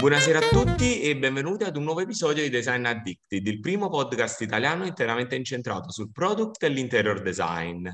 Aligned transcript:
Buonasera 0.00 0.38
a 0.38 0.48
tutti 0.48 1.02
e 1.02 1.14
benvenuti 1.14 1.64
ad 1.64 1.76
un 1.76 1.82
nuovo 1.84 2.00
episodio 2.00 2.42
di 2.42 2.48
Design 2.48 2.86
Addicted, 2.86 3.46
il 3.46 3.60
primo 3.60 3.90
podcast 3.90 4.40
italiano 4.40 4.86
interamente 4.86 5.34
incentrato 5.36 5.90
sul 5.90 6.10
product 6.10 6.62
e 6.62 6.70
l'interior 6.70 7.20
design. 7.20 7.86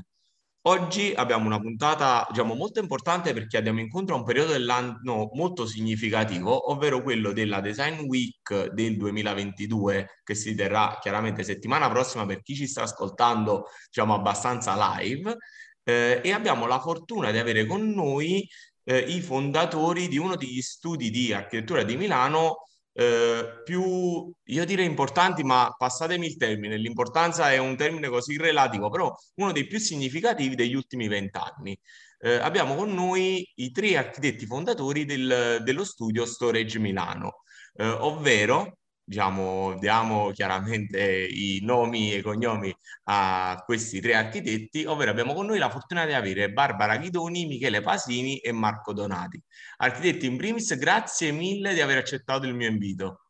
Oggi 0.61 1.11
abbiamo 1.13 1.47
una 1.47 1.59
puntata, 1.59 2.25
diciamo, 2.29 2.53
molto 2.53 2.79
importante 2.79 3.33
perché 3.33 3.57
andiamo 3.57 3.81
incontro 3.81 4.15
a 4.15 4.19
un 4.19 4.23
periodo 4.23 4.53
dell'anno 4.53 5.29
molto 5.33 5.65
significativo, 5.65 6.71
ovvero 6.71 7.03
quello 7.03 7.33
della 7.33 7.59
Design 7.59 8.05
Week 8.05 8.71
del 8.71 8.95
2022, 8.95 10.21
che 10.23 10.33
si 10.33 10.55
terrà 10.55 10.99
chiaramente 11.01 11.43
settimana 11.43 11.89
prossima 11.89 12.25
per 12.25 12.41
chi 12.41 12.55
ci 12.55 12.67
sta 12.67 12.83
ascoltando, 12.83 13.65
diciamo, 13.87 14.13
abbastanza 14.13 14.95
live. 14.95 15.35
Eh, 15.83 16.19
e 16.21 16.31
abbiamo 16.33 16.67
la 16.67 16.79
fortuna 16.79 17.31
di 17.31 17.37
avere 17.37 17.65
con 17.65 17.89
noi 17.91 18.45
eh, 18.87 18.99
i 18.99 19.21
fondatori 19.21 20.07
di 20.07 20.17
uno 20.17 20.37
degli 20.37 20.61
studi 20.61 21.09
di 21.09 21.33
architettura 21.33 21.83
di 21.83 21.97
Milano 21.97 22.59
eh, 22.93 23.61
più, 23.65 24.31
io 24.43 24.65
direi 24.65 24.85
importanti, 24.85 25.43
ma 25.43 25.75
passatemi 25.77 26.25
il 26.25 26.37
termine, 26.37 26.77
l'importanza 26.77 27.51
è 27.51 27.57
un 27.57 27.75
termine 27.75 28.07
così 28.07 28.37
relativo, 28.37 28.89
però 28.89 29.13
uno 29.35 29.51
dei 29.51 29.67
più 29.67 29.77
significativi 29.77 30.55
degli 30.55 30.73
ultimi 30.73 31.09
vent'anni. 31.09 31.77
Eh, 32.19 32.35
abbiamo 32.35 32.75
con 32.75 32.93
noi 32.93 33.45
i 33.55 33.71
tre 33.71 33.97
architetti 33.97 34.45
fondatori 34.45 35.05
del, 35.05 35.61
dello 35.63 35.83
studio 35.83 36.25
Storage 36.25 36.79
Milano, 36.79 37.43
eh, 37.75 37.85
ovvero 37.85 38.77
diciamo, 39.07 39.77
diamo 39.79 40.31
chiaramente 40.31 40.99
i 41.01 41.59
nomi 41.63 42.13
e 42.13 42.21
cognomi 42.21 42.75
a 43.05 43.61
questi 43.65 44.01
tre 44.01 44.15
architetti, 44.15 44.83
ovvero 44.83 45.11
abbiamo 45.11 45.33
con 45.33 45.45
noi 45.45 45.59
la 45.59 45.69
fortuna 45.69 46.05
di 46.05 46.11
avere 46.11 46.51
Barbara 46.51 46.97
Ghidoni, 46.97 47.45
Michele 47.45 47.81
Pasini 47.81 48.37
e 48.39 48.51
Marco 48.51 48.91
Donati. 48.91 49.41
Architetti 49.77 50.25
in 50.25 50.35
primis, 50.35 50.75
grazie 50.75 51.31
mille 51.31 51.73
di 51.73 51.79
aver 51.79 51.99
accettato 51.99 52.45
il 52.47 52.53
mio 52.53 52.67
invito. 52.67 53.21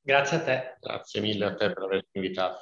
Grazie 0.00 0.36
a 0.38 0.42
te. 0.42 0.76
Grazie 0.80 1.20
mille 1.20 1.44
a 1.44 1.54
te 1.54 1.70
per 1.70 1.82
avermi 1.82 2.08
invitato. 2.12 2.58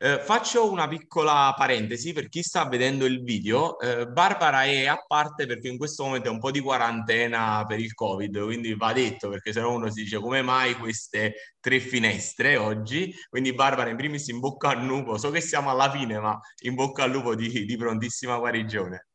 Eh, 0.00 0.20
faccio 0.20 0.70
una 0.70 0.86
piccola 0.86 1.52
parentesi 1.56 2.12
per 2.12 2.28
chi 2.28 2.40
sta 2.40 2.68
vedendo 2.68 3.04
il 3.04 3.24
video. 3.24 3.80
Eh, 3.80 4.06
Barbara 4.06 4.62
è 4.62 4.86
a 4.86 5.02
parte 5.04 5.44
perché 5.44 5.66
in 5.66 5.76
questo 5.76 6.04
momento 6.04 6.28
è 6.28 6.30
un 6.30 6.38
po' 6.38 6.52
di 6.52 6.60
quarantena 6.60 7.64
per 7.66 7.80
il 7.80 7.94
Covid, 7.94 8.44
quindi 8.44 8.76
va 8.76 8.92
detto 8.92 9.28
perché 9.28 9.52
se 9.52 9.60
no 9.60 9.72
uno 9.72 9.90
si 9.90 10.04
dice 10.04 10.20
come 10.20 10.40
mai 10.40 10.74
queste 10.74 11.34
tre 11.58 11.80
finestre 11.80 12.56
oggi. 12.56 13.12
Quindi 13.28 13.52
Barbara 13.52 13.90
in 13.90 13.96
primis 13.96 14.28
in 14.28 14.38
bocca 14.38 14.68
al 14.68 14.84
lupo, 14.84 15.18
so 15.18 15.30
che 15.30 15.40
siamo 15.40 15.68
alla 15.68 15.90
fine, 15.90 16.20
ma 16.20 16.38
in 16.62 16.76
bocca 16.76 17.02
al 17.02 17.10
lupo 17.10 17.34
di, 17.34 17.64
di 17.64 17.76
prontissima 17.76 18.38
guarigione. 18.38 19.06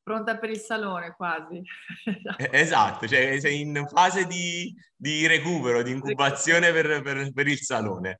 Pronta 0.00 0.38
per 0.38 0.50
il 0.50 0.60
salone 0.60 1.12
quasi. 1.16 1.60
Eh, 2.38 2.48
esatto, 2.52 3.08
cioè 3.08 3.40
sei 3.40 3.62
in 3.62 3.84
fase 3.88 4.26
di, 4.26 4.72
di 4.94 5.26
recupero, 5.26 5.82
di 5.82 5.90
incubazione 5.90 6.70
per, 6.70 7.02
per, 7.02 7.32
per 7.32 7.48
il 7.48 7.58
salone. 7.58 8.18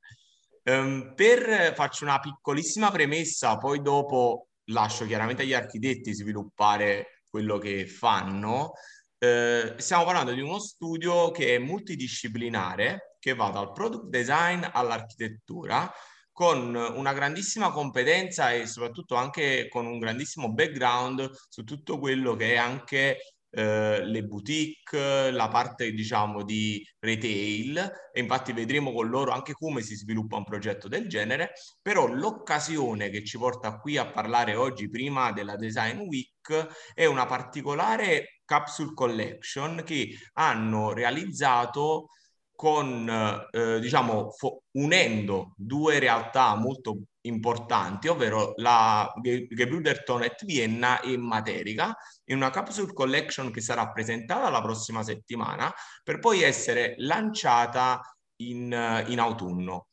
Um, 0.63 1.13
per 1.15 1.73
faccio 1.75 2.03
una 2.03 2.19
piccolissima 2.19 2.91
premessa, 2.91 3.57
poi 3.57 3.81
dopo 3.81 4.49
lascio 4.65 5.05
chiaramente 5.05 5.41
agli 5.41 5.53
architetti 5.53 6.13
sviluppare 6.13 7.23
quello 7.29 7.57
che 7.57 7.87
fanno. 7.87 8.73
Uh, 9.17 9.77
stiamo 9.77 10.03
parlando 10.05 10.33
di 10.33 10.41
uno 10.41 10.59
studio 10.59 11.31
che 11.31 11.55
è 11.55 11.59
multidisciplinare, 11.59 13.15
che 13.19 13.33
va 13.33 13.49
dal 13.49 13.71
product 13.71 14.05
design 14.05 14.63
all'architettura, 14.71 15.91
con 16.31 16.75
una 16.75 17.13
grandissima 17.13 17.71
competenza 17.71 18.51
e 18.51 18.65
soprattutto 18.65 19.15
anche 19.15 19.67
con 19.67 19.85
un 19.85 19.99
grandissimo 19.99 20.51
background 20.51 21.29
su 21.49 21.63
tutto 21.63 21.99
quello 21.99 22.35
che 22.35 22.53
è 22.53 22.57
anche 22.57 23.35
eh, 23.51 24.03
le 24.05 24.23
boutique, 24.23 25.29
la 25.31 25.47
parte 25.49 25.91
diciamo 25.91 26.43
di 26.43 26.83
retail. 26.99 27.91
E 28.13 28.19
infatti 28.21 28.53
vedremo 28.53 28.91
con 28.93 29.09
loro 29.09 29.31
anche 29.31 29.53
come 29.53 29.81
si 29.81 29.95
sviluppa 29.95 30.37
un 30.37 30.43
progetto 30.43 30.87
del 30.87 31.07
genere, 31.07 31.51
però 31.81 32.07
l'occasione 32.07 33.09
che 33.09 33.23
ci 33.23 33.37
porta 33.37 33.77
qui 33.77 33.97
a 33.97 34.09
parlare 34.09 34.55
oggi 34.55 34.89
prima 34.89 35.31
della 35.31 35.55
Design 35.55 35.99
Week 35.99 36.67
è 36.93 37.05
una 37.05 37.25
particolare 37.25 38.41
capsule 38.45 38.93
collection 38.93 39.83
che 39.85 40.09
hanno 40.33 40.93
realizzato 40.93 42.07
con, 42.53 43.09
eh, 43.51 43.79
diciamo, 43.79 44.29
unendo 44.73 45.53
due 45.55 45.99
realtà 45.99 46.55
molto 46.55 46.95
importanti, 47.21 48.07
ovvero 48.07 48.53
la 48.57 49.11
Gebrüder 49.21 50.03
et 50.23 50.43
Vienna 50.45 51.01
e 51.01 51.17
Materica, 51.17 51.95
in 52.25 52.37
una 52.37 52.49
capsule 52.49 52.93
collection 52.93 53.51
che 53.51 53.61
sarà 53.61 53.91
presentata 53.91 54.49
la 54.49 54.61
prossima 54.61 55.03
settimana 55.03 55.71
per 56.03 56.19
poi 56.19 56.41
essere 56.41 56.95
lanciata 56.97 58.01
in, 58.37 59.03
in 59.07 59.19
autunno. 59.19 59.87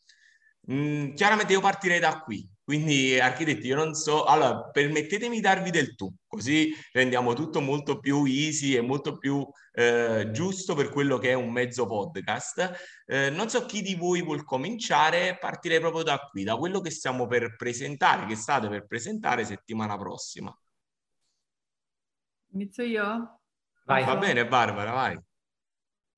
Mm, 0.70 1.14
chiaramente 1.14 1.52
io 1.52 1.60
partirei 1.60 1.98
da 1.98 2.20
qui, 2.20 2.46
quindi 2.62 3.18
architetti 3.18 3.66
io 3.66 3.76
non 3.76 3.94
so, 3.94 4.24
allora 4.24 4.64
permettetemi 4.64 5.36
di 5.36 5.40
darvi 5.40 5.70
del 5.70 5.94
tu, 5.94 6.12
così 6.26 6.70
rendiamo 6.92 7.32
tutto 7.32 7.60
molto 7.60 7.98
più 7.98 8.24
easy 8.26 8.76
e 8.76 8.82
molto 8.82 9.16
più 9.16 9.46
eh, 9.78 10.30
giusto 10.32 10.74
per 10.74 10.88
quello 10.88 11.18
che 11.18 11.30
è 11.30 11.34
un 11.34 11.52
mezzo 11.52 11.86
podcast. 11.86 13.04
Eh, 13.06 13.30
non 13.30 13.48
so 13.48 13.64
chi 13.64 13.80
di 13.80 13.94
voi 13.94 14.22
vuol 14.22 14.44
cominciare, 14.44 15.38
partirei 15.38 15.78
proprio 15.78 16.02
da 16.02 16.18
qui, 16.18 16.42
da 16.42 16.56
quello 16.56 16.80
che 16.80 16.90
stiamo 16.90 17.28
per 17.28 17.54
presentare, 17.54 18.26
che 18.26 18.34
state 18.34 18.68
per 18.68 18.88
presentare 18.88 19.44
settimana 19.44 19.96
prossima. 19.96 20.52
Inizio 22.54 22.82
io? 22.82 23.40
Vai. 23.84 24.04
Va 24.04 24.16
bene 24.16 24.48
Barbara, 24.48 24.90
vai. 24.90 25.20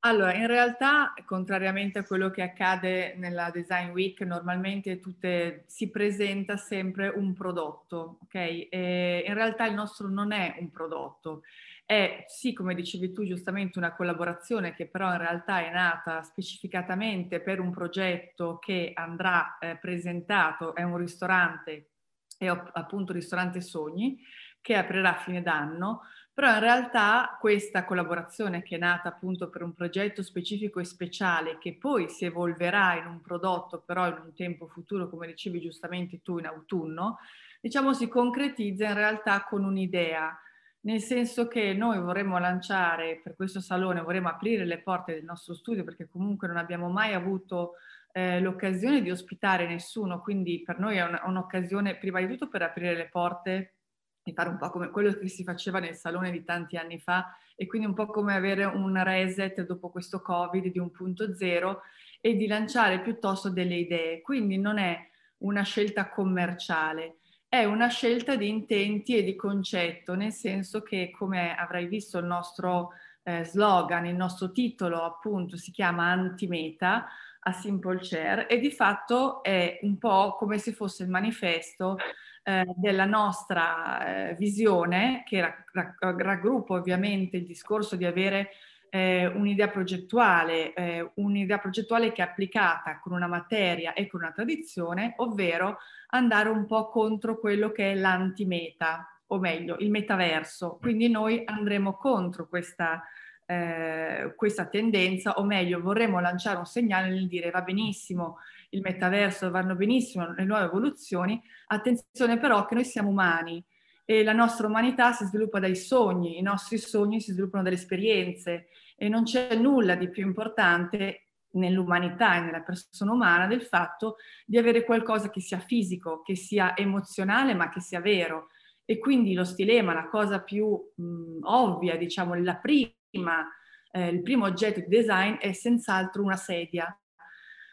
Allora, 0.03 0.33
in 0.33 0.47
realtà, 0.47 1.13
contrariamente 1.27 1.99
a 1.99 2.05
quello 2.05 2.31
che 2.31 2.41
accade 2.41 3.15
nella 3.17 3.51
Design 3.51 3.91
Week, 3.91 4.23
normalmente 4.23 4.99
tutte, 4.99 5.65
si 5.67 5.91
presenta 5.91 6.57
sempre 6.57 7.09
un 7.09 7.35
prodotto, 7.35 8.17
ok? 8.23 8.35
E 8.71 9.25
in 9.27 9.35
realtà 9.35 9.67
il 9.67 9.75
nostro 9.75 10.09
non 10.09 10.33
è 10.33 10.57
un 10.59 10.71
prodotto, 10.71 11.43
è 11.91 12.25
sì, 12.29 12.53
come 12.53 12.77
dicevi 12.77 13.13
tu 13.13 13.25
giustamente, 13.25 13.77
una 13.77 13.97
collaborazione 13.97 14.75
che 14.75 14.87
però 14.87 15.11
in 15.11 15.19
realtà 15.19 15.59
è 15.59 15.73
nata 15.73 16.23
specificatamente 16.23 17.41
per 17.41 17.59
un 17.59 17.73
progetto 17.73 18.61
che 18.61 18.93
andrà 18.95 19.59
eh, 19.59 19.77
presentato, 19.77 20.77
è 20.77 20.85
un 20.85 20.97
ristorante, 20.99 21.95
è 22.39 22.47
appunto 22.47 23.13
Ristorante 23.13 23.61
Sogni, 23.61 24.21
che 24.61 24.77
aprirà 24.77 25.17
a 25.17 25.21
fine 25.21 25.43
d'anno 25.43 26.03
però 26.33 26.55
in 26.55 26.61
realtà 26.61 27.37
questa 27.41 27.85
collaborazione 27.85 28.63
che 28.63 28.77
è 28.77 28.79
nata 28.79 29.09
appunto 29.09 29.51
per 29.51 29.63
un 29.63 29.75
progetto 29.75 30.23
specifico 30.23 30.79
e 30.79 30.85
speciale 30.85 31.59
che 31.59 31.75
poi 31.75 32.09
si 32.09 32.25
evolverà 32.25 32.95
in 32.95 33.07
un 33.07 33.21
prodotto 33.21 33.83
però 33.85 34.07
in 34.07 34.17
un 34.25 34.33
tempo 34.33 34.69
futuro, 34.69 35.11
come 35.11 35.27
dicevi 35.27 35.61
giustamente 35.61 36.23
tu 36.23 36.39
in 36.39 36.47
autunno, 36.47 37.19
diciamo 37.61 37.93
si 37.93 38.09
concretizza 38.09 38.87
in 38.87 38.95
realtà 38.95 39.45
con 39.45 39.65
un'idea, 39.65 40.39
nel 40.83 41.01
senso 41.01 41.47
che 41.47 41.75
noi 41.75 41.99
vorremmo 41.99 42.39
lanciare 42.39 43.21
per 43.23 43.37
questo 43.37 43.61
salone, 43.61 44.01
vorremmo 44.01 44.29
aprire 44.29 44.65
le 44.65 44.81
porte 44.81 45.13
del 45.13 45.25
nostro 45.25 45.55
studio 45.55 45.85
perché 45.85 46.09
comunque 46.09 46.49
non 46.49 46.57
abbiamo 46.57 46.89
mai 46.89 47.13
avuto 47.13 47.75
eh, 48.13 48.41
l'occasione 48.41 49.03
di 49.03 49.11
ospitare 49.11 49.67
nessuno, 49.67 50.21
quindi 50.21 50.63
per 50.63 50.79
noi 50.79 50.97
è 50.97 51.05
un, 51.05 51.21
un'occasione 51.27 51.97
prima 51.97 52.21
di 52.21 52.27
tutto 52.29 52.49
per 52.49 52.63
aprire 52.63 52.95
le 52.95 53.09
porte 53.09 53.75
e 54.23 54.33
fare 54.33 54.49
un 54.49 54.59
po' 54.59 54.71
come 54.71 54.91
quello 54.91 55.13
che 55.13 55.29
si 55.29 55.45
faceva 55.45 55.79
nel 55.79 55.95
salone 55.95 56.31
di 56.31 56.45
tanti 56.45 56.77
anni 56.77 56.99
fa 56.99 57.37
e 57.55 57.67
quindi 57.67 57.87
un 57.87 57.95
po' 57.95 58.07
come 58.07 58.35
avere 58.35 58.65
un 58.65 59.03
reset 59.03 59.65
dopo 59.67 59.91
questo 59.91 60.23
Covid 60.23 60.67
di 60.67 60.79
un 60.79 60.91
punto 60.91 61.35
zero 61.35 61.83
e 62.21 62.37
di 62.37 62.47
lanciare 62.47 63.01
piuttosto 63.01 63.51
delle 63.51 63.77
idee. 63.77 64.21
Quindi 64.23 64.59
non 64.59 64.79
è 64.79 64.99
una 65.39 65.63
scelta 65.63 66.09
commerciale, 66.09 67.19
è 67.51 67.65
una 67.65 67.89
scelta 67.89 68.37
di 68.37 68.49
intenti 68.49 69.17
e 69.17 69.25
di 69.25 69.35
concetto, 69.35 70.15
nel 70.15 70.31
senso 70.31 70.83
che 70.83 71.11
come 71.11 71.57
avrai 71.57 71.89
visto 71.89 72.19
il 72.19 72.25
nostro 72.25 72.91
eh, 73.25 73.43
slogan, 73.43 74.07
il 74.07 74.15
nostro 74.15 74.53
titolo 74.53 75.03
appunto 75.03 75.57
si 75.57 75.73
chiama 75.73 76.13
Antimeta, 76.13 77.09
a 77.41 77.53
Simple 77.53 77.99
Chair 78.03 78.47
e 78.49 78.61
di 78.61 78.71
fatto 78.71 79.43
è 79.43 79.81
un 79.83 79.99
po' 79.99 80.37
come 80.37 80.59
se 80.59 80.73
fosse 80.73 81.03
il 81.03 81.09
manifesto 81.09 81.97
eh, 82.45 82.65
della 82.77 83.05
nostra 83.05 84.29
eh, 84.29 84.35
visione, 84.37 85.25
che 85.27 85.65
raggruppa 85.99 86.75
ovviamente 86.75 87.39
il 87.39 87.47
discorso 87.47 87.97
di 87.97 88.05
avere 88.05 88.51
eh, 88.91 89.27
un'idea 89.27 89.69
progettuale, 89.69 90.73
eh, 90.75 91.11
un'idea 91.15 91.59
progettuale 91.59 92.13
che 92.13 92.23
è 92.23 92.27
applicata 92.27 93.01
con 93.01 93.13
una 93.13 93.29
materia 93.29 93.93
e 93.93 94.07
con 94.07 94.21
una 94.21 94.33
tradizione, 94.33 95.15
ovvero 95.17 95.79
andare 96.11 96.49
un 96.49 96.67
po' 96.67 96.89
contro 96.89 97.39
quello 97.39 97.71
che 97.73 97.93
è 97.93 97.95
l'antimeta, 97.95 99.07
o 99.29 99.39
meglio, 99.39 99.77
il 99.79 99.91
metaverso. 99.91 100.79
Quindi 100.81 101.09
noi 101.09 101.43
andremo 101.45 101.95
contro 101.97 102.49
questa, 102.49 103.03
eh, 103.47 104.33
questa 104.37 104.67
tendenza, 104.67 105.39
o 105.39 105.45
meglio, 105.45 105.81
vorremmo 105.81 106.21
lanciare 106.21 106.59
un 106.59 106.67
segnale 106.67 107.09
nel 107.09 107.29
dire 107.29 107.51
va 107.51 107.63
benissimo 107.63 108.39
il 108.71 108.81
metaverso, 108.81 109.51
vanno 109.51 109.75
benissimo 109.75 110.33
le 110.33 110.45
nuove 110.45 110.65
evoluzioni, 110.65 111.41
attenzione 111.69 112.39
però 112.39 112.67
che 112.67 112.75
noi 112.75 112.85
siamo 112.85 113.09
umani 113.09 113.65
e 114.05 114.25
la 114.25 114.33
nostra 114.33 114.67
umanità 114.67 115.13
si 115.13 115.25
sviluppa 115.25 115.61
dai 115.61 115.77
sogni, 115.77 116.39
i 116.39 116.43
nostri 116.43 116.79
sogni 116.79 117.21
si 117.21 117.33
sviluppano 117.33 117.63
dalle 117.63 117.77
esperienze 117.77 118.69
e 118.97 119.09
non 119.09 119.25
c'è 119.25 119.55
nulla 119.55 119.95
di 119.95 120.11
più 120.11 120.25
importante 120.27 121.30
nell'umanità 121.53 122.37
e 122.37 122.41
nella 122.41 122.63
persona 122.63 123.13
umana 123.13 123.47
del 123.47 123.63
fatto 123.63 124.17
di 124.47 124.59
avere 124.59 124.85
qualcosa 124.85 125.31
che 125.31 125.41
sia 125.41 125.59
fisico, 125.59 126.23
che 126.23 126.37
sia 126.37 126.77
emozionale, 126.77 127.55
ma 127.55 127.69
che 127.69 127.81
sia 127.81 128.01
vero. 128.01 128.49
E 128.85 128.99
quindi 128.99 129.35
lo 129.35 129.45
stilema, 129.45 129.95
la 129.95 130.09
cosa 130.09 130.43
più 130.43 130.67
mh, 130.67 131.39
ovvia, 131.43 131.97
diciamo, 131.97 132.35
la 132.35 132.57
prima, 132.57 133.49
eh, 133.93 134.09
il 134.09 134.23
primo 134.23 134.47
oggetto 134.47 134.81
di 134.81 134.89
design 134.89 135.35
è 135.35 135.53
senz'altro 135.53 136.23
una 136.23 136.37
sedia. 136.37 136.93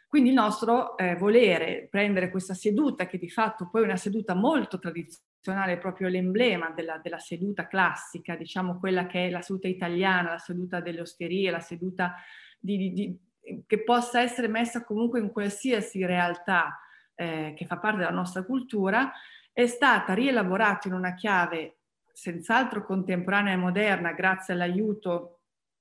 Quindi 0.07 0.29
il 0.29 0.35
nostro 0.35 0.97
eh, 0.97 1.15
volere 1.15 1.87
prendere 1.89 2.29
questa 2.29 2.53
seduta, 2.53 3.07
che 3.07 3.17
di 3.17 3.29
fatto 3.29 3.69
poi 3.69 3.81
è 3.81 3.85
una 3.85 3.97
seduta 3.97 4.35
molto 4.35 4.79
tradizionale, 4.79 5.77
proprio 5.77 6.07
l'emblema 6.07 6.69
della, 6.71 6.97
della 6.97 7.19
seduta 7.19 7.67
classica, 7.67 8.35
diciamo 8.35 8.79
quella 8.79 9.05
che 9.05 9.27
è 9.27 9.29
la 9.29 9.41
seduta 9.41 9.67
italiana, 9.67 10.31
la 10.31 10.37
seduta 10.37 10.81
delle 10.81 11.01
osterie, 11.01 11.51
la 11.51 11.59
seduta 11.59 12.15
di, 12.59 12.91
di 12.91 13.17
che 13.65 13.83
possa 13.83 14.21
essere 14.21 14.47
messa 14.47 14.83
comunque 14.83 15.19
in 15.19 15.31
qualsiasi 15.31 16.05
realtà 16.05 16.79
eh, 17.15 17.53
che 17.55 17.65
fa 17.65 17.77
parte 17.77 17.99
della 17.99 18.11
nostra 18.11 18.43
cultura, 18.43 19.11
è 19.51 19.65
stata 19.65 20.13
rielaborata 20.13 20.87
in 20.87 20.93
una 20.93 21.13
chiave 21.13 21.77
senz'altro 22.13 22.85
contemporanea 22.85 23.53
e 23.53 23.57
moderna 23.57 24.11
grazie 24.11 24.53
all'aiuto 24.53 25.39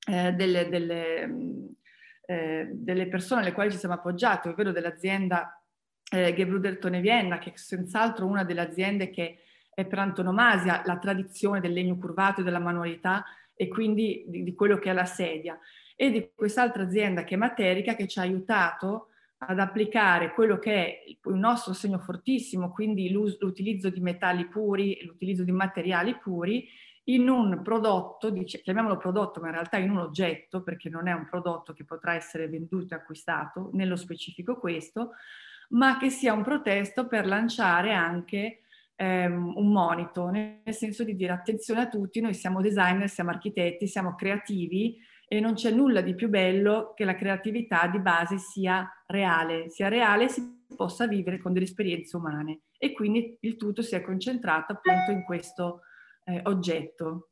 eh, 0.08 0.32
delle, 0.32 0.68
delle, 0.68 1.30
eh, 2.26 2.68
delle, 2.72 3.06
persone 3.08 3.42
alle 3.42 3.52
quali 3.52 3.70
ci 3.70 3.78
siamo 3.78 3.94
appoggiati, 3.94 4.48
ovvero 4.48 4.72
dell'azienda 4.72 5.62
eh, 6.10 6.34
Gebruder 6.34 6.78
Tone 6.78 7.00
Vienna, 7.00 7.38
che 7.38 7.52
è 7.52 7.56
senz'altro 7.56 8.26
una 8.26 8.44
delle 8.44 8.60
aziende 8.60 9.10
che 9.10 9.40
è 9.74 9.84
per 9.84 9.98
antonomasia 9.98 10.82
la 10.86 10.98
tradizione 10.98 11.60
del 11.60 11.72
legno 11.72 11.98
curvato 11.98 12.40
e 12.40 12.44
della 12.44 12.58
manualità 12.58 13.24
e 13.54 13.68
quindi 13.68 14.24
di, 14.26 14.42
di 14.42 14.54
quello 14.54 14.78
che 14.78 14.90
è 14.90 14.94
la 14.94 15.04
sedia 15.04 15.58
e 15.96 16.10
di 16.10 16.30
quest'altra 16.34 16.84
azienda 16.84 17.24
che 17.24 17.34
è 17.34 17.38
Materica 17.38 17.96
che 17.96 18.06
ci 18.06 18.18
ha 18.18 18.22
aiutato 18.22 19.08
ad 19.38 19.58
applicare 19.58 20.32
quello 20.32 20.58
che 20.58 20.74
è 20.74 21.02
il 21.06 21.34
nostro 21.34 21.72
segno 21.72 21.98
fortissimo, 21.98 22.70
quindi 22.70 23.10
l'utilizzo 23.10 23.90
di 23.90 24.00
metalli 24.00 24.46
puri, 24.46 25.02
l'utilizzo 25.04 25.42
di 25.42 25.52
materiali 25.52 26.16
puri, 26.16 26.68
in 27.08 27.28
un 27.28 27.60
prodotto, 27.62 28.32
chiamiamolo 28.32 28.96
prodotto, 28.96 29.40
ma 29.40 29.46
in 29.48 29.52
realtà 29.52 29.76
in 29.76 29.90
un 29.90 29.98
oggetto, 29.98 30.62
perché 30.62 30.88
non 30.88 31.06
è 31.06 31.12
un 31.12 31.26
prodotto 31.28 31.72
che 31.72 31.84
potrà 31.84 32.14
essere 32.14 32.48
venduto 32.48 32.94
e 32.94 32.96
acquistato, 32.96 33.70
nello 33.74 33.96
specifico 33.96 34.58
questo, 34.58 35.12
ma 35.70 35.98
che 35.98 36.10
sia 36.10 36.32
un 36.32 36.42
protesto 36.42 37.06
per 37.06 37.26
lanciare 37.26 37.92
anche 37.92 38.62
ehm, 38.96 39.52
un 39.56 39.70
monito, 39.70 40.28
nel 40.30 40.62
senso 40.70 41.04
di 41.04 41.14
dire 41.14 41.32
attenzione 41.32 41.82
a 41.82 41.88
tutti, 41.88 42.20
noi 42.20 42.34
siamo 42.34 42.60
designer, 42.60 43.08
siamo 43.08 43.30
architetti, 43.30 43.86
siamo 43.86 44.14
creativi, 44.16 44.98
e 45.28 45.40
non 45.40 45.54
c'è 45.54 45.70
nulla 45.70 46.00
di 46.00 46.14
più 46.14 46.28
bello 46.28 46.92
che 46.94 47.04
la 47.04 47.16
creatività 47.16 47.88
di 47.88 47.98
base 47.98 48.38
sia 48.38 48.88
reale, 49.06 49.68
sia 49.70 49.88
reale 49.88 50.24
e 50.24 50.28
si 50.28 50.64
possa 50.76 51.06
vivere 51.06 51.38
con 51.38 51.52
delle 51.52 51.64
esperienze 51.64 52.16
umane 52.16 52.60
e 52.78 52.92
quindi 52.92 53.36
il 53.40 53.56
tutto 53.56 53.82
si 53.82 53.94
è 53.94 54.02
concentrato 54.02 54.72
appunto 54.72 55.10
in 55.10 55.24
questo 55.24 55.80
eh, 56.24 56.40
oggetto. 56.44 57.30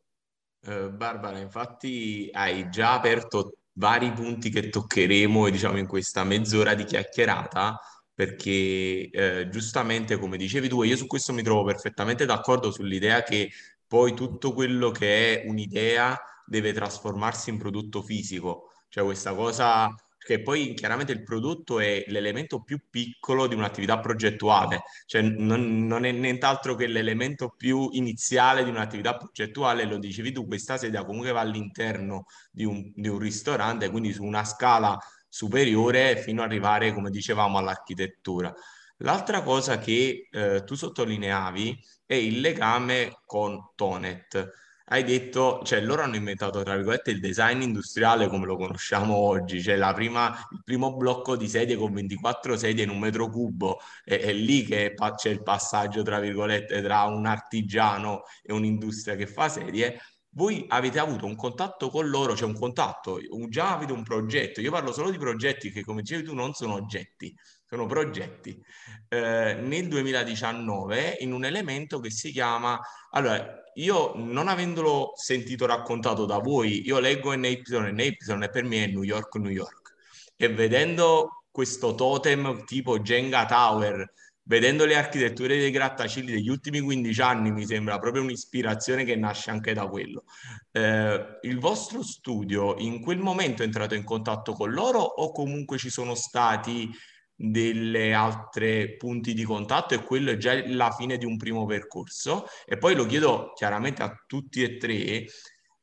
Uh, 0.66 0.90
Barbara, 0.90 1.38
infatti 1.38 2.28
hai 2.32 2.68
già 2.70 2.94
aperto 2.94 3.58
vari 3.74 4.12
punti 4.12 4.50
che 4.50 4.68
toccheremo 4.68 5.50
diciamo 5.50 5.78
in 5.78 5.86
questa 5.86 6.24
mezz'ora 6.24 6.74
di 6.74 6.84
chiacchierata 6.84 7.78
perché 8.14 9.10
eh, 9.10 9.48
giustamente 9.50 10.16
come 10.18 10.36
dicevi 10.36 10.68
tu, 10.68 10.82
io 10.84 10.96
su 10.96 11.06
questo 11.06 11.32
mi 11.32 11.42
trovo 11.42 11.64
perfettamente 11.64 12.24
d'accordo 12.24 12.70
sull'idea 12.70 13.22
che 13.22 13.50
poi 13.86 14.14
tutto 14.14 14.52
quello 14.52 14.90
che 14.90 15.42
è 15.42 15.48
un'idea 15.48 16.18
deve 16.46 16.72
trasformarsi 16.72 17.50
in 17.50 17.58
prodotto 17.58 18.02
fisico, 18.02 18.70
cioè 18.88 19.04
questa 19.04 19.34
cosa 19.34 19.94
che 20.24 20.40
poi 20.40 20.72
chiaramente 20.72 21.12
il 21.12 21.22
prodotto 21.22 21.80
è 21.80 22.02
l'elemento 22.06 22.62
più 22.62 22.80
piccolo 22.88 23.46
di 23.46 23.54
un'attività 23.54 24.00
progettuale, 24.00 24.82
cioè 25.04 25.20
non, 25.20 25.86
non, 25.86 26.06
è 26.06 26.12
nient'altro 26.12 26.74
che 26.74 26.86
l'elemento 26.86 27.52
più 27.54 27.90
iniziale 27.92 28.64
di 28.64 28.70
un'attività 28.70 29.16
progettuale, 29.18 29.84
lo 29.84 29.98
dicevi 29.98 30.32
tu, 30.32 30.46
questa 30.46 30.78
sedia 30.78 31.04
comunque 31.04 31.30
va 31.30 31.40
all'interno 31.40 32.24
di 32.50 32.64
un, 32.64 32.90
di 32.94 33.08
un 33.08 33.18
ristorante, 33.18 33.90
quindi 33.90 34.14
su 34.14 34.24
una 34.24 34.44
scala 34.44 34.98
superiore 35.28 36.16
fino 36.16 36.42
ad 36.42 36.50
arrivare, 36.50 36.94
come 36.94 37.10
dicevamo, 37.10 37.58
all'architettura. 37.58 38.52
L'altra 38.98 39.42
cosa 39.42 39.78
che 39.78 40.28
eh, 40.30 40.62
tu 40.64 40.74
sottolineavi 40.74 41.78
è 42.06 42.14
il 42.14 42.40
legame 42.40 43.20
con 43.26 43.58
Tonet 43.74 44.63
hai 44.86 45.02
detto, 45.02 45.62
cioè 45.64 45.80
loro 45.80 46.02
hanno 46.02 46.16
inventato, 46.16 46.62
tra 46.62 46.74
virgolette, 46.76 47.10
il 47.10 47.20
design 47.20 47.62
industriale 47.62 48.28
come 48.28 48.44
lo 48.44 48.56
conosciamo 48.56 49.14
oggi, 49.16 49.62
cioè 49.62 49.76
la 49.76 49.94
prima, 49.94 50.46
il 50.50 50.62
primo 50.62 50.94
blocco 50.94 51.36
di 51.36 51.48
sedie 51.48 51.76
con 51.76 51.92
24 51.94 52.56
sedie 52.56 52.84
in 52.84 52.90
un 52.90 52.98
metro 52.98 53.30
cubo, 53.30 53.78
è, 54.04 54.18
è 54.18 54.32
lì 54.32 54.62
che 54.64 54.94
c'è 55.16 55.30
il 55.30 55.42
passaggio, 55.42 56.02
tra 56.02 56.20
virgolette, 56.20 56.82
tra 56.82 57.04
un 57.04 57.24
artigiano 57.24 58.24
e 58.42 58.52
un'industria 58.52 59.16
che 59.16 59.26
fa 59.26 59.48
sedie. 59.48 59.98
Voi 60.36 60.64
avete 60.68 60.98
avuto 60.98 61.26
un 61.26 61.36
contatto 61.36 61.88
con 61.88 62.08
loro, 62.08 62.32
c'è 62.32 62.40
cioè 62.40 62.48
un 62.48 62.58
contatto, 62.58 63.20
già 63.48 63.72
avete 63.74 63.92
un 63.92 64.02
progetto. 64.02 64.60
Io 64.60 64.70
parlo 64.70 64.92
solo 64.92 65.10
di 65.10 65.16
progetti 65.16 65.70
che, 65.70 65.82
come 65.82 66.02
dicevi 66.02 66.24
tu, 66.24 66.34
non 66.34 66.52
sono 66.52 66.74
oggetti, 66.74 67.34
sono 67.64 67.86
progetti. 67.86 68.60
Eh, 69.08 69.54
nel 69.62 69.88
2019 69.88 71.18
in 71.20 71.32
un 71.32 71.44
elemento 71.44 72.00
che 72.00 72.10
si 72.10 72.32
chiama... 72.32 72.78
Allora, 73.12 73.63
io 73.74 74.12
non 74.16 74.48
avendolo 74.48 75.12
sentito 75.14 75.66
raccontato 75.66 76.24
da 76.24 76.38
voi, 76.38 76.86
io 76.86 76.98
leggo 76.98 77.32
NY 77.32 77.62
e 77.70 77.92
NY 77.92 78.16
e 78.42 78.48
per 78.50 78.64
me 78.64 78.84
è 78.84 78.86
New 78.86 79.02
York, 79.02 79.34
New 79.36 79.50
York. 79.50 79.94
E 80.36 80.48
vedendo 80.48 81.44
questo 81.50 81.94
totem 81.94 82.64
tipo 82.64 82.98
Jenga 82.98 83.46
Tower, 83.46 84.12
vedendo 84.42 84.84
le 84.84 84.96
architetture 84.96 85.56
dei 85.56 85.70
grattacieli 85.70 86.32
degli 86.32 86.48
ultimi 86.48 86.80
15 86.80 87.20
anni, 87.22 87.50
mi 87.50 87.64
sembra 87.64 87.98
proprio 87.98 88.22
un'ispirazione 88.22 89.04
che 89.04 89.16
nasce 89.16 89.50
anche 89.50 89.72
da 89.72 89.86
quello. 89.86 90.24
Eh, 90.70 91.38
il 91.42 91.58
vostro 91.58 92.02
studio 92.02 92.76
in 92.78 93.00
quel 93.00 93.18
momento 93.18 93.62
è 93.62 93.66
entrato 93.66 93.94
in 93.94 94.04
contatto 94.04 94.52
con 94.52 94.72
loro 94.72 95.00
o 95.00 95.32
comunque 95.32 95.78
ci 95.78 95.90
sono 95.90 96.14
stati 96.14 96.90
delle 97.34 98.14
altre 98.14 98.96
punti 98.96 99.34
di 99.34 99.42
contatto 99.44 99.94
e 99.94 100.04
quello 100.04 100.30
è 100.30 100.36
già 100.36 100.54
la 100.68 100.90
fine 100.90 101.16
di 101.16 101.24
un 101.24 101.36
primo 101.36 101.66
percorso. 101.66 102.46
E 102.66 102.78
poi 102.78 102.94
lo 102.94 103.06
chiedo 103.06 103.52
chiaramente 103.54 104.02
a 104.02 104.14
tutti 104.26 104.62
e 104.62 104.76
tre 104.76 105.26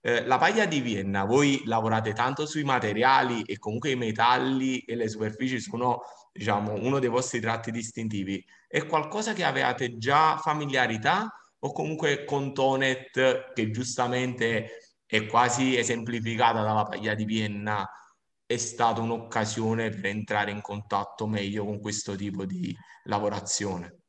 eh, 0.04 0.26
la 0.26 0.40
paglia 0.40 0.66
di 0.66 0.82
Vienna 0.82 1.26
voi 1.26 1.62
lavorate 1.66 2.14
tanto 2.14 2.48
sui 2.48 2.64
materiali 2.64 3.44
e 3.44 3.60
comunque 3.60 3.92
i 3.92 3.96
metalli 3.96 4.80
e 4.80 4.96
le 4.96 5.08
superfici 5.08 5.60
sono 5.60 6.02
diciamo 6.34 6.74
uno 6.74 6.98
dei 6.98 7.10
vostri 7.10 7.40
tratti 7.40 7.70
distintivi. 7.70 8.44
È 8.68 8.86
qualcosa 8.88 9.34
che 9.34 9.44
avevate 9.44 9.98
già 9.98 10.38
familiarità 10.38 11.32
o 11.60 11.72
comunque 11.72 12.24
con 12.26 12.52
Tonet 12.52 13.54
che 13.54 13.70
giustamente 13.70 14.80
è 15.06 15.28
quasi 15.28 15.78
esemplificata 15.78 16.64
dalla 16.64 16.84
paglia 16.84 17.14
di 17.14 17.26
Vienna 17.26 17.88
è 18.54 18.58
stata 18.58 19.00
un'occasione 19.02 19.90
per 19.90 20.08
entrare 20.08 20.52
in 20.52 20.62
contatto 20.62 21.26
meglio 21.26 21.64
con 21.64 21.80
questo 21.80 22.16
tipo 22.16 22.46
di 22.46 22.76
lavorazione. 23.06 24.00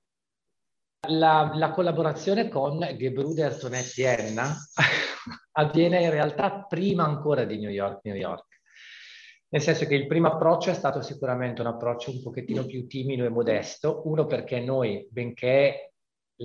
La, 1.09 1.53
la 1.55 1.71
collaborazione 1.71 2.49
con 2.49 2.79
Gebruder 2.79 3.57
Tonet 3.57 3.95
Vienna 3.95 4.55
avviene 5.53 6.03
in 6.03 6.11
realtà 6.11 6.65
prima 6.65 7.05
ancora 7.05 7.45
di 7.45 7.59
New 7.59 7.71
York, 7.71 8.01
New 8.05 8.15
York. 8.15 8.47
Nel 9.49 9.63
senso 9.63 9.87
che 9.87 9.95
il 9.95 10.07
primo 10.07 10.29
approccio 10.29 10.71
è 10.71 10.75
stato 10.75 11.03
sicuramente 11.03 11.61
un 11.61 11.67
approccio 11.67 12.11
un 12.11 12.23
pochettino 12.23 12.65
più 12.65 12.87
timido 12.87 13.25
e 13.25 13.29
modesto, 13.29 14.03
uno 14.07 14.27
perché 14.27 14.61
noi, 14.61 15.07
benché 15.11 15.92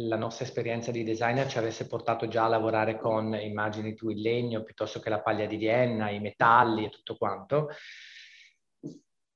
la 0.06 0.16
nostra 0.16 0.46
esperienza 0.46 0.92
di 0.92 1.04
designer 1.04 1.48
ci 1.48 1.58
avesse 1.58 1.88
portato 1.88 2.28
già 2.28 2.46
a 2.46 2.50
lavorare 2.50 2.98
con, 2.98 3.34
immagini 3.34 3.96
tu, 3.96 4.10
il 4.10 4.22
legno 4.22 4.64
piuttosto 4.64 5.00
che 5.00 5.10
la 5.10 5.22
paglia 5.22 5.46
di 5.46 5.58
Vienna, 5.58 6.10
i 6.10 6.20
metalli 6.20 6.86
e 6.86 6.90
tutto 6.90 7.18
quanto. 7.18 7.70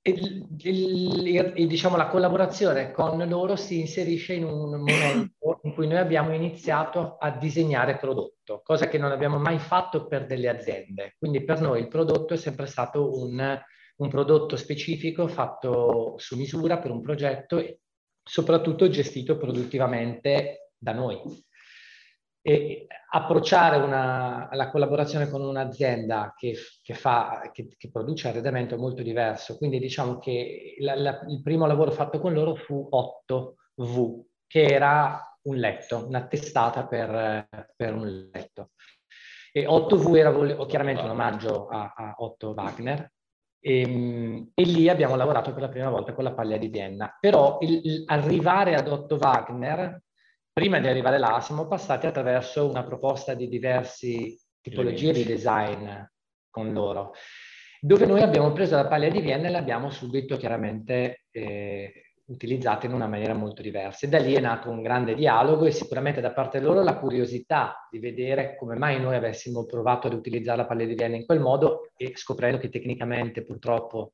E, 0.04 0.12
il, 0.12 1.54
il, 1.56 1.68
diciamo, 1.68 1.96
la 1.96 2.08
collaborazione 2.08 2.92
con 2.92 3.18
loro 3.28 3.56
si 3.56 3.80
inserisce 3.80 4.34
in 4.34 4.46
un 4.46 4.70
momento 4.70 5.60
in 5.64 5.74
cui 5.74 5.88
noi 5.88 5.98
abbiamo 5.98 6.34
iniziato 6.34 7.18
a 7.20 7.32
disegnare 7.32 7.98
prodotto, 7.98 8.62
cosa 8.64 8.88
che 8.88 8.98
non 8.98 9.12
abbiamo 9.12 9.38
mai 9.38 9.60
fatto 9.60 10.08
per 10.08 10.26
delle 10.26 10.50
aziende. 10.50 11.16
Quindi 11.18 11.44
per 11.44 11.62
noi 11.62 11.82
il 11.82 11.88
prodotto 11.88 12.34
è 12.34 12.38
sempre 12.38 12.66
stato 12.66 13.18
un, 13.18 13.60
un 13.98 14.10
prodotto 14.10 14.56
specifico 14.56 15.28
fatto 15.28 16.16
su 16.18 16.36
misura 16.36 16.80
per 16.80 16.92
un 16.92 17.02
progetto 17.02 17.60
soprattutto 18.24 18.90
gestito 18.90 19.38
produttivamente 19.38 20.72
da 20.78 20.94
noi. 20.94 21.20
E 22.44 22.88
approcciare 23.12 23.78
una, 23.78 24.50
la 24.54 24.70
collaborazione 24.72 25.30
con 25.30 25.42
un'azienda 25.42 26.34
che, 26.36 26.56
che, 26.82 26.94
fa, 26.94 27.52
che, 27.54 27.76
che, 27.78 27.92
produce 27.92 28.30
arredamento 28.30 28.76
è 28.76 28.80
molto 28.80 29.04
diverso. 29.04 29.58
Quindi 29.58 29.80
diciamo 29.80 30.18
che 30.18 30.76
la, 30.80 30.96
la, 30.96 31.22
il 31.28 31.42
primo 31.42 31.68
lavoro 31.68 31.92
fatto 31.92 32.20
con 32.20 32.34
loro 32.34 32.56
fu 32.56 32.90
8V, 32.92 34.22
che 34.48 34.64
era 34.64 35.38
un 35.44 35.56
letto, 35.56 36.06
una 36.08 36.26
testata 36.26 36.88
per, 36.88 37.48
per 37.76 37.94
un 37.94 38.30
letto. 38.32 38.72
E 39.52 39.68
8V 39.68 40.16
era 40.16 40.66
chiaramente 40.66 41.04
un 41.04 41.10
omaggio 41.10 41.68
a, 41.68 41.94
a 41.96 42.16
Otto 42.18 42.54
Wagner, 42.56 43.12
e, 43.62 43.82
ehm, 43.82 44.52
e, 44.54 44.64
lì 44.64 44.90
abbiamo 44.90 45.16
lavorato 45.16 45.54
per 45.54 45.62
la 45.62 45.70
prima 45.70 45.90
volta 45.90 46.14
con 46.14 46.24
la 46.24 46.34
paglia 46.34 46.58
di 46.58 46.68
Vienna. 46.68 47.16
Però 47.20 47.60
il, 47.62 47.80
il, 47.84 48.04
arrivare 48.08 48.76
ad 48.76 48.88
Otto 48.88 49.16
Wagner, 49.16 50.02
prima 50.52 50.80
di 50.80 50.88
arrivare 50.88 51.20
là, 51.20 51.40
siamo 51.40 51.68
passati 51.68 52.08
attraverso 52.08 52.68
una 52.68 52.84
proposta 52.84 53.36
di 53.36 53.48
diverse 53.48 54.38
tipologie 54.60 55.14
di 55.14 55.24
design 55.24 55.88
con 56.50 56.74
loro, 56.74 57.14
dove 57.80 58.06
noi 58.06 58.22
abbiamo 58.22 58.52
preso 58.52 58.76
la 58.76 58.88
paglia 58.88 59.10
di 59.10 59.22
Vienna 59.22 59.48
e 59.48 59.52
l'abbiamo 59.52 59.90
subito 59.90 60.38
chiaramente 60.38 61.26
eh, 61.32 62.11
utilizzata 62.32 62.86
in 62.86 62.94
una 62.94 63.08
maniera 63.08 63.34
molto 63.34 63.62
diversa. 63.62 64.06
E 64.06 64.10
da 64.10 64.20
lì 64.20 64.34
è 64.34 64.40
nato 64.40 64.70
un 64.70 64.82
grande 64.82 65.14
dialogo 65.14 65.66
e 65.66 65.72
sicuramente 65.72 66.22
da 66.22 66.32
parte 66.32 66.60
loro 66.60 66.82
la 66.82 66.98
curiosità 66.98 67.88
di 67.92 68.00
vedere 68.00 68.56
come 68.58 68.76
mai 68.76 69.00
noi 69.00 69.16
avessimo 69.16 69.66
provato 69.66 70.08
ad 70.08 70.14
utilizzare 70.14 70.58
la 70.58 70.66
palla 70.66 70.86
di 70.86 70.96
Vienna 70.96 71.18
in 71.18 71.26
quel 71.26 71.40
modo 71.40 71.92
e 71.96 72.14
scoprendo 72.16 72.58
che 72.58 72.70
tecnicamente 72.70 73.44
purtroppo 73.44 74.14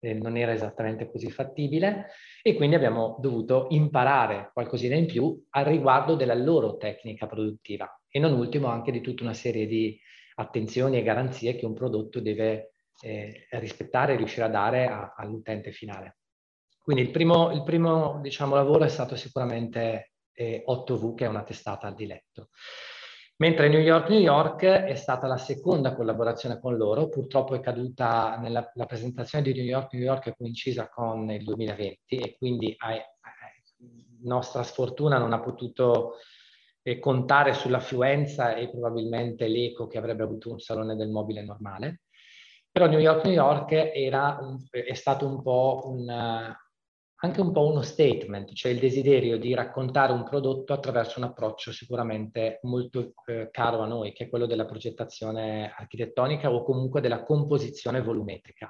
eh, 0.00 0.14
non 0.14 0.36
era 0.36 0.52
esattamente 0.52 1.10
così 1.10 1.30
fattibile 1.30 2.06
e 2.42 2.54
quindi 2.54 2.76
abbiamo 2.76 3.16
dovuto 3.20 3.66
imparare 3.70 4.50
qualcosina 4.52 4.94
in 4.94 5.06
più 5.06 5.44
al 5.50 5.64
riguardo 5.64 6.14
della 6.14 6.34
loro 6.34 6.76
tecnica 6.76 7.26
produttiva 7.26 8.00
e 8.08 8.18
non 8.18 8.32
ultimo 8.32 8.68
anche 8.68 8.92
di 8.92 9.00
tutta 9.00 9.24
una 9.24 9.34
serie 9.34 9.66
di 9.66 9.98
attenzioni 10.36 10.98
e 10.98 11.02
garanzie 11.02 11.56
che 11.56 11.66
un 11.66 11.74
prodotto 11.74 12.20
deve 12.20 12.72
eh, 13.00 13.46
rispettare 13.50 14.14
e 14.14 14.16
riuscire 14.16 14.46
a 14.46 14.50
dare 14.50 14.86
a, 14.86 15.14
all'utente 15.16 15.72
finale. 15.72 16.17
Quindi 16.88 17.04
il 17.04 17.12
primo, 17.12 17.50
il 17.52 17.62
primo 17.64 18.18
diciamo, 18.22 18.54
lavoro 18.54 18.84
è 18.84 18.88
stato 18.88 19.14
sicuramente 19.14 20.12
eh, 20.32 20.64
8V, 20.66 21.14
che 21.14 21.26
è 21.26 21.28
una 21.28 21.42
testata 21.42 21.86
al 21.86 21.94
diletto. 21.94 22.48
Mentre 23.36 23.68
New 23.68 23.80
York, 23.80 24.08
New 24.08 24.18
York 24.18 24.64
è 24.64 24.94
stata 24.94 25.26
la 25.26 25.36
seconda 25.36 25.94
collaborazione 25.94 26.58
con 26.58 26.78
loro, 26.78 27.10
purtroppo 27.10 27.54
è 27.54 27.60
caduta 27.60 28.38
nella 28.38 28.72
la 28.72 28.86
presentazione 28.86 29.44
di 29.44 29.52
New 29.52 29.66
York, 29.66 29.92
New 29.92 30.02
York 30.02 30.30
è 30.30 30.34
coincisa 30.34 30.88
con 30.88 31.30
il 31.30 31.44
2020 31.44 32.16
e 32.16 32.36
quindi 32.38 32.74
a, 32.78 32.88
a, 32.88 33.02
nostra 34.22 34.62
sfortuna 34.62 35.18
non 35.18 35.34
ha 35.34 35.40
potuto 35.40 36.14
eh, 36.80 36.98
contare 36.98 37.52
sull'affluenza 37.52 38.54
e 38.54 38.70
probabilmente 38.70 39.46
l'eco 39.46 39.88
che 39.88 39.98
avrebbe 39.98 40.22
avuto 40.22 40.52
un 40.52 40.58
salone 40.58 40.96
del 40.96 41.10
mobile 41.10 41.44
normale. 41.44 42.04
Però 42.72 42.86
New 42.86 42.98
York, 42.98 43.24
New 43.24 43.34
York 43.34 43.72
era 43.72 44.38
è 44.70 44.94
stato 44.94 45.26
un 45.26 45.42
po' 45.42 45.82
un, 45.84 46.56
anche 47.20 47.40
un 47.40 47.52
po' 47.52 47.66
uno 47.66 47.82
statement, 47.82 48.52
cioè 48.52 48.70
il 48.70 48.78
desiderio 48.78 49.38
di 49.38 49.52
raccontare 49.54 50.12
un 50.12 50.22
prodotto 50.22 50.72
attraverso 50.72 51.18
un 51.18 51.24
approccio 51.24 51.72
sicuramente 51.72 52.60
molto 52.62 53.14
eh, 53.26 53.48
caro 53.50 53.80
a 53.80 53.86
noi, 53.86 54.12
che 54.12 54.24
è 54.24 54.28
quello 54.28 54.46
della 54.46 54.66
progettazione 54.66 55.72
architettonica 55.76 56.52
o 56.52 56.62
comunque 56.62 57.00
della 57.00 57.24
composizione 57.24 58.02
volumetrica. 58.02 58.68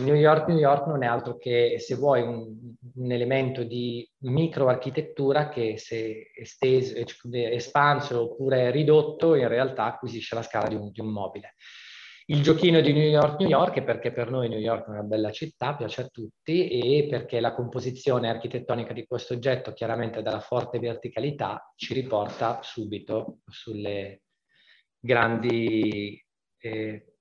New 0.00 0.14
York, 0.14 0.48
New 0.48 0.58
York 0.58 0.86
non 0.86 1.02
è 1.02 1.06
altro 1.06 1.36
che, 1.36 1.78
se 1.78 1.94
vuoi, 1.94 2.22
un, 2.22 2.74
un 2.94 3.12
elemento 3.12 3.62
di 3.62 4.08
microarchitettura 4.18 5.48
che 5.48 5.78
se 5.78 6.30
esteso, 6.36 6.94
espanso 7.32 8.22
oppure 8.22 8.70
ridotto 8.70 9.34
in 9.34 9.48
realtà 9.48 9.84
acquisisce 9.84 10.34
la 10.34 10.42
scala 10.42 10.68
di 10.68 10.74
un, 10.74 10.90
di 10.90 11.00
un 11.00 11.08
mobile. 11.08 11.54
Il 12.30 12.42
giochino 12.42 12.82
di 12.82 12.92
New 12.92 13.08
York, 13.08 13.40
New 13.40 13.48
York 13.48 13.82
perché 13.82 14.12
per 14.12 14.30
noi 14.30 14.50
New 14.50 14.58
York 14.58 14.84
è 14.84 14.90
una 14.90 15.02
bella 15.02 15.30
città, 15.30 15.74
piace 15.74 16.02
a 16.02 16.08
tutti 16.08 16.68
e 16.68 17.06
perché 17.08 17.40
la 17.40 17.54
composizione 17.54 18.28
architettonica 18.28 18.92
di 18.92 19.06
questo 19.06 19.32
oggetto, 19.32 19.72
chiaramente 19.72 20.20
dalla 20.20 20.40
forte 20.40 20.78
verticalità, 20.78 21.72
ci 21.74 21.94
riporta 21.94 22.60
subito 22.60 23.38
sulle 23.46 24.24
grandi 24.98 26.22
eh, 26.58 27.14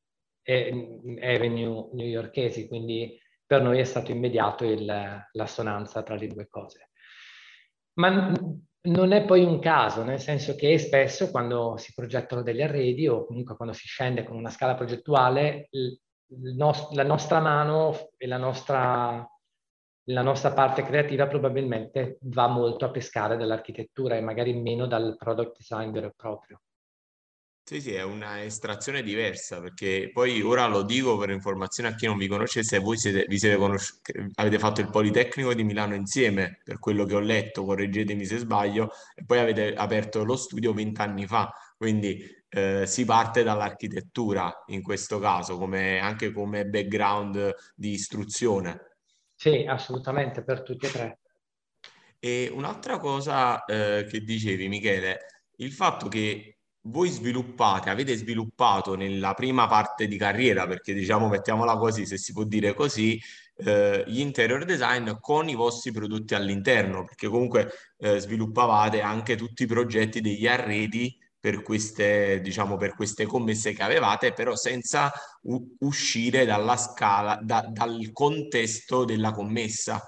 avenue 0.43 1.89
newyorkesi, 1.93 2.67
quindi 2.67 3.17
per 3.45 3.61
noi 3.61 3.79
è 3.79 3.85
stato 3.85 4.11
immediato 4.11 4.65
l'assonanza 5.31 6.03
tra 6.03 6.15
le 6.15 6.27
due 6.27 6.49
cose. 6.49 6.89
Ma 7.93 8.29
non 8.87 9.11
è 9.11 9.25
poi 9.25 9.43
un 9.43 9.59
caso, 9.59 10.03
nel 10.03 10.19
senso 10.19 10.55
che 10.55 10.77
spesso 10.77 11.29
quando 11.31 11.77
si 11.77 11.93
progettano 11.93 12.41
degli 12.41 12.61
arredi 12.61 13.07
o 13.07 13.25
comunque 13.25 13.55
quando 13.55 13.73
si 13.73 13.87
scende 13.87 14.23
con 14.23 14.35
una 14.35 14.49
scala 14.49 14.75
progettuale, 14.75 15.67
il, 15.71 15.99
il 16.27 16.55
nos- 16.55 16.91
la 16.91 17.03
nostra 17.03 17.39
mano 17.39 18.09
e 18.17 18.27
la 18.27 18.37
nostra, 18.37 19.27
la 20.09 20.21
nostra 20.21 20.53
parte 20.53 20.83
creativa 20.83 21.27
probabilmente 21.27 22.17
va 22.21 22.47
molto 22.47 22.85
a 22.85 22.91
pescare 22.91 23.37
dall'architettura 23.37 24.15
e 24.15 24.21
magari 24.21 24.53
meno 24.53 24.87
dal 24.87 25.15
product 25.17 25.57
design 25.57 25.91
vero 25.91 26.07
e 26.07 26.13
proprio. 26.15 26.61
Sì, 27.67 27.81
sì, 27.81 27.93
è 27.93 28.01
una 28.01 28.41
estrazione 28.43 29.03
diversa 29.03 29.59
perché 29.59 30.09
poi 30.13 30.41
ora 30.41 30.67
lo 30.67 30.83
dico 30.83 31.17
per 31.17 31.31
informazione 31.31 31.89
a 31.89 31.95
chi 31.95 32.05
non 32.05 32.17
vi 32.17 32.29
conoscesse, 32.29 32.79
voi 32.79 32.97
siete, 32.97 33.25
vi 33.27 33.37
siete 33.37 33.57
conosci- 33.57 33.99
avete 34.35 34.57
fatto 34.57 34.79
il 34.79 34.89
Politecnico 34.89 35.53
di 35.53 35.65
Milano 35.65 35.93
insieme, 35.93 36.61
per 36.63 36.79
quello 36.79 37.03
che 37.03 37.15
ho 37.15 37.19
letto, 37.19 37.65
correggetemi 37.65 38.23
se 38.23 38.37
sbaglio, 38.37 38.91
e 39.13 39.25
poi 39.25 39.39
avete 39.39 39.73
aperto 39.73 40.23
lo 40.23 40.37
studio 40.37 40.71
vent'anni 40.71 41.27
fa, 41.27 41.51
quindi 41.75 42.23
eh, 42.47 42.85
si 42.85 43.03
parte 43.03 43.43
dall'architettura 43.43 44.63
in 44.67 44.81
questo 44.81 45.19
caso, 45.19 45.57
come, 45.57 45.99
anche 45.99 46.31
come 46.31 46.67
background 46.67 47.53
di 47.75 47.91
istruzione. 47.91 48.95
Sì, 49.35 49.65
assolutamente, 49.67 50.41
per 50.41 50.63
tutti 50.63 50.85
e 50.85 50.89
tre. 50.89 51.19
E 52.17 52.49
un'altra 52.49 52.97
cosa 52.97 53.65
eh, 53.65 54.05
che 54.09 54.21
dicevi, 54.21 54.69
Michele, 54.69 55.17
il 55.57 55.73
fatto 55.73 56.07
che 56.07 56.56
voi 56.89 57.09
sviluppate, 57.09 57.89
avete 57.89 58.15
sviluppato 58.15 58.95
nella 58.95 59.33
prima 59.33 59.67
parte 59.67 60.07
di 60.07 60.17
carriera, 60.17 60.67
perché 60.67 60.93
diciamo 60.93 61.27
mettiamola 61.27 61.77
così, 61.77 62.05
se 62.05 62.17
si 62.17 62.33
può 62.33 62.43
dire 62.43 62.73
così, 62.73 63.19
eh, 63.57 64.03
gli 64.07 64.19
interior 64.19 64.65
design 64.65 65.11
con 65.19 65.49
i 65.49 65.55
vostri 65.55 65.91
prodotti 65.91 66.35
all'interno, 66.35 67.03
perché 67.05 67.27
comunque 67.27 67.71
eh, 67.97 68.19
sviluppavate 68.19 69.01
anche 69.01 69.35
tutti 69.35 69.63
i 69.63 69.67
progetti 69.67 70.21
degli 70.21 70.47
arredi 70.47 71.15
per 71.39 71.61
queste, 71.61 72.41
diciamo, 72.41 72.77
per 72.77 72.95
queste 72.95 73.25
commesse 73.25 73.73
che 73.73 73.83
avevate, 73.83 74.33
però 74.33 74.55
senza 74.55 75.11
uscire 75.79 76.45
dalla 76.45 76.77
scala, 76.77 77.39
da, 77.41 77.65
dal 77.69 78.09
contesto 78.11 79.05
della 79.05 79.31
commessa. 79.31 80.01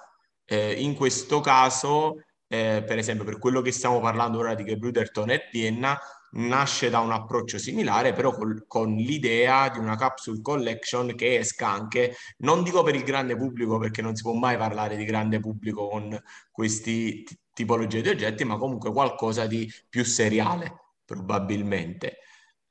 Eh, 0.45 0.73
in 0.81 0.95
questo 0.95 1.39
caso, 1.39 2.23
eh, 2.47 2.83
per 2.85 2.97
esempio, 2.97 3.23
per 3.25 3.37
quello 3.37 3.61
che 3.61 3.71
stiamo 3.71 3.99
parlando 3.99 4.39
ora 4.39 4.55
di 4.55 4.65
Gebruderton 4.65 5.29
e 5.29 5.47
Vienna, 5.51 5.99
nasce 6.31 6.89
da 6.89 6.99
un 6.99 7.11
approccio 7.11 7.57
similare, 7.57 8.13
però 8.13 8.31
col, 8.31 8.65
con 8.67 8.95
l'idea 8.95 9.69
di 9.69 9.79
una 9.79 9.95
capsule 9.95 10.41
collection 10.41 11.15
che 11.15 11.37
esca 11.37 11.69
anche, 11.69 12.15
non 12.39 12.63
dico 12.63 12.83
per 12.83 12.95
il 12.95 13.03
grande 13.03 13.35
pubblico, 13.35 13.77
perché 13.77 14.01
non 14.01 14.15
si 14.15 14.23
può 14.23 14.33
mai 14.33 14.57
parlare 14.57 14.95
di 14.95 15.05
grande 15.05 15.39
pubblico 15.39 15.87
con 15.87 16.21
questi 16.51 17.23
t- 17.23 17.37
tipologie 17.53 18.01
di 18.01 18.09
oggetti, 18.09 18.43
ma 18.43 18.57
comunque 18.57 18.91
qualcosa 18.91 19.45
di 19.47 19.71
più 19.89 20.03
seriale, 20.03 20.95
probabilmente. 21.05 22.17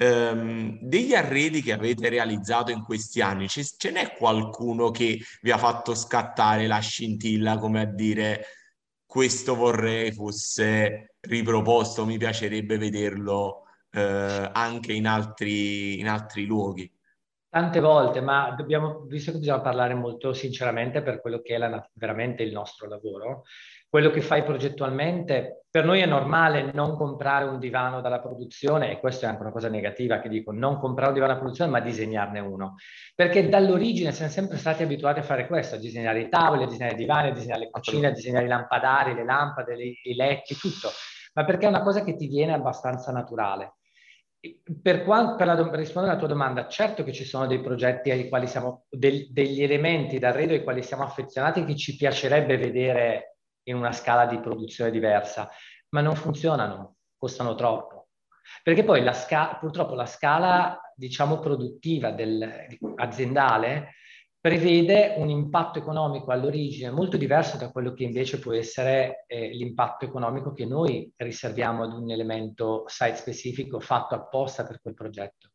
Um, 0.00 0.79
degli 0.81 1.12
arredi 1.12 1.61
che 1.61 1.73
avete 1.73 2.09
realizzato 2.09 2.71
in 2.71 2.85
questi 2.85 3.21
anni, 3.21 3.49
ce, 3.49 3.65
ce 3.77 3.91
n'è 3.91 4.15
qualcuno 4.17 4.93
che 4.93 5.19
vi 5.43 5.50
ha 5.50 5.59
fatto 5.59 5.93
scattare 5.97 6.69
la 6.69 6.79
scintilla, 6.79 7.59
come 7.59 7.81
a 7.81 7.85
dire 7.85 8.45
questo 9.09 9.55
vorrei 9.55 10.12
fosse 10.12 11.15
riproposto, 11.21 12.05
mi 12.05 12.19
piacerebbe 12.19 12.77
vederlo 12.77 13.62
eh, 13.91 14.50
anche 14.53 14.93
in 14.93 15.07
altri, 15.07 15.99
in 15.99 16.07
altri 16.07 16.45
luoghi. 16.45 16.93
Tante 17.49 17.81
volte, 17.81 18.21
ma 18.21 18.50
dobbiamo, 18.50 19.07
visto 19.07 19.33
che 19.33 19.38
bisogna 19.38 19.62
parlare 19.62 19.95
molto 19.95 20.35
sinceramente 20.35 21.00
per 21.00 21.23
quello 21.23 21.41
che 21.41 21.55
è 21.55 21.59
la, 21.59 21.91
veramente 21.95 22.43
il 22.43 22.53
nostro 22.53 22.87
lavoro, 22.87 23.45
quello 23.88 24.11
che 24.11 24.21
fai 24.21 24.42
progettualmente, 24.42 25.64
per 25.71 25.85
noi 25.85 26.00
è 26.00 26.07
normale 26.07 26.71
non 26.73 26.97
comprare 26.97 27.45
un 27.45 27.59
divano 27.59 28.00
dalla 28.00 28.21
produzione, 28.21 28.90
e 28.90 29.00
questa 29.00 29.26
è 29.26 29.28
anche 29.30 29.42
una 29.42 29.52
cosa 29.52 29.68
negativa 29.68 30.21
che 30.21 30.28
dico, 30.28 30.52
non 30.52 30.78
comprare 30.78 31.09
un 31.09 31.14
divano 31.14 31.33
dalla 31.33 31.40
produzione, 31.42 31.71
ma 31.71 31.80
disegnarne 31.80 32.40
uno. 32.40 32.75
Perché 33.14 33.49
dall'origine 33.49 34.12
siamo 34.12 34.30
sempre 34.30 34.59
stati 34.59 34.83
abituati 34.83 35.21
a 35.21 35.23
fare 35.23 35.47
questo, 35.47 35.76
a 35.76 35.78
disegnare 35.78 36.21
i 36.21 36.28
tavoli, 36.28 36.64
a 36.64 36.66
disegnare 36.66 36.95
i 36.95 36.99
divani, 36.99 37.28
a 37.28 37.33
disegnare 37.33 37.61
le 37.61 37.71
cucine, 37.71 38.09
a 38.09 38.12
disegnare 38.12 38.45
i 38.45 38.49
lampadari, 38.49 39.14
le 39.14 39.25
lampade, 39.25 39.76
i 40.02 40.14
letti, 40.14 40.54
tutto. 40.54 40.88
Ma 41.35 41.45
perché 41.45 41.66
è 41.66 41.68
una 41.68 41.83
cosa 41.83 42.04
che 42.04 42.14
ti 42.16 42.26
viene 42.26 42.52
abbastanza 42.52 43.11
naturale. 43.12 43.75
Per, 44.80 45.02
quanto, 45.02 45.35
per, 45.35 45.47
la, 45.47 45.54
rispondere 45.73 46.12
alla 46.12 46.18
tua 46.18 46.28
domanda, 46.28 46.68
certo 46.68 47.02
che 47.02 47.12
ci 47.12 47.25
sono 47.25 47.47
dei 47.47 47.61
progetti 47.61 48.11
ai 48.11 48.28
quali 48.28 48.47
siamo, 48.47 48.85
del, 48.88 49.33
degli 49.33 49.62
elementi 49.62 50.18
d'arredo 50.18 50.52
ai 50.52 50.62
quali 50.62 50.83
siamo 50.83 51.02
affezionati 51.02 51.64
che 51.64 51.75
ci 51.75 51.97
piacerebbe 51.97 52.57
vedere 52.57 53.38
in 53.69 53.77
una 53.77 53.93
scala 53.93 54.27
di 54.27 54.41
produzione 54.41 54.91
diversa, 54.91 55.49
ma 55.91 56.01
non 56.01 56.15
funzionano, 56.15 56.97
costano 57.17 57.55
troppo. 57.55 58.09
Perché 58.63 58.83
poi 58.85 59.03
la 59.03 59.13
scala, 59.13 59.57
purtroppo 59.57 59.95
la 59.95 60.07
scala, 60.07 60.81
diciamo, 60.95 61.39
produttiva 61.39 62.11
del, 62.11 62.77
aziendale 62.97 63.95
prevede 64.41 65.15
un 65.19 65.29
impatto 65.29 65.79
economico 65.79 66.31
all'origine 66.31 66.91
molto 66.91 67.17
diverso 67.17 67.57
da 67.57 67.71
quello 67.71 67.93
che 67.93 68.05
invece 68.05 68.39
può 68.39 68.53
essere 68.53 69.25
eh, 69.27 69.49
l'impatto 69.49 70.05
economico 70.05 70.53
che 70.53 70.65
noi 70.65 71.13
riserviamo 71.17 71.83
ad 71.83 71.93
un 71.93 72.11
elemento 72.11 72.85
site 72.87 73.17
specifico 73.17 73.81
fatto 73.81 74.15
apposta 74.15 74.65
per 74.65 74.81
quel 74.81 74.95
progetto. 74.95 75.51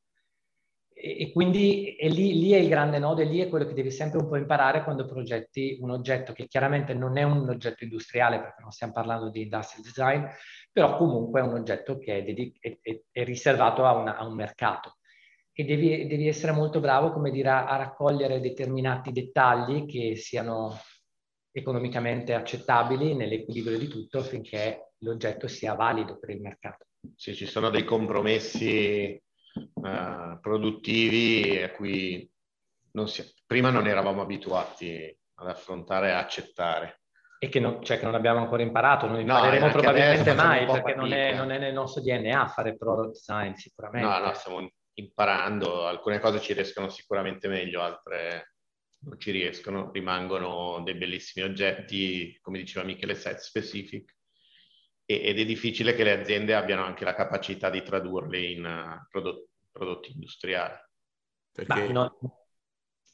E, 1.05 1.33
quindi 1.33 1.97
e 1.97 2.07
lì, 2.07 2.39
lì, 2.39 2.51
è 2.51 2.57
il 2.57 2.69
grande 2.69 2.97
nodo 2.97 3.19
e 3.19 3.25
lì 3.25 3.39
è 3.39 3.49
quello 3.49 3.65
che 3.65 3.73
devi 3.73 3.91
sempre 3.91 4.19
un 4.19 4.29
po' 4.29 4.37
imparare 4.37 4.85
quando 4.85 5.05
progetti 5.05 5.77
un 5.81 5.89
oggetto 5.89 6.31
che 6.31 6.47
chiaramente 6.47 6.93
non 6.93 7.17
è 7.17 7.23
un 7.23 7.49
oggetto 7.49 7.83
industriale 7.83 8.39
perché 8.39 8.61
non 8.61 8.71
stiamo 8.71 8.93
parlando 8.93 9.29
di 9.29 9.41
industrial 9.41 9.83
design, 9.83 10.23
però 10.71 10.95
comunque 10.95 11.41
è 11.41 11.43
un 11.43 11.55
oggetto 11.55 11.97
che 11.97 12.19
è, 12.19 12.23
dedic- 12.23 12.57
è, 12.61 13.01
è 13.11 13.23
riservato 13.25 13.83
a, 13.83 13.97
una, 13.97 14.15
a 14.15 14.25
un 14.25 14.33
mercato 14.33 14.99
e 15.51 15.65
devi, 15.65 16.07
devi, 16.07 16.29
essere 16.29 16.53
molto 16.53 16.79
bravo, 16.79 17.11
come 17.11 17.31
dire, 17.31 17.49
a, 17.49 17.65
a, 17.65 17.75
raccogliere 17.75 18.39
determinati 18.39 19.11
dettagli 19.11 19.85
che 19.85 20.15
siano 20.15 20.79
economicamente 21.51 22.33
accettabili 22.33 23.13
nell'equilibrio 23.13 23.77
di 23.77 23.89
tutto 23.89 24.19
affinché 24.19 24.93
l'oggetto 24.99 25.49
sia 25.49 25.73
valido 25.73 26.17
per 26.17 26.29
il 26.29 26.39
mercato. 26.39 26.85
Sì, 27.17 27.35
ci 27.35 27.45
sono 27.45 27.69
dei 27.69 27.83
compromessi 27.83 29.21
uh, 29.53 30.39
produttivi 30.39 31.61
a 31.61 31.71
cui 31.71 32.29
non 32.91 33.07
si, 33.07 33.23
prima 33.45 33.69
non 33.69 33.87
eravamo 33.87 34.21
abituati 34.21 35.17
ad 35.35 35.47
affrontare 35.47 36.09
e 36.09 36.13
accettare. 36.13 37.01
E 37.39 37.49
che 37.49 37.59
non, 37.59 37.83
cioè, 37.83 37.99
che 37.99 38.05
non 38.05 38.15
abbiamo 38.15 38.39
ancora 38.39 38.63
imparato, 38.63 39.07
non 39.07 39.19
impareremo 39.19 39.65
no, 39.65 39.71
probabilmente 39.71 40.33
mai 40.33 40.65
perché 40.65 40.95
non 40.95 41.11
è, 41.11 41.33
non 41.33 41.51
è, 41.51 41.57
nel 41.57 41.73
nostro 41.73 42.01
DNA 42.01 42.47
fare 42.47 42.77
product 42.77 43.11
design 43.11 43.53
sicuramente. 43.53 44.07
No, 44.07 44.25
no, 44.25 44.33
stiamo 44.33 44.69
imparando, 44.93 45.85
alcune 45.85 46.19
cose 46.19 46.39
ci 46.39 46.53
riescono 46.53 46.87
sicuramente 46.87 47.47
meglio, 47.47 47.81
altre 47.81 48.53
non 49.03 49.19
ci 49.19 49.31
riescono, 49.31 49.91
rimangono 49.91 50.81
dei 50.83 50.95
bellissimi 50.95 51.45
oggetti, 51.45 52.37
come 52.41 52.59
diceva 52.59 52.85
Michele, 52.85 53.15
set 53.15 53.39
specific, 53.39 54.15
ed 55.05 55.39
è 55.39 55.45
difficile 55.45 55.93
che 55.93 56.03
le 56.03 56.19
aziende 56.19 56.55
abbiano 56.55 56.83
anche 56.83 57.03
la 57.03 57.13
capacità 57.13 57.69
di 57.69 57.83
tradurli 57.83 58.53
in 58.53 58.65
uh, 58.65 59.05
prodotti, 59.09 59.49
prodotti 59.71 60.11
industriali. 60.11 60.75
Perché... 61.51 61.87
No. 61.87 62.17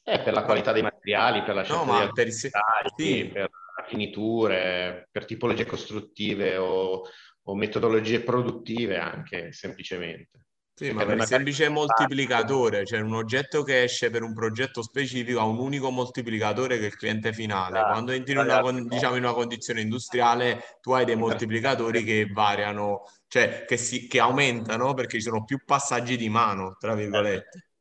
Eh, 0.02 0.20
per 0.20 0.32
la 0.32 0.44
qualità 0.44 0.72
dei 0.72 0.82
materiali, 0.82 1.42
per 1.42 1.54
la 1.54 1.62
scelta 1.62 1.84
no, 1.84 1.92
ma 1.92 2.10
per, 2.10 2.30
sì. 2.30 2.48
per 2.48 3.50
finiture, 3.86 5.08
per 5.10 5.24
tipologie 5.24 5.66
costruttive 5.66 6.56
o, 6.56 7.02
o 7.42 7.54
metodologie 7.54 8.22
produttive 8.22 8.98
anche 8.98 9.52
semplicemente. 9.52 10.46
Sì, 10.80 10.92
ma 10.92 11.04
per 11.04 11.18
il 11.18 11.26
semplice 11.26 11.68
moltiplicatore, 11.68 12.86
cioè 12.86 13.00
un 13.00 13.12
oggetto 13.12 13.62
che 13.62 13.82
esce 13.82 14.08
per 14.08 14.22
un 14.22 14.32
progetto 14.32 14.80
specifico 14.80 15.38
ha 15.38 15.44
un 15.44 15.58
unico 15.58 15.90
moltiplicatore 15.90 16.78
che 16.78 16.84
è 16.84 16.86
il 16.86 16.96
cliente 16.96 17.34
finale. 17.34 17.76
Esatto. 17.76 17.92
Quando 17.92 18.12
entri 18.12 18.32
in 18.32 18.38
una, 18.38 18.62
diciamo, 18.88 19.16
in 19.16 19.24
una 19.24 19.34
condizione 19.34 19.82
industriale, 19.82 20.78
tu 20.80 20.92
hai 20.92 21.04
dei 21.04 21.16
moltiplicatori 21.16 22.02
che 22.02 22.30
variano, 22.32 23.02
cioè 23.28 23.66
che, 23.66 23.76
si, 23.76 24.06
che 24.06 24.20
aumentano 24.20 24.94
perché 24.94 25.18
ci 25.18 25.24
sono 25.24 25.44
più 25.44 25.62
passaggi 25.66 26.16
di 26.16 26.30
mano, 26.30 26.76
tra 26.80 26.94
virgolette, 26.94 27.72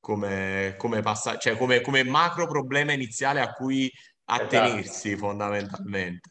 come, 0.00 0.74
come, 0.78 1.02
passa, 1.02 1.36
cioè 1.36 1.54
come, 1.54 1.82
come 1.82 2.02
macro 2.02 2.46
problema 2.46 2.92
iniziale 2.92 3.42
a 3.42 3.52
cui 3.52 3.92
attenersi 4.24 5.08
esatto. 5.10 5.26
fondamentalmente. 5.26 6.30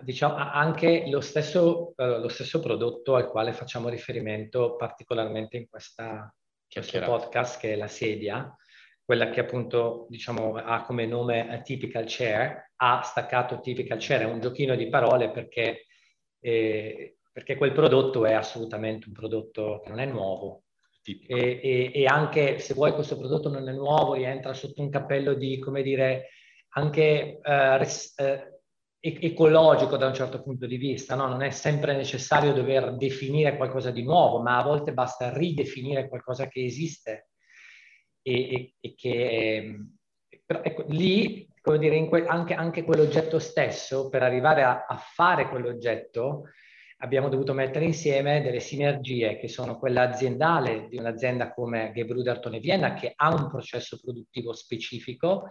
Diciamo 0.00 0.36
anche 0.36 1.08
lo 1.08 1.20
stesso, 1.20 1.94
uh, 1.96 2.20
lo 2.20 2.28
stesso, 2.28 2.60
prodotto 2.60 3.14
al 3.14 3.28
quale 3.28 3.52
facciamo 3.52 3.88
riferimento 3.88 4.76
particolarmente 4.76 5.56
in 5.56 5.68
questa, 5.68 6.34
questo 6.68 7.00
podcast, 7.00 7.58
che 7.58 7.72
è 7.72 7.76
la 7.76 7.86
sedia, 7.86 8.54
quella 9.02 9.30
che 9.30 9.40
appunto 9.40 10.06
diciamo, 10.10 10.56
ha 10.56 10.82
come 10.82 11.06
nome 11.06 11.62
Typical 11.64 12.04
Chair, 12.06 12.72
ha 12.76 13.00
staccato 13.02 13.60
Typical 13.60 13.98
Chair, 13.98 14.22
è 14.22 14.24
un 14.24 14.40
giochino 14.40 14.76
di 14.76 14.88
parole 14.90 15.30
perché, 15.30 15.86
eh, 16.40 17.16
perché 17.32 17.56
quel 17.56 17.72
prodotto 17.72 18.26
è 18.26 18.34
assolutamente 18.34 19.06
un 19.08 19.14
prodotto 19.14 19.80
che 19.82 19.88
non 19.88 20.00
è 20.00 20.04
nuovo, 20.04 20.64
e, 21.02 21.60
e, 21.62 21.90
e, 21.94 22.04
anche 22.04 22.58
se 22.58 22.74
vuoi 22.74 22.92
questo 22.92 23.16
prodotto 23.16 23.48
non 23.48 23.66
è 23.66 23.72
nuovo, 23.72 24.12
rientra 24.12 24.52
sotto 24.52 24.82
un 24.82 24.90
cappello 24.90 25.32
di, 25.32 25.58
come 25.58 25.80
dire, 25.80 26.28
anche 26.70 27.38
uh, 27.42 27.78
res, 27.78 28.14
uh, 28.18 28.57
ecologico 29.00 29.96
da 29.96 30.06
un 30.06 30.14
certo 30.14 30.42
punto 30.42 30.66
di 30.66 30.76
vista, 30.76 31.14
no? 31.14 31.28
non 31.28 31.42
è 31.42 31.50
sempre 31.50 31.94
necessario 31.96 32.52
dover 32.52 32.96
definire 32.96 33.56
qualcosa 33.56 33.90
di 33.90 34.02
nuovo, 34.02 34.40
ma 34.40 34.58
a 34.58 34.62
volte 34.62 34.92
basta 34.92 35.36
ridefinire 35.36 36.08
qualcosa 36.08 36.48
che 36.48 36.64
esiste 36.64 37.28
e, 38.22 38.54
e, 38.54 38.74
e 38.80 38.94
che 38.94 39.78
però, 40.48 40.62
ecco, 40.62 40.84
lì, 40.88 41.46
come 41.60 41.78
dire, 41.78 42.06
que, 42.08 42.24
anche, 42.24 42.54
anche, 42.54 42.82
quell'oggetto 42.82 43.38
stesso, 43.38 44.08
per 44.08 44.22
arrivare 44.22 44.62
a, 44.62 44.86
a, 44.88 44.96
fare 44.96 45.48
quell'oggetto, 45.48 46.44
abbiamo 46.98 47.28
dovuto 47.28 47.52
mettere 47.52 47.84
insieme 47.84 48.40
delle 48.40 48.60
sinergie 48.60 49.38
che 49.38 49.46
sono 49.46 49.78
quella 49.78 50.02
aziendale 50.02 50.88
di 50.88 50.96
un'azienda 50.96 51.52
come 51.52 51.92
Gebruder 51.94 52.40
Tone 52.40 52.60
Vienna, 52.60 52.94
che 52.94 53.12
ha 53.14 53.28
un 53.34 53.48
processo 53.48 53.98
produttivo 54.02 54.54
specifico, 54.54 55.48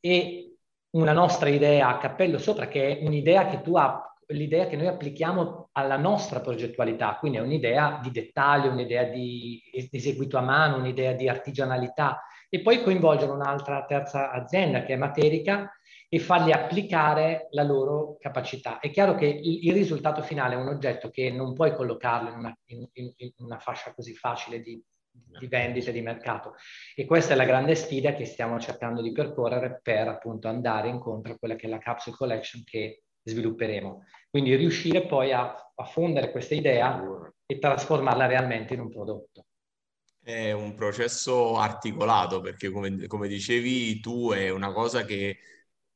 e 0.00 0.53
una 0.94 1.12
nostra 1.12 1.48
idea 1.48 1.88
a 1.88 1.98
cappello 1.98 2.38
sopra, 2.38 2.68
che 2.68 2.98
è 2.98 3.04
un'idea 3.04 3.46
che 3.46 3.60
tu 3.62 3.76
hai, 3.76 3.92
l'idea 4.28 4.66
che 4.66 4.76
noi 4.76 4.86
applichiamo 4.86 5.68
alla 5.72 5.96
nostra 5.96 6.40
progettualità, 6.40 7.16
quindi 7.18 7.38
è 7.38 7.42
un'idea 7.42 8.00
di 8.02 8.10
dettaglio, 8.10 8.70
un'idea 8.70 9.04
di 9.04 9.60
eseguito 9.90 10.38
a 10.38 10.42
mano, 10.42 10.76
un'idea 10.76 11.12
di 11.12 11.28
artigianalità, 11.28 12.22
e 12.48 12.60
poi 12.60 12.82
coinvolgere 12.82 13.32
un'altra 13.32 13.84
terza 13.84 14.30
azienda 14.30 14.84
che 14.84 14.94
è 14.94 14.96
Materica 14.96 15.70
e 16.08 16.18
fargli 16.20 16.52
applicare 16.52 17.48
la 17.50 17.64
loro 17.64 18.16
capacità. 18.20 18.78
È 18.78 18.90
chiaro 18.90 19.16
che 19.16 19.26
il, 19.26 19.72
risultato 19.72 20.22
finale 20.22 20.54
è 20.54 20.58
un 20.58 20.68
oggetto 20.68 21.10
che 21.10 21.30
non 21.32 21.54
puoi 21.54 21.74
collocarlo 21.74 22.30
in 22.30 22.36
una, 22.36 22.56
in, 22.66 22.86
in 23.16 23.32
una 23.38 23.58
fascia 23.58 23.92
così 23.92 24.14
facile 24.14 24.60
di 24.60 24.80
di 25.38 25.46
vendita 25.46 25.90
di 25.90 26.00
mercato. 26.00 26.54
E 26.94 27.04
questa 27.04 27.34
è 27.34 27.36
la 27.36 27.44
grande 27.44 27.74
sfida 27.74 28.14
che 28.14 28.24
stiamo 28.24 28.58
cercando 28.58 29.02
di 29.02 29.12
percorrere 29.12 29.80
per 29.82 30.08
appunto 30.08 30.48
andare 30.48 30.88
incontro 30.88 31.32
a 31.32 31.38
quella 31.38 31.56
che 31.56 31.66
è 31.66 31.70
la 31.70 31.78
capsule 31.78 32.16
collection 32.16 32.62
che 32.64 33.02
svilupperemo. 33.22 34.04
Quindi 34.30 34.54
riuscire 34.54 35.06
poi 35.06 35.32
a, 35.32 35.54
a 35.74 35.84
fondere 35.84 36.30
questa 36.30 36.54
idea 36.54 37.02
e 37.46 37.58
trasformarla 37.58 38.26
realmente 38.26 38.74
in 38.74 38.80
un 38.80 38.90
prodotto. 38.90 39.46
È 40.20 40.52
un 40.52 40.74
processo 40.74 41.56
articolato 41.58 42.40
perché 42.40 42.70
come, 42.70 43.06
come 43.06 43.28
dicevi 43.28 44.00
tu 44.00 44.30
è 44.32 44.48
una 44.48 44.72
cosa 44.72 45.04
che 45.04 45.38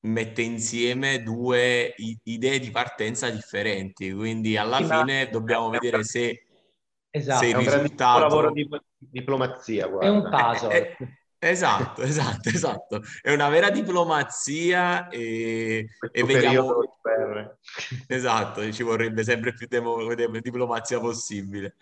mette 0.01 0.43
insieme 0.43 1.23
due 1.23 1.95
idee 2.25 2.59
di 2.61 2.71
partenza 2.71 3.31
differenti, 3.31 4.13
quindi 4.13 4.57
alla 4.57 4.79
sì, 4.79 4.85
fine 4.85 5.29
dobbiamo 5.31 5.71
vedere 5.71 6.05
se 6.05 6.48
Esatto, 7.11 7.39
se 7.41 7.47
il 7.47 7.55
è 7.55 7.59
un 7.59 7.65
risultato... 7.65 8.21
lavoro 8.21 8.51
di 8.53 8.69
diplomazia. 8.99 9.87
Guarda. 9.87 10.07
È 10.07 10.11
un 10.11 10.29
puzzle. 10.29 10.75
Eh, 10.75 10.97
eh, 11.39 11.49
esatto, 11.51 12.03
esatto, 12.03 12.49
esatto. 12.49 13.03
È 13.23 13.33
una 13.33 13.49
vera 13.49 13.71
diplomazia 13.71 15.09
e, 15.09 15.87
e 16.13 16.25
vediamo... 16.25 16.99
Esatto, 18.07 18.73
ci 18.73 18.83
vorrebbe 18.83 19.25
sempre 19.25 19.53
più 19.53 19.67
demo... 19.67 20.15
diplomazia 20.15 21.01
possibile. 21.01 21.77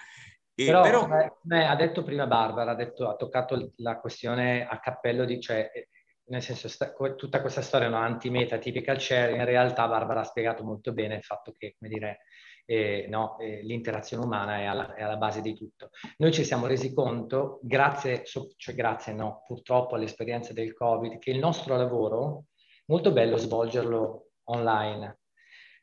E 0.54 0.64
però, 0.64 0.82
però... 0.82 1.06
Come, 1.42 1.68
ha 1.68 1.76
detto 1.76 2.02
prima 2.02 2.26
Barbara, 2.26 2.70
ha, 2.70 2.74
detto, 2.74 3.08
ha 3.08 3.16
toccato 3.16 3.72
la 3.76 3.98
questione 3.98 4.66
a 4.66 4.80
cappello 4.80 5.26
di, 5.26 5.38
cioè, 5.38 5.70
eh, 5.74 5.88
nel 6.28 6.42
senso, 6.42 6.68
sta, 6.68 6.94
tutta 7.14 7.42
questa 7.42 7.60
storia 7.60 7.86
è 7.86 7.90
una 7.90 8.00
antimeta 8.00 8.56
tipica 8.56 8.92
al 8.92 8.98
CER, 8.98 9.34
in 9.34 9.44
realtà 9.44 9.86
Barbara 9.86 10.20
ha 10.20 10.24
spiegato 10.24 10.64
molto 10.64 10.92
bene 10.92 11.16
il 11.16 11.22
fatto 11.22 11.52
che, 11.52 11.76
come 11.78 11.90
dire, 11.90 12.20
eh, 12.66 13.07
no, 13.09 13.38
eh, 13.38 13.62
l'interazione 13.62 14.24
umana 14.24 14.59
è 14.59 14.64
alla, 14.64 14.94
è 14.94 15.02
alla, 15.02 15.16
base 15.16 15.40
di 15.40 15.55
tutto. 15.55 15.90
Noi 16.18 16.33
ci 16.33 16.44
siamo 16.44 16.66
resi 16.66 16.92
conto, 16.92 17.61
grazie, 17.62 18.24
cioè 18.24 18.74
grazie 18.74 19.12
no, 19.12 19.44
purtroppo 19.46 19.94
all'esperienza 19.94 20.52
del 20.52 20.74
Covid, 20.74 21.18
che 21.18 21.31
il 21.31 21.38
nostro 21.38 21.76
lavoro, 21.76 22.46
molto 22.87 23.12
bello 23.12 23.37
svolgerlo 23.37 24.31
online, 24.48 25.20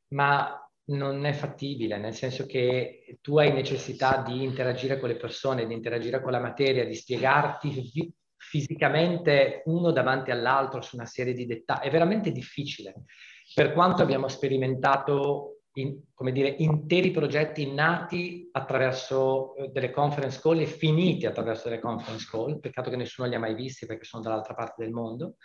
ma 0.09 0.57
non 0.85 1.25
è 1.25 1.31
fattibile, 1.31 1.97
nel 1.97 2.13
senso 2.13 2.45
che 2.45 3.17
tu 3.21 3.37
hai 3.37 3.53
necessità 3.53 4.21
di 4.21 4.43
interagire 4.43 4.99
con 4.99 5.07
le 5.07 5.15
persone, 5.15 5.65
di 5.65 5.73
interagire 5.73 6.21
con 6.21 6.31
la 6.31 6.41
materia, 6.41 6.85
di 6.85 6.95
spiegarti 6.95 8.13
fisicamente 8.35 9.61
uno 9.65 9.91
davanti 9.91 10.31
all'altro 10.31 10.81
su 10.81 10.97
una 10.97 11.05
serie 11.05 11.33
di 11.33 11.45
dettagli. 11.45 11.87
È 11.87 11.91
veramente 11.91 12.31
difficile. 12.31 13.05
Per 13.53 13.71
quanto 13.71 14.01
abbiamo 14.01 14.27
sperimentato 14.27 15.52
in, 15.73 15.99
come 16.13 16.31
dire, 16.31 16.49
interi 16.49 17.11
progetti 17.11 17.71
nati 17.71 18.49
attraverso 18.51 19.55
eh, 19.55 19.69
delle 19.69 19.91
conference 19.91 20.39
call 20.41 20.59
e 20.59 20.65
finiti 20.65 21.25
attraverso 21.25 21.69
delle 21.69 21.81
conference 21.81 22.27
call, 22.29 22.59
peccato 22.59 22.89
che 22.89 22.95
nessuno 22.95 23.27
li 23.27 23.35
ha 23.35 23.39
mai 23.39 23.55
visti 23.55 23.85
perché 23.85 24.03
sono 24.03 24.23
dall'altra 24.23 24.53
parte 24.53 24.83
del 24.83 24.93
mondo. 24.93 25.35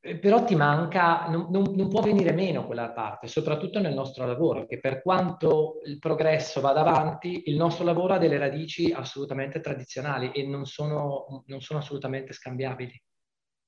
Però 0.00 0.44
ti 0.44 0.54
manca, 0.54 1.26
non, 1.28 1.48
non, 1.50 1.74
non, 1.74 1.90
può 1.90 2.00
venire 2.00 2.32
meno 2.32 2.64
quella 2.64 2.90
parte, 2.90 3.26
soprattutto 3.26 3.80
nel 3.80 3.92
nostro 3.92 4.24
lavoro, 4.24 4.64
che 4.64 4.80
per 4.80 5.02
quanto 5.02 5.80
il 5.84 5.98
progresso 5.98 6.62
vada 6.62 6.80
avanti, 6.80 7.42
il 7.50 7.56
nostro 7.56 7.84
lavoro 7.84 8.14
ha 8.14 8.18
delle 8.18 8.38
radici 8.38 8.90
assolutamente 8.92 9.60
tradizionali 9.60 10.30
e 10.30 10.46
non 10.46 10.64
sono, 10.64 11.44
non 11.44 11.60
sono 11.60 11.80
assolutamente 11.80 12.32
scambiabili. 12.32 12.98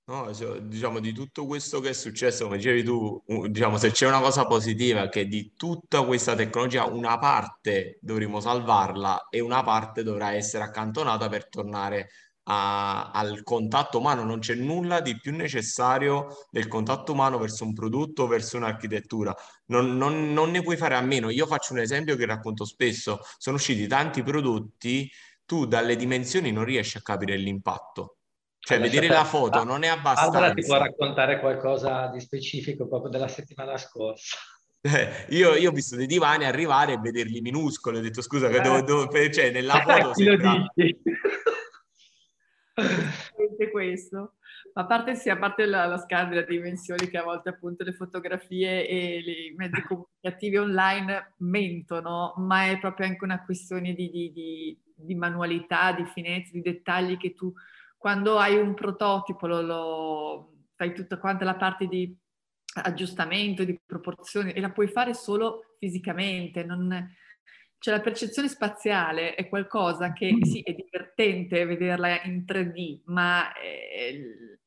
No, 0.04 0.30
diciamo 0.62 0.98
di 0.98 1.12
tutto 1.12 1.46
questo 1.46 1.78
che 1.80 1.90
è 1.90 1.92
successo, 1.92 2.44
come 2.44 2.56
dicevi 2.56 2.82
tu, 2.82 3.22
diciamo 3.48 3.76
se 3.78 3.92
c'è 3.92 4.06
una 4.08 4.20
cosa 4.20 4.46
positiva 4.46 5.02
è 5.04 5.08
che 5.08 5.26
di 5.26 5.52
tutta 5.56 6.02
questa 6.04 6.34
tecnologia 6.34 6.86
una 6.86 7.18
parte 7.18 7.98
dovremo 8.02 8.40
salvarla 8.40 9.28
e 9.30 9.38
una 9.40 9.62
parte 9.62 10.02
dovrà 10.02 10.32
essere 10.34 10.64
accantonata 10.64 11.28
per 11.28 11.48
tornare 11.48 12.08
a- 12.44 13.10
al 13.12 13.42
contatto 13.44 13.98
umano. 13.98 14.24
Non 14.24 14.40
c'è 14.40 14.54
nulla 14.56 15.00
di 15.00 15.18
più 15.20 15.32
necessario 15.34 16.26
del 16.50 16.66
contatto 16.66 17.12
umano 17.12 17.38
verso 17.38 17.62
un 17.64 17.72
prodotto, 17.72 18.26
verso 18.26 18.56
un'architettura. 18.56 19.32
Non, 19.66 19.96
non- 19.96 20.32
non 20.32 20.50
ne 20.50 20.62
puoi 20.62 20.76
fare 20.76 20.96
a 20.96 21.00
meno. 21.00 21.30
Io 21.30 21.46
faccio 21.46 21.72
un 21.74 21.78
esempio 21.78 22.16
che 22.16 22.26
racconto 22.26 22.64
spesso. 22.64 23.20
Sono 23.38 23.54
usciti 23.56 23.86
tanti 23.86 24.22
prodotti, 24.24 25.08
tu 25.44 25.64
dalle 25.66 25.94
dimensioni 25.96 26.50
non 26.50 26.64
riesci 26.64 26.96
a 26.98 27.02
capire 27.02 27.36
l'impatto. 27.36 28.16
Cioè, 28.64 28.78
Lascia 28.78 28.92
vedere 28.92 29.12
la 29.12 29.24
foto 29.24 29.64
non 29.64 29.82
è 29.82 29.88
abbastanza. 29.88 30.30
Barbara 30.30 30.54
ti 30.54 30.64
può 30.64 30.78
raccontare 30.78 31.40
qualcosa 31.40 32.06
di 32.06 32.20
specifico 32.20 32.86
proprio 32.86 33.10
della 33.10 33.26
settimana 33.26 33.76
scorsa. 33.76 34.36
Eh, 34.82 35.26
io, 35.30 35.54
io 35.56 35.70
ho 35.70 35.72
visto 35.72 35.96
dei 35.96 36.06
divani 36.06 36.44
arrivare 36.44 36.92
e 36.92 36.98
vederli 36.98 37.40
minuscoli, 37.40 37.98
ho 37.98 38.00
detto 38.00 38.22
scusa, 38.22 38.48
che 38.48 38.58
Eh. 38.58 38.60
devo, 38.60 38.82
devo- 38.82 39.30
cioè 39.30 39.50
nella 39.50 39.74
foto 39.82 40.10
Chi 40.12 40.24
lo 40.24 40.36
sembra... 40.38 40.66
questo. 43.70 44.34
A 44.74 44.86
parte, 44.86 45.14
sì, 45.16 45.28
a 45.28 45.36
parte 45.38 45.66
la, 45.66 45.86
la 45.86 45.98
scala 45.98 46.28
delle 46.28 46.44
dimensioni 46.46 47.08
che 47.08 47.18
a 47.18 47.24
volte 47.24 47.48
appunto 47.50 47.82
le 47.84 47.92
fotografie 47.92 48.86
e 48.86 49.18
i 49.50 49.54
mezzi 49.56 49.82
comunicativi 49.82 50.56
online 50.56 51.34
mentono, 51.38 52.34
ma 52.36 52.66
è 52.66 52.78
proprio 52.78 53.06
anche 53.06 53.24
una 53.24 53.44
questione 53.44 53.92
di, 53.92 54.08
di- 54.08 54.32
di- 54.32 54.78
di 54.94 55.14
manualità, 55.16 55.92
di 55.92 56.04
finezza, 56.06 56.50
di 56.52 56.62
dettagli 56.62 57.16
che 57.16 57.34
tu 57.34 57.52
quando 58.02 58.36
hai 58.36 58.58
un 58.58 58.74
prototipo 58.74 59.46
lo, 59.46 59.60
lo- 59.62 60.52
fai 60.74 60.92
tutta 60.92 61.18
quanta 61.18 61.44
la 61.44 61.54
parte 61.54 61.86
di 61.86 62.12
aggiustamento, 62.82 63.62
di 63.62 63.80
proporzioni 63.86 64.50
e 64.50 64.60
la 64.60 64.72
puoi 64.72 64.88
fare 64.88 65.14
solo 65.14 65.76
fisicamente, 65.78 66.64
non, 66.64 67.14
cioè 67.78 67.94
la 67.94 68.00
percezione 68.00 68.48
spaziale 68.48 69.36
è 69.36 69.48
qualcosa 69.48 70.12
che 70.12 70.36
sì, 70.42 70.62
è 70.62 70.72
divertente 70.72 71.64
vederla 71.64 72.20
in 72.24 72.42
3D, 72.44 73.02
ma 73.04 73.52
eh, 73.54 74.58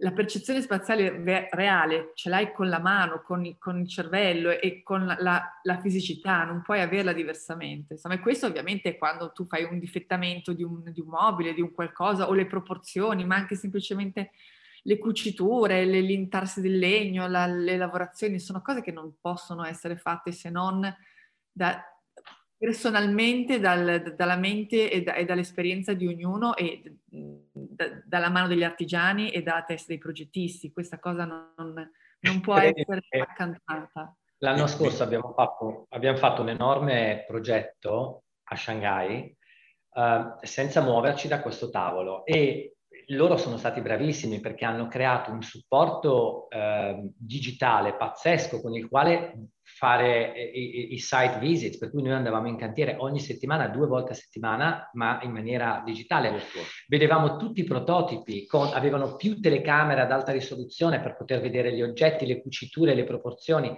la 0.00 0.12
percezione 0.12 0.60
spaziale 0.60 1.22
reale 1.50 2.10
ce 2.14 2.28
l'hai 2.28 2.52
con 2.52 2.68
la 2.68 2.78
mano, 2.78 3.22
con, 3.22 3.56
con 3.58 3.78
il 3.80 3.88
cervello 3.88 4.50
e 4.50 4.82
con 4.82 5.06
la, 5.06 5.16
la- 5.18 5.60
la 5.62 5.80
fisicità, 5.80 6.44
non 6.44 6.60
puoi 6.62 6.80
averla 6.82 7.12
diversamente. 7.14 7.94
Insomma, 7.94 8.20
questo 8.20 8.46
ovviamente 8.46 8.90
è 8.90 8.98
quando 8.98 9.32
tu 9.32 9.46
fai 9.46 9.64
un 9.64 9.78
difettamento 9.78 10.52
di 10.52 10.62
un, 10.62 10.82
di 10.92 11.00
un 11.00 11.08
mobile, 11.08 11.54
di 11.54 11.62
un 11.62 11.72
qualcosa, 11.72 12.28
o 12.28 12.34
le 12.34 12.46
proporzioni, 12.46 13.24
ma 13.24 13.36
anche 13.36 13.54
semplicemente 13.54 14.32
le 14.82 14.98
cuciture, 14.98 15.84
le- 15.86 16.00
l'intarsi 16.00 16.60
del 16.60 16.78
legno, 16.78 17.26
la- 17.26 17.46
le 17.46 17.76
lavorazioni, 17.78 18.38
sono 18.38 18.60
cose 18.60 18.82
che 18.82 18.92
non 18.92 19.14
possono 19.18 19.64
essere 19.64 19.96
fatte 19.96 20.30
se 20.30 20.50
non 20.50 20.94
da- 21.50 21.82
personalmente 22.58 23.60
dal- 23.60 24.14
dalla 24.16 24.36
mente 24.36 24.90
e, 24.90 25.02
da- 25.02 25.14
e 25.14 25.24
dall'esperienza 25.24 25.92
di 25.92 26.06
ognuno 26.06 26.56
e 26.56 26.82
da- 27.04 28.00
dalla 28.04 28.30
mano 28.30 28.48
degli 28.48 28.64
artigiani 28.64 29.30
e 29.30 29.42
dalla 29.42 29.62
testa 29.64 29.88
dei 29.88 29.98
progettisti. 29.98 30.72
Questa 30.72 30.98
cosa 30.98 31.24
non, 31.24 31.74
non 32.20 32.40
può 32.40 32.56
essere 32.56 33.02
accampata. 33.20 34.16
L'anno 34.38 34.66
scorso 34.66 35.02
abbiamo 35.02 35.32
fatto, 35.32 35.86
abbiamo 35.90 36.18
fatto 36.18 36.42
un 36.42 36.50
enorme 36.50 37.24
progetto 37.26 38.24
a 38.44 38.56
Shanghai 38.56 39.34
eh, 39.94 40.34
senza 40.42 40.82
muoverci 40.82 41.26
da 41.28 41.40
questo 41.40 41.70
tavolo 41.70 42.24
e 42.24 42.75
loro 43.10 43.36
sono 43.36 43.56
stati 43.56 43.80
bravissimi 43.80 44.40
perché 44.40 44.64
hanno 44.64 44.88
creato 44.88 45.30
un 45.30 45.42
supporto 45.42 46.48
eh, 46.50 47.08
digitale 47.16 47.94
pazzesco 47.94 48.60
con 48.60 48.74
il 48.74 48.88
quale 48.88 49.50
fare 49.62 50.32
i, 50.54 50.90
i- 50.90 50.94
i 50.94 50.98
site 50.98 51.38
visits, 51.38 51.78
per 51.78 51.90
cui 51.90 52.02
noi 52.02 52.12
andavamo 52.12 52.48
in 52.48 52.56
cantiere 52.56 52.96
ogni 52.98 53.20
settimana, 53.20 53.68
due 53.68 53.86
volte 53.86 54.12
a 54.12 54.14
settimana, 54.14 54.90
ma 54.94 55.20
in 55.22 55.30
maniera 55.30 55.82
digitale. 55.84 56.40
Vedevamo 56.88 57.36
tutti 57.36 57.60
i 57.60 57.64
prototipi, 57.64 58.46
con- 58.46 58.70
avevano 58.72 59.16
più 59.16 59.38
telecamere 59.40 60.00
ad 60.00 60.10
alta 60.12 60.32
risoluzione 60.32 61.00
per 61.00 61.16
poter 61.16 61.40
vedere 61.40 61.72
gli 61.74 61.82
oggetti, 61.82 62.26
le 62.26 62.40
cuciture, 62.40 62.94
le 62.94 63.04
proporzioni, 63.04 63.76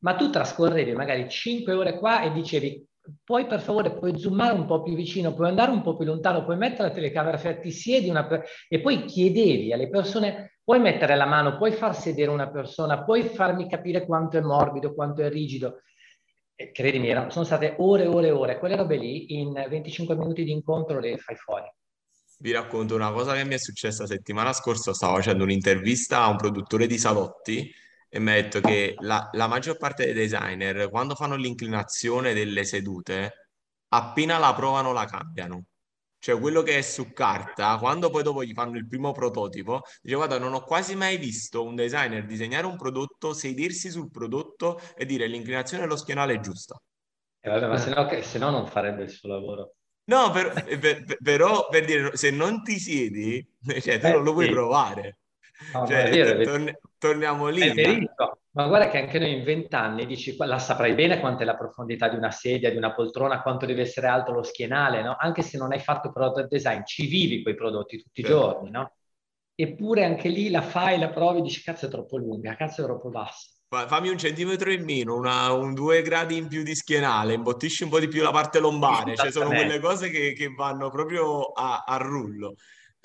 ma 0.00 0.14
tu 0.14 0.28
trascorrevi 0.30 0.92
magari 0.92 1.28
5 1.28 1.72
ore 1.72 1.98
qua 1.98 2.22
e 2.22 2.32
dicevi 2.32 2.84
puoi 3.24 3.46
per 3.46 3.60
favore, 3.60 3.92
puoi 3.92 4.18
zoomare 4.18 4.54
un 4.54 4.66
po' 4.66 4.82
più 4.82 4.94
vicino, 4.94 5.34
puoi 5.34 5.48
andare 5.48 5.70
un 5.70 5.82
po' 5.82 5.96
più 5.96 6.06
lontano, 6.06 6.44
puoi 6.44 6.56
mettere 6.56 6.88
la 6.88 6.94
telecamera, 6.94 7.38
cioè 7.38 7.60
ti 7.60 7.70
siedi 7.70 8.08
una 8.08 8.26
per- 8.26 8.44
e 8.68 8.80
poi 8.80 9.04
chiedevi 9.04 9.72
alle 9.72 9.88
persone, 9.88 10.58
puoi 10.62 10.80
mettere 10.80 11.16
la 11.16 11.26
mano, 11.26 11.56
puoi 11.56 11.72
far 11.72 11.94
sedere 11.94 12.30
una 12.30 12.50
persona, 12.50 13.04
puoi 13.04 13.22
farmi 13.24 13.68
capire 13.68 14.04
quanto 14.04 14.38
è 14.38 14.40
morbido, 14.40 14.94
quanto 14.94 15.22
è 15.22 15.28
rigido. 15.28 15.80
E 16.54 16.72
credimi, 16.72 17.12
sono 17.28 17.44
state 17.44 17.74
ore 17.78 18.04
e 18.04 18.06
ore 18.06 18.28
e 18.28 18.30
ore, 18.30 18.58
quelle 18.58 18.76
robe 18.76 18.96
lì 18.96 19.38
in 19.38 19.52
25 19.52 20.16
minuti 20.16 20.42
di 20.42 20.52
incontro 20.52 20.98
le 20.98 21.16
fai 21.18 21.36
fuori. 21.36 21.70
Vi 22.38 22.52
racconto 22.52 22.94
una 22.94 23.12
cosa 23.12 23.34
che 23.34 23.44
mi 23.44 23.54
è 23.54 23.58
successa 23.58 24.06
settimana 24.06 24.52
scorsa, 24.52 24.92
stavo 24.92 25.16
facendo 25.16 25.44
un'intervista 25.44 26.22
a 26.22 26.28
un 26.28 26.36
produttore 26.36 26.86
di 26.86 26.98
salotti 26.98 27.72
e 28.16 28.18
mi 28.18 28.30
ha 28.30 28.34
detto 28.34 28.60
che 28.60 28.94
la, 29.00 29.28
la 29.32 29.46
maggior 29.46 29.76
parte 29.76 30.04
dei 30.06 30.14
designer, 30.14 30.88
quando 30.88 31.14
fanno 31.14 31.36
l'inclinazione 31.36 32.32
delle 32.32 32.64
sedute, 32.64 33.50
appena 33.88 34.38
la 34.38 34.54
provano 34.54 34.92
la 34.92 35.04
cambiano. 35.04 35.64
Cioè 36.18 36.40
quello 36.40 36.62
che 36.62 36.78
è 36.78 36.82
su 36.82 37.12
carta, 37.12 37.76
quando 37.78 38.08
poi 38.10 38.22
dopo 38.22 38.42
gli 38.42 38.54
fanno 38.54 38.78
il 38.78 38.86
primo 38.86 39.12
prototipo, 39.12 39.82
dice 40.00 40.16
guarda, 40.16 40.38
non 40.38 40.54
ho 40.54 40.62
quasi 40.62 40.96
mai 40.96 41.18
visto 41.18 41.62
un 41.62 41.74
designer 41.74 42.24
disegnare 42.24 42.66
un 42.66 42.76
prodotto, 42.76 43.34
sedersi 43.34 43.90
sul 43.90 44.10
prodotto 44.10 44.80
e 44.96 45.04
dire 45.04 45.26
l'inclinazione 45.26 45.82
dello 45.82 45.96
schienale 45.96 46.34
è 46.34 46.40
giusta. 46.40 46.80
E 47.40 47.50
vabbè, 47.50 47.68
ma 47.68 47.76
se 47.76 47.90
no, 47.90 48.06
che- 48.06 48.22
se 48.22 48.38
no 48.38 48.50
non 48.50 48.66
farebbe 48.66 49.02
il 49.02 49.10
suo 49.10 49.28
lavoro. 49.28 49.74
No, 50.04 50.30
per- 50.30 50.52
per- 50.78 51.04
per- 51.04 51.18
però 51.22 51.68
per 51.68 51.84
dire, 51.84 52.16
se 52.16 52.30
non 52.30 52.62
ti 52.62 52.78
siedi, 52.78 53.46
cioè 53.82 53.98
tu 54.00 54.06
Eh, 54.06 54.12
non 54.12 54.22
lo 54.22 54.32
puoi 54.32 54.46
sì. 54.46 54.52
provare. 54.52 55.18
No, 55.72 55.86
Cioè, 55.86 56.10
torniamo 57.06 57.48
lì. 57.48 57.60
È 57.60 57.66
ma- 57.68 57.74
verissimo. 57.74 58.38
Ma 58.56 58.66
guarda 58.68 58.88
che 58.88 58.98
anche 58.98 59.18
noi 59.18 59.34
in 59.36 59.44
vent'anni 59.44 60.06
dici, 60.06 60.34
la 60.38 60.58
saprai 60.58 60.94
bene 60.94 61.20
quanto 61.20 61.42
è 61.42 61.44
la 61.44 61.56
profondità 61.56 62.08
di 62.08 62.16
una 62.16 62.30
sedia, 62.30 62.70
di 62.70 62.78
una 62.78 62.94
poltrona, 62.94 63.42
quanto 63.42 63.66
deve 63.66 63.82
essere 63.82 64.06
alto 64.06 64.32
lo 64.32 64.42
schienale, 64.42 65.02
no? 65.02 65.14
Anche 65.18 65.42
se 65.42 65.58
non 65.58 65.72
hai 65.72 65.78
fatto 65.78 66.10
prodotto 66.10 66.46
design, 66.46 66.80
ci 66.84 67.06
vivi 67.06 67.42
quei 67.42 67.54
prodotti 67.54 67.98
tutti 68.02 68.20
i 68.20 68.24
Certo. 68.24 68.38
giorni, 68.38 68.70
no? 68.70 68.92
Eppure 69.54 70.04
anche 70.04 70.28
lì 70.28 70.48
la 70.48 70.62
fai, 70.62 70.98
la 70.98 71.10
provi, 71.10 71.42
dici 71.42 71.62
cazzo 71.62 71.86
è 71.86 71.90
troppo 71.90 72.16
lunga, 72.16 72.56
cazzo 72.56 72.80
è 72.82 72.84
troppo 72.84 73.10
bassa. 73.10 73.50
Fa- 73.68 73.86
Fammi 73.86 74.08
un 74.08 74.16
centimetro 74.16 74.70
in 74.72 74.84
meno, 74.84 75.16
una- 75.16 75.52
un 75.52 75.74
due 75.74 76.00
gradi 76.00 76.36
in 76.38 76.48
più 76.48 76.62
di 76.62 76.74
schienale, 76.74 77.34
imbottisci 77.34 77.82
un 77.82 77.90
po' 77.90 77.98
di 78.00 78.08
più 78.08 78.22
la 78.22 78.30
parte 78.30 78.58
lombare, 78.58 79.16
cioè 79.16 79.30
sono 79.30 79.48
quelle 79.48 79.80
cose 79.80 80.08
che, 80.08 80.32
che 80.32 80.48
vanno 80.48 80.88
proprio 80.88 81.52
a, 81.52 81.84
a 81.86 81.96
rullo. 81.98 82.54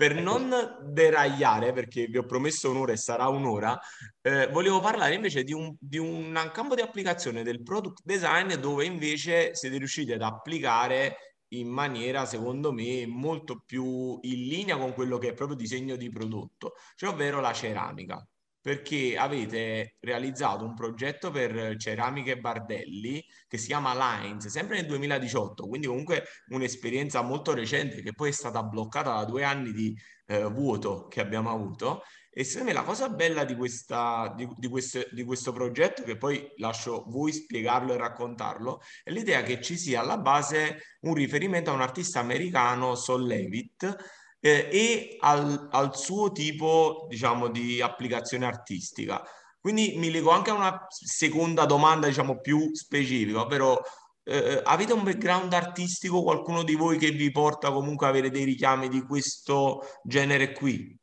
Per 0.02 0.16
È 0.16 0.20
non 0.20 0.80
deragliare, 0.82 1.74
perché 1.74 2.08
vi 2.08 2.18
ho 2.18 2.26
promesso 2.26 2.72
un'ora 2.72 2.92
e 2.92 2.98
sarà 2.98 3.28
un'ora, 3.28 3.80
eh, 4.22 4.48
volevo 4.48 4.80
parlare 4.80 5.14
invece 5.14 5.44
di 5.44 5.54
un, 5.54 5.76
di 5.80 6.00
un 6.00 6.50
campo 6.52 6.74
di 6.74 6.82
applicazione 6.82 7.44
del 7.44 7.62
product 7.62 8.02
design 8.04 8.52
dove 8.56 8.84
invece 8.84 9.54
siete 9.54 9.78
riusciti 9.78 10.12
ad 10.12 10.24
applicare 10.24 11.36
in 11.50 11.68
maniera, 11.68 12.26
secondo 12.26 12.74
me, 12.74 13.06
molto 13.06 13.62
più 13.64 14.18
in 14.22 14.48
linea 14.48 14.76
con 14.76 14.96
quello 14.96 15.20
che 15.20 15.30
è 15.30 15.34
proprio 15.36 15.56
disegno 15.56 15.96
di 15.96 16.10
prodotto, 16.10 16.74
cioè 16.96 17.12
ovvero 17.12 17.40
la 17.40 17.54
ceramica 17.54 18.28
perché 18.62 19.18
avete 19.18 19.96
realizzato 20.00 20.64
un 20.64 20.76
progetto 20.76 21.32
per 21.32 21.76
ceramiche 21.78 22.38
Bardelli 22.38 23.26
che 23.48 23.58
si 23.58 23.68
chiama 23.68 23.94
Lines, 23.94 24.48
sempre 24.48 24.78
nel 24.78 24.86
2018, 24.86 25.68
quindi 25.68 25.88
comunque 25.88 26.26
un'esperienza 26.50 27.22
molto 27.22 27.54
recente 27.54 28.02
che 28.04 28.14
poi 28.14 28.30
è 28.30 28.34
stata 28.34 28.62
bloccata 28.62 29.16
da 29.16 29.26
due 29.26 29.44
anni 29.44 29.74
di 29.74 29.98
eh, 30.28 30.44
vuoto 30.46 31.08
che 31.08 31.22
abbiamo 31.22 31.50
avuto. 31.50 32.04
E 32.34 32.46
secondo 32.46 32.72
me 32.72 32.74
la 32.74 32.84
cosa 32.84 33.10
bella 33.10 33.44
di, 33.44 33.56
questa, 33.56 34.34
di, 34.38 34.48
di, 34.56 34.70
questo, 34.70 35.06
di 35.12 35.26
questo 35.26 35.52
progetto, 35.52 36.04
che 36.04 36.16
poi 36.16 36.50
lascio 36.58 37.04
voi 37.08 37.34
spiegarlo 37.34 37.94
e 37.94 37.98
raccontarlo, 37.98 38.80
è 39.04 39.12
l'idea 39.12 39.44
che 39.44 39.60
ci 39.60 39.78
sia 39.78 40.00
alla 40.00 40.18
base 40.18 40.98
un 41.02 41.14
riferimento 41.14 41.72
a 41.72 41.74
un 41.74 41.82
artista 41.82 42.22
americano, 42.22 42.96
Sol 42.96 43.26
Levitt, 43.26 44.21
eh, 44.42 44.68
e 44.72 45.18
al, 45.22 45.70
al 45.72 45.96
suo 45.96 46.32
tipo, 46.32 47.06
diciamo, 47.10 47.48
di 47.48 47.82
applicazione 47.82 48.46
artistica. 48.46 49.24
Quindi 49.60 49.94
mi 49.98 50.12
leggo 50.12 50.32
anche 50.32 50.50
a 50.50 50.56
una 50.56 50.88
seconda 50.90 51.66
domanda, 51.66 52.08
diciamo, 52.08 52.42
più 52.42 52.74
specifica, 52.74 53.42
ovvero 53.42 53.82
eh, 54.24 54.60
avete 54.64 54.94
un 54.94 55.04
background 55.04 55.54
artistico, 55.54 56.24
qualcuno 56.24 56.64
di 56.64 56.76
voi 56.76 56.98
che 56.98 57.12
vi 57.12 57.32
porta 57.32 57.72
comunque 57.72 58.08
a 58.08 58.10
avere 58.10 58.30
dei 58.32 58.44
richiami 58.44 58.90
di 58.90 59.02
questo 59.04 59.82
genere 60.04 60.52
qui? 60.52 61.00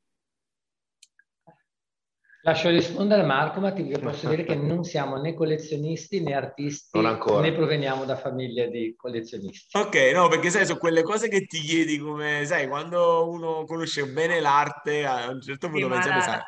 Lascio 2.48 2.70
rispondere 2.70 3.20
a 3.20 3.26
Marco, 3.26 3.60
ma 3.60 3.72
ti 3.72 3.82
posso 4.00 4.26
dire 4.30 4.42
che 4.42 4.54
non 4.54 4.82
siamo 4.82 5.20
né 5.20 5.34
collezionisti 5.34 6.22
né 6.22 6.32
artisti, 6.32 6.98
né 6.98 7.52
proveniamo 7.52 8.06
da 8.06 8.16
famiglie 8.16 8.70
di 8.70 8.94
collezionisti. 8.96 9.76
Ok, 9.76 10.12
no, 10.14 10.28
perché 10.28 10.48
sai, 10.48 10.64
sono 10.64 10.78
quelle 10.78 11.02
cose 11.02 11.28
che 11.28 11.44
ti 11.44 11.58
chiedi 11.60 11.98
come, 11.98 12.46
sai, 12.46 12.66
quando 12.66 13.28
uno 13.28 13.64
conosce 13.66 14.06
bene 14.06 14.40
l'arte, 14.40 15.04
a 15.04 15.28
un 15.28 15.42
certo 15.42 15.68
punto 15.68 15.86
sì, 15.86 15.92
pensiamo, 15.92 16.20
sai... 16.20 16.40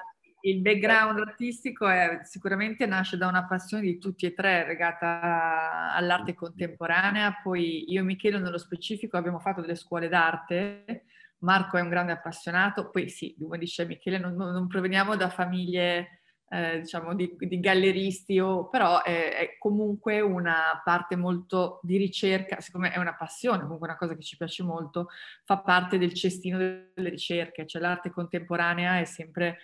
Il 0.43 0.63
background 0.63 1.19
artistico 1.19 1.87
è, 1.87 2.21
sicuramente 2.23 2.87
nasce 2.87 3.19
da 3.19 3.27
una 3.27 3.45
passione 3.45 3.83
di 3.83 3.99
tutti 3.99 4.25
e 4.25 4.33
tre 4.33 4.67
legata 4.67 5.93
all'arte 5.93 6.33
contemporanea, 6.33 7.41
poi 7.43 7.93
io 7.93 8.01
e 8.01 8.05
Michele 8.05 8.39
nello 8.39 8.57
specifico 8.57 9.19
abbiamo 9.19 9.39
fatto 9.39 9.61
delle 9.61 9.75
scuole 9.75 10.09
d'arte, 10.09 11.05
Marco 11.41 11.77
è 11.77 11.81
un 11.81 11.89
grande 11.89 12.13
appassionato, 12.13 12.91
poi 12.91 13.09
sì, 13.09 13.35
come 13.39 13.59
dice 13.59 13.87
Michele, 13.87 14.19
non, 14.19 14.35
non 14.35 14.67
proveniamo 14.67 15.17
da 15.17 15.29
famiglie 15.29 16.21
eh, 16.53 16.81
diciamo 16.81 17.15
di, 17.15 17.37
di, 17.39 17.61
galleristi, 17.61 18.41
o, 18.41 18.69
però 18.69 19.03
è, 19.03 19.37
è, 19.37 19.57
comunque 19.59 20.21
una 20.21 20.81
parte 20.85 21.15
molto 21.17 21.79
di 21.83 21.97
ricerca, 21.97 22.61
siccome 22.61 22.91
è 22.91 22.99
una 22.99 23.15
passione, 23.15 23.63
comunque 23.63 23.87
una 23.87 23.97
cosa 23.97 24.17
che 24.17 24.23
ci 24.23 24.37
piace 24.37 24.65
molto, 24.65 25.09
fa 25.45 25.59
parte 25.59 25.97
del 25.97 26.13
cestino 26.13 26.59
delle 26.59 27.09
ricerche, 27.09 27.67
cioè 27.67 27.81
l'arte 27.81 28.11
contemporanea 28.11 28.99
è 28.99 29.05
sempre 29.05 29.59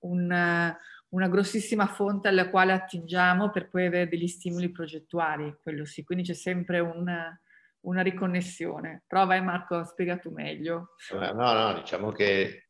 un, 0.00 0.24
una 1.08 1.28
grossissima 1.28 1.86
fonte 1.86 2.28
alla 2.28 2.50
quale 2.50 2.72
attingiamo 2.72 3.50
per 3.50 3.68
poi 3.68 3.86
avere 3.86 4.08
degli 4.08 4.26
stimoli 4.26 4.70
progettuali, 4.70 5.56
quello 5.62 5.84
sì, 5.84 6.02
quindi 6.02 6.24
c'è 6.24 6.34
sempre 6.34 6.80
un 6.80 7.08
una 7.84 8.02
riconnessione. 8.02 9.04
Prova, 9.06 9.40
Marco, 9.40 9.84
spiega 9.84 10.18
tu 10.18 10.30
meglio. 10.30 10.94
No, 11.12 11.32
no, 11.32 11.74
diciamo 11.74 12.12
che 12.12 12.68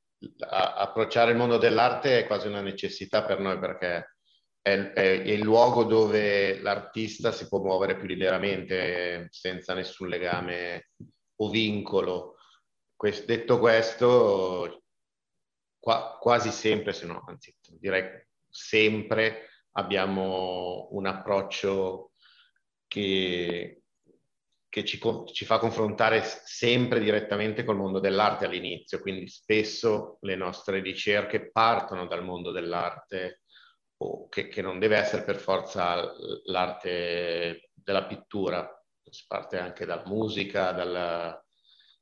approcciare 0.49 1.33
il 1.33 1.37
mondo 1.37 1.59
dell'arte 1.59 2.21
è 2.21 2.27
quasi 2.27 2.49
una 2.49 2.63
necessità 2.63 3.25
per 3.25 3.41
noi 3.41 3.59
perché 3.59 4.17
è, 4.63 4.71
è, 4.71 4.93
è 4.93 5.31
il 5.31 5.41
luogo 5.41 5.85
dove 5.85 6.61
l'artista 6.61 7.33
si 7.33 7.47
può 7.49 7.61
muovere 7.61 7.97
più 7.97 8.07
liberamente 8.07 9.29
senza 9.31 9.75
nessun 9.75 10.09
legame 10.09 10.91
o 11.37 11.51
vincolo. 11.51 12.37
Questo, 12.97 13.27
detto 13.27 13.59
questo, 13.59 14.85
qua, 15.79 16.17
quasi 16.21 16.51
sempre, 16.51 16.93
se 16.93 17.07
no, 17.07 17.23
anzi 17.27 17.55
direi 17.79 18.27
sempre 18.49 19.49
abbiamo 19.73 20.89
un 20.93 21.07
approccio 21.07 22.13
che, 22.87 23.83
che 24.75 24.85
ci, 24.85 24.99
ci, 25.33 25.45
fa 25.45 25.59
confrontare 25.59 26.21
sempre 26.25 26.99
direttamente 26.99 27.63
col 27.63 27.77
mondo 27.77 28.01
dell'arte 28.01 28.47
all'inizio, 28.47 28.99
quindi 28.99 29.29
spesso 29.29 30.19
le 30.23 30.35
nostre 30.35 30.81
ricerche 30.81 31.53
partono 31.53 32.09
dal 32.09 32.25
mondo 32.25 32.51
dell'arte, 32.51 33.43
o 33.99 34.29
che, 34.29 34.49
che 34.49 34.63
non 34.63 34.81
deve 34.81 34.97
essere 34.97 35.23
per 35.23 35.37
forza 35.37 36.13
l'arte 36.47 37.71
della 37.73 38.05
pittura, 38.07 38.69
si 39.09 39.23
parte 39.29 39.59
anche 39.59 39.87
dalla 39.87 40.03
musica, 40.07 40.73
dalla, 40.73 41.41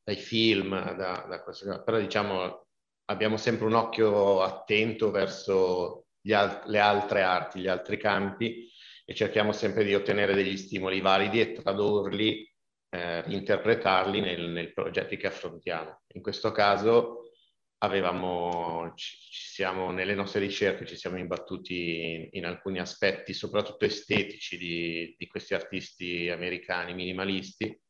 dai 0.03 0.17
film, 0.17 0.95
da, 0.95 1.27
da 1.29 1.43
questo, 1.43 1.83
però 1.85 1.99
diciamo 1.99 2.69
abbiamo 3.11 3.37
sempre 3.37 3.67
un 3.67 3.75
occhio 3.75 4.41
attento 4.41 5.11
verso 5.11 6.07
al- 6.31 6.63
le 6.65 6.79
altre 6.79 7.21
arti, 7.21 7.61
gli 7.61 7.69
altri 7.69 7.99
campi 7.99 8.67
e 9.05 9.15
cerchiamo 9.15 9.53
sempre 9.53 9.85
di 9.85 9.95
ottenere 9.95 10.33
degli 10.33 10.57
stimoli 10.57 11.03
validi 11.03 11.39
e 11.39 11.53
tradurli 11.53 12.51
eh, 12.95 13.25
interpretarli 13.27 14.21
nel, 14.21 14.51
nei 14.51 14.73
progetti 14.73 15.17
che 15.17 15.27
affrontiamo. 15.27 16.03
In 16.09 16.23
questo 16.23 16.53
caso 16.53 17.31
avevamo, 17.79 18.93
ci, 18.95 19.17
ci 19.17 19.49
siamo, 19.49 19.91
nelle 19.91 20.15
nostre 20.15 20.41
ricerche 20.41 20.87
ci 20.87 20.97
siamo 20.97 21.17
imbattuti 21.19 22.13
in, 22.13 22.29
in 22.33 22.45
alcuni 22.45 22.79
aspetti, 22.79 23.33
soprattutto 23.33 23.87
estetici, 23.87 24.59
di, 24.59 25.15
di, 25.17 25.27
questi 25.27 25.55
artisti 25.55 26.29
americani 26.29 26.95
minimalisti 26.95 27.81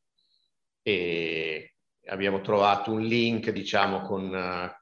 e 0.83 1.75
abbiamo 2.07 2.41
trovato 2.41 2.93
un 2.93 3.03
link, 3.03 3.51
diciamo, 3.51 4.03
con, 4.03 4.73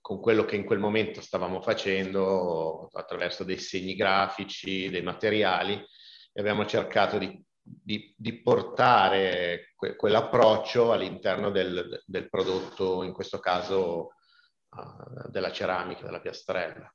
con 0.00 0.20
quello 0.20 0.44
che 0.44 0.56
in 0.56 0.64
quel 0.64 0.78
momento 0.78 1.20
stavamo 1.20 1.60
facendo 1.60 2.88
attraverso 2.92 3.42
dei 3.42 3.58
segni 3.58 3.96
grafici, 3.96 4.88
dei 4.88 5.02
materiali 5.02 5.74
e 5.74 6.40
abbiamo 6.40 6.64
cercato 6.64 7.18
di 7.18 7.42
di, 7.64 8.14
di 8.16 8.42
portare 8.42 9.72
que, 9.74 9.96
quell'approccio 9.96 10.92
all'interno 10.92 11.50
del, 11.50 12.02
del, 12.04 12.28
prodotto, 12.28 13.02
in 13.02 13.12
questo 13.12 13.38
caso 13.38 14.10
uh, 14.68 15.28
della 15.30 15.50
ceramica, 15.50 16.04
della 16.04 16.20
piastrella. 16.20 16.92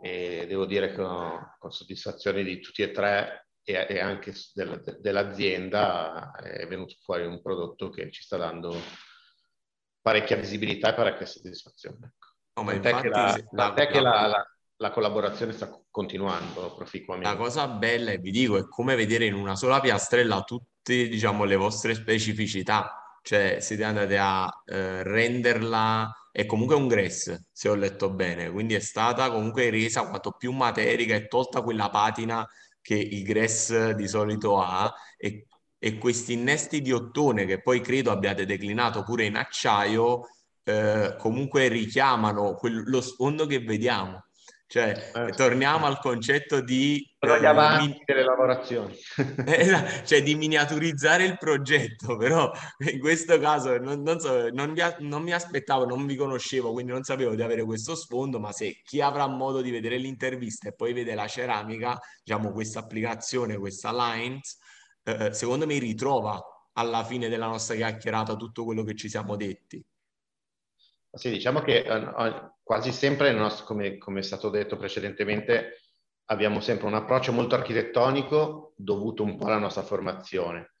E 0.00 0.46
devo 0.46 0.64
dire 0.64 0.90
che 0.90 0.96
con, 0.96 1.54
con 1.58 1.72
soddisfazione 1.72 2.42
di 2.44 2.60
tutti 2.60 2.82
e 2.82 2.92
tre 2.92 3.48
e, 3.64 3.86
e 3.88 4.00
anche 4.00 4.32
del, 4.54 4.82
dell'azienda 5.00 6.32
è 6.32 6.66
venuto 6.66 6.94
fuori 7.02 7.24
un 7.24 7.40
prodotto 7.40 7.90
che 7.90 8.10
ci 8.10 8.22
sta 8.22 8.36
dando 8.36 8.76
parecchia 10.00 10.36
visibilità 10.36 10.90
e 10.90 10.94
parecchia 10.94 11.26
soddisfazione. 11.26 12.14
Oh, 12.54 12.64
ma 12.64 12.74
infatti, 12.74 13.08
la, 13.08 13.38
la, 13.52 14.26
la, 14.26 14.51
la, 14.82 14.88
la 14.88 14.90
collaborazione 14.90 15.52
sta 15.52 15.70
continuando 15.90 16.74
proficuamente. 16.74 17.30
La 17.30 17.36
cosa 17.36 17.68
bella, 17.68 18.10
e 18.10 18.18
vi 18.18 18.30
dico, 18.30 18.58
è 18.58 18.66
come 18.68 18.96
vedere 18.96 19.26
in 19.26 19.34
una 19.34 19.54
sola 19.54 19.80
piastrella 19.80 20.42
tutte, 20.42 21.08
diciamo, 21.08 21.44
le 21.44 21.56
vostre 21.56 21.94
specificità. 21.94 22.96
Cioè, 23.22 23.58
siete 23.60 23.84
andati 23.84 24.16
a 24.18 24.48
eh, 24.66 25.04
renderla, 25.04 26.12
è 26.32 26.44
comunque 26.44 26.74
un 26.74 26.88
grass, 26.88 27.32
se 27.52 27.68
ho 27.68 27.74
letto 27.76 28.10
bene, 28.10 28.50
quindi 28.50 28.74
è 28.74 28.80
stata 28.80 29.30
comunque 29.30 29.70
resa 29.70 30.08
quanto 30.08 30.32
più 30.32 30.50
materica 30.50 31.14
e 31.14 31.28
tolta 31.28 31.62
quella 31.62 31.88
patina 31.88 32.44
che 32.80 32.96
il 32.96 33.22
grass 33.22 33.90
di 33.90 34.08
solito 34.08 34.60
ha 34.60 34.92
e, 35.16 35.46
e 35.78 35.98
questi 35.98 36.32
innesti 36.32 36.80
di 36.80 36.90
ottone 36.90 37.44
che 37.44 37.62
poi 37.62 37.80
credo 37.80 38.10
abbiate 38.10 38.44
declinato 38.44 39.04
pure 39.04 39.24
in 39.24 39.36
acciaio, 39.36 40.22
eh, 40.64 41.14
comunque 41.16 41.68
richiamano 41.68 42.54
quel, 42.54 42.82
lo 42.86 43.00
sfondo 43.00 43.46
che 43.46 43.60
vediamo. 43.60 44.24
Cioè, 44.72 45.10
eh, 45.14 45.32
torniamo 45.32 45.84
al 45.84 45.98
concetto 45.98 46.62
di... 46.62 47.06
Sono 47.18 47.38
gli 47.38 47.44
avanti 47.44 47.88
min- 47.88 48.02
delle 48.06 48.24
lavorazioni. 48.24 48.96
Esatto, 49.44 50.06
cioè 50.06 50.22
di 50.22 50.34
miniaturizzare 50.34 51.26
il 51.26 51.36
progetto, 51.36 52.16
però 52.16 52.50
in 52.90 52.98
questo 52.98 53.38
caso 53.38 53.76
non, 53.76 54.00
non, 54.00 54.18
so, 54.18 54.48
non, 54.48 54.70
mi, 54.70 54.80
non, 55.00 55.22
mi, 55.24 55.34
aspettavo, 55.34 55.84
non 55.84 56.06
vi 56.06 56.16
conoscevo, 56.16 56.72
quindi 56.72 56.90
non 56.90 57.02
sapevo 57.02 57.34
di 57.34 57.42
avere 57.42 57.64
questo 57.64 57.94
sfondo, 57.94 58.40
ma 58.40 58.50
se 58.52 58.80
chi 58.82 59.02
avrà 59.02 59.26
modo 59.26 59.60
di 59.60 59.70
vedere 59.70 59.98
l'intervista 59.98 60.70
e 60.70 60.74
poi 60.74 60.94
vede 60.94 61.14
la 61.14 61.26
ceramica, 61.26 62.00
diciamo 62.24 62.50
questa 62.50 62.78
applicazione, 62.78 63.58
questa 63.58 63.92
Lines, 63.92 64.56
eh, 65.04 65.34
secondo 65.34 65.66
me 65.66 65.78
ritrova 65.78 66.42
alla 66.72 67.04
fine 67.04 67.28
della 67.28 67.46
nostra 67.46 67.74
chiacchierata 67.74 68.36
tutto 68.36 68.64
quello 68.64 68.84
che 68.84 68.94
ci 68.94 69.10
siamo 69.10 69.36
detti. 69.36 69.84
Sì, 71.14 71.30
diciamo 71.30 71.60
che 71.60 71.84
uh, 71.86 72.52
quasi 72.62 72.90
sempre, 72.90 73.32
nostro, 73.32 73.66
come, 73.66 73.98
come, 73.98 74.20
è 74.20 74.22
stato 74.22 74.48
detto 74.48 74.78
precedentemente, 74.78 75.80
abbiamo 76.30 76.60
sempre 76.60 76.86
un 76.86 76.94
approccio 76.94 77.32
molto 77.32 77.54
architettonico 77.54 78.72
dovuto 78.76 79.22
un 79.22 79.36
po' 79.36 79.44
alla 79.44 79.58
nostra 79.58 79.82
formazione. 79.82 80.76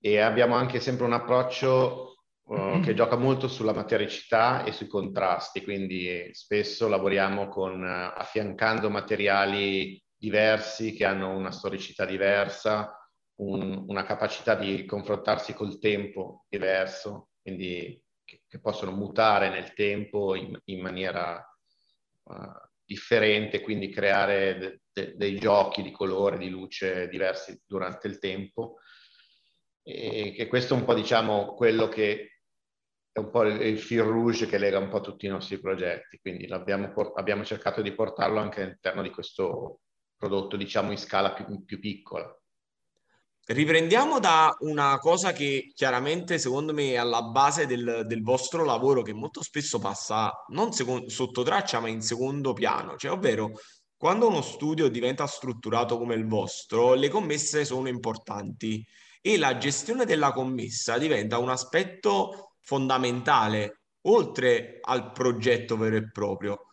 E 0.00 0.20
abbiamo 0.20 0.54
anche 0.54 0.80
sempre 0.80 1.04
un 1.04 1.12
approccio 1.12 2.24
uh, 2.44 2.80
che 2.80 2.94
gioca 2.94 3.16
molto 3.16 3.46
sulla 3.46 3.74
matericità 3.74 4.64
e 4.64 4.72
sui 4.72 4.86
contrasti, 4.86 5.62
quindi 5.62 6.30
spesso 6.32 6.88
lavoriamo 6.88 7.48
con, 7.48 7.82
uh, 7.82 8.18
affiancando 8.18 8.88
materiali 8.88 10.02
diversi 10.16 10.94
che 10.94 11.04
hanno 11.04 11.36
una 11.36 11.50
storicità 11.50 12.06
diversa, 12.06 12.96
un, 13.40 13.84
una 13.86 14.04
capacità 14.04 14.54
di 14.54 14.86
confrontarsi 14.86 15.52
col 15.52 15.78
tempo 15.78 16.46
diverso, 16.48 17.28
quindi 17.42 18.02
che, 18.48 18.60
possono 18.60 18.90
mutare 18.92 19.50
nel 19.50 19.72
tempo 19.74 20.34
in, 20.34 20.58
in 20.64 20.80
maniera 20.80 21.44
uh, 22.24 22.34
differente, 22.84 23.60
quindi 23.60 23.90
creare 23.90 24.58
de, 24.58 24.80
de, 24.92 25.14
dei 25.16 25.38
giochi 25.38 25.82
di 25.82 25.90
colore, 25.90 26.38
di 26.38 26.48
luce 26.48 27.08
diversi 27.08 27.60
durante 27.66 28.08
il 28.08 28.18
tempo. 28.18 28.78
E 29.82 30.32
che 30.34 30.46
questo 30.48 30.74
è 30.74 30.78
un 30.78 30.84
po', 30.84 30.94
diciamo, 30.94 31.54
quello 31.54 31.88
che 31.88 32.40
è 33.12 33.18
un 33.18 33.30
po' 33.30 33.44
il, 33.44 33.60
il 33.60 33.78
fil 33.78 34.02
rouge 34.02 34.46
che 34.46 34.58
lega 34.58 34.78
un 34.78 34.88
po' 34.88 35.00
tutti 35.00 35.26
i 35.26 35.30
nostri 35.30 35.58
progetti. 35.60 36.18
Quindi 36.18 36.46
abbiamo 36.46 37.44
cercato 37.44 37.82
di 37.82 37.94
portarlo 37.94 38.38
anche 38.38 38.62
all'interno 38.62 39.02
di 39.02 39.10
questo 39.10 39.80
prodotto, 40.16 40.56
diciamo, 40.56 40.90
in 40.90 40.98
scala 40.98 41.32
più, 41.32 41.64
più 41.64 41.78
piccola. 41.78 42.34
Riprendiamo 43.50 44.20
da 44.20 44.54
una 44.60 44.98
cosa 44.98 45.32
che 45.32 45.72
chiaramente 45.74 46.38
secondo 46.38 46.74
me 46.74 46.90
è 46.90 46.96
alla 46.96 47.22
base 47.22 47.64
del, 47.64 48.02
del 48.04 48.22
vostro 48.22 48.62
lavoro 48.62 49.00
che 49.00 49.14
molto 49.14 49.42
spesso 49.42 49.78
passa 49.78 50.30
non 50.48 50.72
secondo, 50.72 51.08
sotto 51.08 51.42
traccia 51.42 51.80
ma 51.80 51.88
in 51.88 52.02
secondo 52.02 52.52
piano, 52.52 52.96
cioè 52.96 53.10
ovvero 53.10 53.52
quando 53.96 54.28
uno 54.28 54.42
studio 54.42 54.88
diventa 54.88 55.26
strutturato 55.26 55.96
come 55.96 56.14
il 56.14 56.26
vostro, 56.26 56.92
le 56.92 57.08
commesse 57.08 57.64
sono 57.64 57.88
importanti 57.88 58.86
e 59.22 59.38
la 59.38 59.56
gestione 59.56 60.04
della 60.04 60.32
commessa 60.32 60.98
diventa 60.98 61.38
un 61.38 61.48
aspetto 61.48 62.52
fondamentale 62.60 63.80
oltre 64.02 64.76
al 64.82 65.10
progetto 65.12 65.78
vero 65.78 65.96
e 65.96 66.10
proprio. 66.10 66.66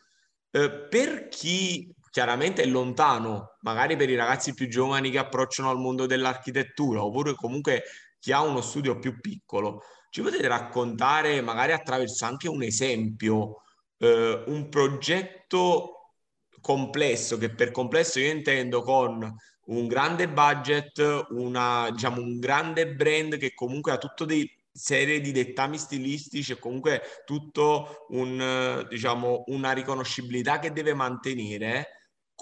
Eh, 0.52 0.88
per 0.90 1.30
chi 1.30 1.90
chiaramente 2.15 2.62
è 2.62 2.65
lontano, 2.65 3.58
magari 3.63 3.97
per 3.97 4.10
i 4.10 4.15
ragazzi 4.15 4.54
più 4.54 4.69
giovani 4.69 5.12
che 5.12 5.17
approcciano 5.17 5.69
al 5.69 5.80
mondo 5.80 6.06
dell'architettura, 6.06 7.04
oppure 7.04 7.36
comunque 7.36 7.84
chi 8.19 8.32
ha 8.32 8.39
uno 8.39 8.62
studio 8.62 8.97
più 8.99 9.19
piccolo. 9.19 9.82
Ci 10.10 10.21
potete 10.21 10.47
raccontare, 10.47 11.41
magari 11.41 11.73
attraverso 11.73 12.23
anche 12.23 12.47
un 12.47 12.63
esempio, 12.63 13.63
eh, 13.97 14.43
un 14.45 14.69
progetto 14.69 16.13
complesso, 16.62 17.38
che 17.38 17.54
per 17.54 17.71
complesso 17.71 18.21
io 18.21 18.32
intendo 18.32 18.82
con 18.82 19.36
un 19.65 19.88
grande 19.88 20.30
budget, 20.30 21.25
una, 21.32 21.89
diciamo, 21.91 22.21
un 22.21 22.39
grande 22.39 22.95
brand 22.95 23.36
che 23.36 23.54
comunque 23.54 23.91
ha 23.91 23.97
tutto 23.97 24.23
dei 24.23 24.49
serie 24.71 25.19
di 25.19 25.34
dettami 25.34 25.78
stilistici 25.78 26.54
e 26.54 26.60
comunque 26.60 27.01
tutto 27.25 28.06
un, 28.12 28.88
diciamo, 28.89 29.43
una 29.47 29.73
riconoscibilità 29.73 30.60
che 30.60 30.71
deve 30.71 30.93
mantenere, 30.93 31.89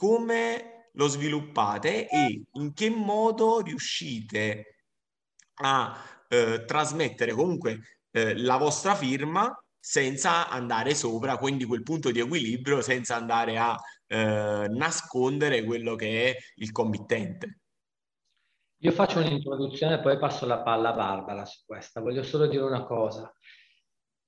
come 0.03 0.89
lo 0.95 1.07
sviluppate 1.07 2.09
e 2.09 2.43
in 2.51 2.73
che 2.73 2.89
modo 2.89 3.61
riuscite 3.61 4.79
a 5.61 5.97
eh, 6.27 6.65
trasmettere 6.65 7.31
comunque 7.31 8.01
eh, 8.11 8.37
la 8.37 8.57
vostra 8.57 8.95
firma 8.95 9.49
senza 9.79 10.49
andare 10.49 10.93
sopra, 10.93 11.37
quindi 11.37 11.63
quel 11.63 11.83
punto 11.83 12.11
di 12.11 12.19
equilibrio, 12.19 12.81
senza 12.81 13.15
andare 13.15 13.57
a 13.57 13.77
eh, 14.07 14.67
nascondere 14.69 15.63
quello 15.63 15.95
che 15.95 16.31
è 16.31 16.37
il 16.55 16.73
committente. 16.73 17.59
Io 18.79 18.91
faccio 18.91 19.19
un'introduzione 19.19 19.95
e 19.95 20.01
poi 20.01 20.19
passo 20.19 20.45
la 20.45 20.63
palla 20.63 20.89
a 20.89 20.95
Barbara 20.95 21.45
su 21.45 21.61
questa. 21.65 22.01
Voglio 22.01 22.23
solo 22.23 22.47
dire 22.47 22.63
una 22.63 22.83
cosa. 22.83 23.33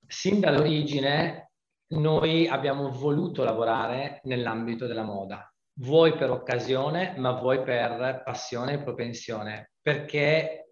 Sin 0.08 0.40
dall'origine 0.40 1.52
noi 1.88 2.48
abbiamo 2.48 2.90
voluto 2.90 3.44
lavorare 3.44 4.22
nell'ambito 4.24 4.88
della 4.88 5.04
moda, 5.04 5.50
vuoi 5.78 6.16
per 6.16 6.30
occasione, 6.30 7.16
ma 7.18 7.32
vuoi 7.32 7.64
per 7.64 8.22
passione 8.24 8.74
e 8.74 8.84
propensione, 8.84 9.72
perché 9.82 10.66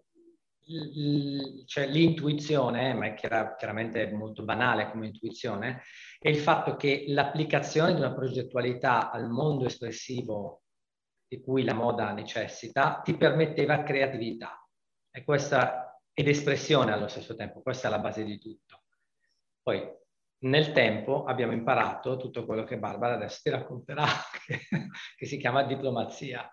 cioè, 1.66 1.86
l'intuizione, 1.86 2.94
ma 2.94 3.06
è 3.06 3.14
chiar- 3.14 3.56
chiaramente 3.56 4.10
molto 4.12 4.44
banale 4.44 4.90
come 4.90 5.06
intuizione, 5.06 5.82
è 6.18 6.28
il 6.28 6.38
fatto 6.38 6.76
che 6.76 7.04
l'applicazione 7.08 7.92
di 7.92 8.00
una 8.00 8.14
progettualità 8.14 9.10
al 9.10 9.28
mondo 9.28 9.66
espressivo 9.66 10.62
di 11.26 11.40
cui 11.40 11.64
la 11.64 11.74
moda 11.74 12.12
necessita, 12.12 13.00
ti 13.02 13.16
permetteva 13.16 13.82
creatività 13.82 14.66
e 15.10 15.24
questa, 15.24 16.00
ed 16.12 16.28
espressione 16.28 16.92
allo 16.92 17.08
stesso 17.08 17.34
tempo. 17.34 17.60
Questa 17.60 17.88
è 17.88 17.90
la 17.90 17.98
base 17.98 18.24
di 18.24 18.38
tutto. 18.38 18.84
Poi 19.62 19.82
nel 20.44 20.72
tempo 20.72 21.24
abbiamo 21.24 21.52
imparato 21.52 22.16
tutto 22.16 22.44
quello 22.44 22.64
che 22.64 22.78
Barbara 22.78 23.14
adesso 23.14 23.40
ti 23.42 23.50
racconterà, 23.50 24.04
che, 24.46 24.60
che 25.16 25.26
si 25.26 25.36
chiama 25.38 25.64
diplomazia. 25.64 26.48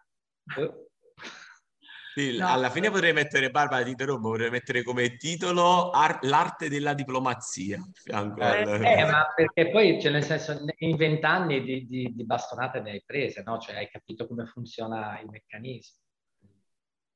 Sì, 2.14 2.38
no. 2.38 2.48
Alla 2.48 2.70
fine 2.70 2.90
potrei 2.90 3.14
mettere, 3.14 3.52
Barbara, 3.52 3.84
ti 3.84 3.92
interrompo, 3.92 4.32
potrei 4.32 4.50
mettere 4.50 4.84
come 4.84 5.16
titolo 5.16 5.92
ar- 5.92 6.20
l'arte 6.24 6.68
della 6.68 6.94
diplomazia. 6.94 7.80
Eh, 8.04 8.14
al... 8.14 8.38
eh, 8.38 9.06
ma 9.10 9.32
perché 9.34 9.70
poi, 9.70 10.02
cioè, 10.02 10.12
nel 10.12 10.24
senso, 10.24 10.58
in 10.80 10.98
vent'anni 10.98 11.62
di, 11.62 11.86
di, 11.86 12.14
di, 12.14 12.26
bastonate 12.26 12.82
ne 12.82 12.92
hai 12.92 13.04
prese, 13.06 13.44
no? 13.44 13.58
Cioè, 13.60 13.78
hai 13.78 13.90
capito 13.90 14.28
come 14.28 14.46
funziona 14.46 15.22
il 15.22 15.30
meccanismo. 15.30 16.00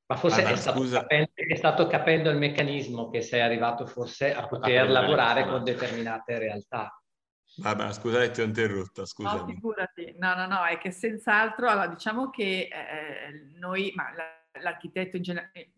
Ma 0.07 0.15
forse 0.17 0.43
ah, 0.43 0.49
è, 0.49 0.55
stato 0.55 0.87
capendo, 0.87 1.31
è, 1.33 1.55
stato 1.55 1.87
capendo, 1.87 2.29
il 2.29 2.37
meccanismo 2.37 3.09
che 3.09 3.21
sei 3.21 3.41
arrivato 3.41 3.87
forse 3.87 4.35
a 4.35 4.45
poter 4.45 4.89
lavorare 4.89 5.47
con 5.47 5.63
determinate 5.63 6.37
realtà. 6.37 7.01
Vabbè, 7.57 7.91
scusate, 7.91 8.31
ti 8.31 8.41
ho 8.41 8.43
interrotta, 8.43 9.05
scusa. 9.05 9.37
No, 9.37 9.45
figurati. 9.45 10.15
No, 10.19 10.35
no, 10.35 10.45
no, 10.45 10.63
è 10.65 10.77
che 10.77 10.91
senz'altro, 10.91 11.69
allora, 11.69 11.87
diciamo 11.87 12.29
che 12.29 12.67
eh, 12.71 13.49
noi, 13.57 13.91
ma 13.95 14.13
la 14.13 14.35
l'architetto 14.61 15.17
in 15.17 15.23
generale 15.23 15.51
eh, 15.53 15.71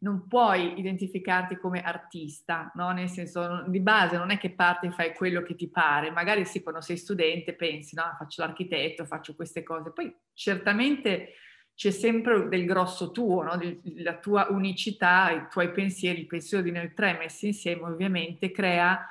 non 0.00 0.26
puoi 0.26 0.78
identificarti 0.80 1.56
come 1.56 1.80
artista, 1.80 2.72
no? 2.74 2.90
Nel 2.90 3.08
senso, 3.08 3.64
di 3.68 3.78
base 3.78 4.16
non 4.16 4.30
è 4.30 4.38
che 4.38 4.50
parti 4.50 4.86
e 4.86 4.90
fai 4.90 5.14
quello 5.14 5.42
che 5.42 5.54
ti 5.54 5.70
pare, 5.70 6.10
magari 6.10 6.44
sì, 6.44 6.60
quando 6.60 6.80
sei 6.80 6.96
studente 6.96 7.54
pensi, 7.54 7.94
no, 7.94 8.02
faccio 8.18 8.42
l'architetto, 8.42 9.04
faccio 9.04 9.36
queste 9.36 9.62
cose, 9.62 9.92
poi 9.92 10.12
certamente 10.32 11.34
c'è 11.74 11.90
sempre 11.90 12.48
del 12.48 12.64
grosso 12.64 13.10
tuo, 13.10 13.42
no? 13.42 13.58
la 13.96 14.18
tua 14.18 14.48
unicità, 14.50 15.30
i 15.30 15.46
tuoi 15.50 15.72
pensieri, 15.72 16.20
il 16.20 16.26
pensiero 16.26 16.62
di 16.62 16.70
noi 16.70 16.92
tre 16.94 17.16
messi 17.18 17.46
insieme 17.46 17.82
ovviamente 17.82 18.50
crea 18.50 19.06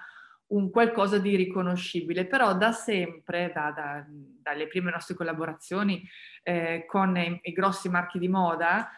un 0.51 0.69
qualcosa 0.69 1.17
di 1.17 1.35
riconoscibile, 1.35 2.25
però 2.25 2.55
da 2.55 2.71
sempre, 2.71 3.51
da, 3.53 3.71
da, 3.71 4.05
dalle 4.07 4.67
prime 4.67 4.91
nostre 4.91 5.15
collaborazioni 5.15 6.07
eh, 6.43 6.85
con 6.87 7.15
i, 7.17 7.39
i, 7.41 7.51
grossi 7.53 7.89
marchi 7.89 8.19
di 8.19 8.27
moda, 8.27 8.89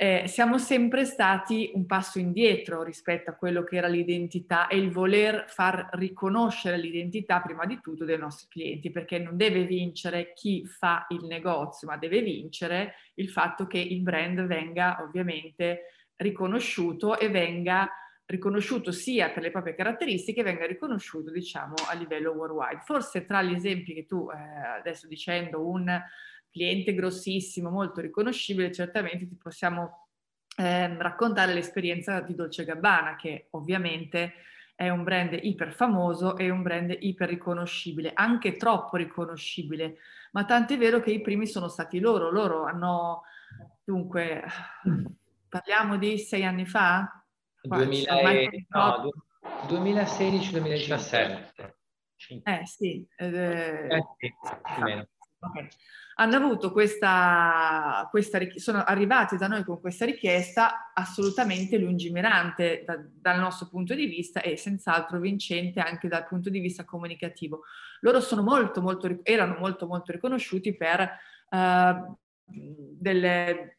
eh, 0.00 0.28
siamo 0.28 0.58
sempre 0.58 1.04
stati 1.04 1.72
un 1.74 1.84
passo 1.84 2.20
indietro 2.20 2.84
rispetto 2.84 3.30
a 3.30 3.34
quello 3.34 3.64
che 3.64 3.78
era 3.78 3.88
l'identità 3.88 4.68
e 4.68 4.76
il 4.76 4.92
voler 4.92 5.46
far 5.48 5.88
riconoscere 5.94 6.78
l'identità 6.78 7.40
prima 7.40 7.66
di 7.66 7.80
tutto 7.80 8.04
dei 8.04 8.16
nostri 8.16 8.46
clienti, 8.48 8.92
perché 8.92 9.18
non 9.18 9.36
deve 9.36 9.64
vincere 9.64 10.34
chi 10.34 10.64
fa 10.64 11.04
il 11.08 11.24
negozio, 11.24 11.88
ma 11.88 11.96
deve 11.96 12.22
vincere 12.22 12.94
il 13.14 13.28
fatto 13.28 13.66
che 13.66 13.78
il 13.80 14.00
brand 14.02 14.46
venga 14.46 15.02
ovviamente 15.02 15.86
riconosciuto 16.14 17.18
e 17.18 17.28
venga 17.28 17.90
riconosciuto 18.26 18.92
sia 18.92 19.30
per 19.30 19.42
le 19.42 19.50
proprie 19.50 19.74
caratteristiche, 19.74 20.44
venga 20.44 20.64
riconosciuto 20.64 21.32
diciamo 21.32 21.74
a 21.90 21.94
livello 21.94 22.30
worldwide. 22.34 22.82
Forse 22.84 23.24
tra 23.24 23.42
gli 23.42 23.54
esempi 23.54 23.94
che 23.94 24.06
tu 24.06 24.28
eh, 24.30 24.78
adesso 24.78 25.08
dicendo 25.08 25.66
un 25.66 26.00
cliente 26.50 26.94
grossissimo, 26.94 27.70
molto 27.70 28.00
riconoscibile, 28.00 28.72
certamente 28.72 29.26
ti 29.26 29.36
possiamo 29.36 30.08
eh, 30.56 30.96
raccontare 30.96 31.54
l'esperienza 31.54 32.20
di 32.20 32.34
Dolce 32.34 32.64
Gabbana, 32.64 33.16
che 33.16 33.48
ovviamente 33.50 34.34
è 34.74 34.88
un 34.90 35.02
brand 35.02 35.36
iper 35.40 35.72
famoso 35.72 36.36
e 36.36 36.50
un 36.50 36.62
brand 36.62 36.96
iper 36.98 37.28
riconoscibile, 37.28 38.12
anche 38.14 38.56
troppo 38.56 38.96
riconoscibile, 38.96 39.98
ma 40.32 40.44
tanto 40.44 40.74
è 40.74 40.78
vero 40.78 41.00
che 41.00 41.10
i 41.10 41.20
primi 41.20 41.46
sono 41.46 41.68
stati 41.68 41.98
loro, 41.98 42.30
loro 42.30 42.64
hanno 42.64 43.22
dunque 43.84 44.44
parliamo 45.48 45.96
di 45.96 46.18
sei 46.18 46.44
anni 46.44 46.66
fa, 46.66 47.24
2016-2017. 49.68 51.72
Eh 52.44 52.66
sì, 52.66 53.06
eh, 53.16 53.26
eh, 53.26 54.04
sì 54.18 54.34
okay. 55.40 55.68
Hanno 56.20 56.36
avuto 56.36 56.72
questa, 56.72 58.08
questa 58.10 58.40
sono 58.56 58.82
arrivati 58.84 59.36
da 59.36 59.46
noi 59.46 59.62
con 59.62 59.80
questa 59.80 60.04
richiesta 60.04 60.90
assolutamente 60.92 61.78
lungimirante 61.78 62.82
da, 62.84 62.98
dal 63.08 63.38
nostro 63.38 63.68
punto 63.68 63.94
di 63.94 64.06
vista 64.06 64.40
e 64.40 64.56
senz'altro 64.56 65.20
vincente 65.20 65.78
anche 65.78 66.08
dal 66.08 66.26
punto 66.26 66.50
di 66.50 66.58
vista 66.58 66.84
comunicativo. 66.84 67.62
Loro 68.00 68.20
molto, 68.42 68.80
molto, 68.80 69.20
erano 69.22 69.58
molto, 69.58 69.86
molto 69.86 70.10
riconosciuti 70.10 70.76
per 70.76 71.08
uh, 71.50 72.16
delle 72.44 73.77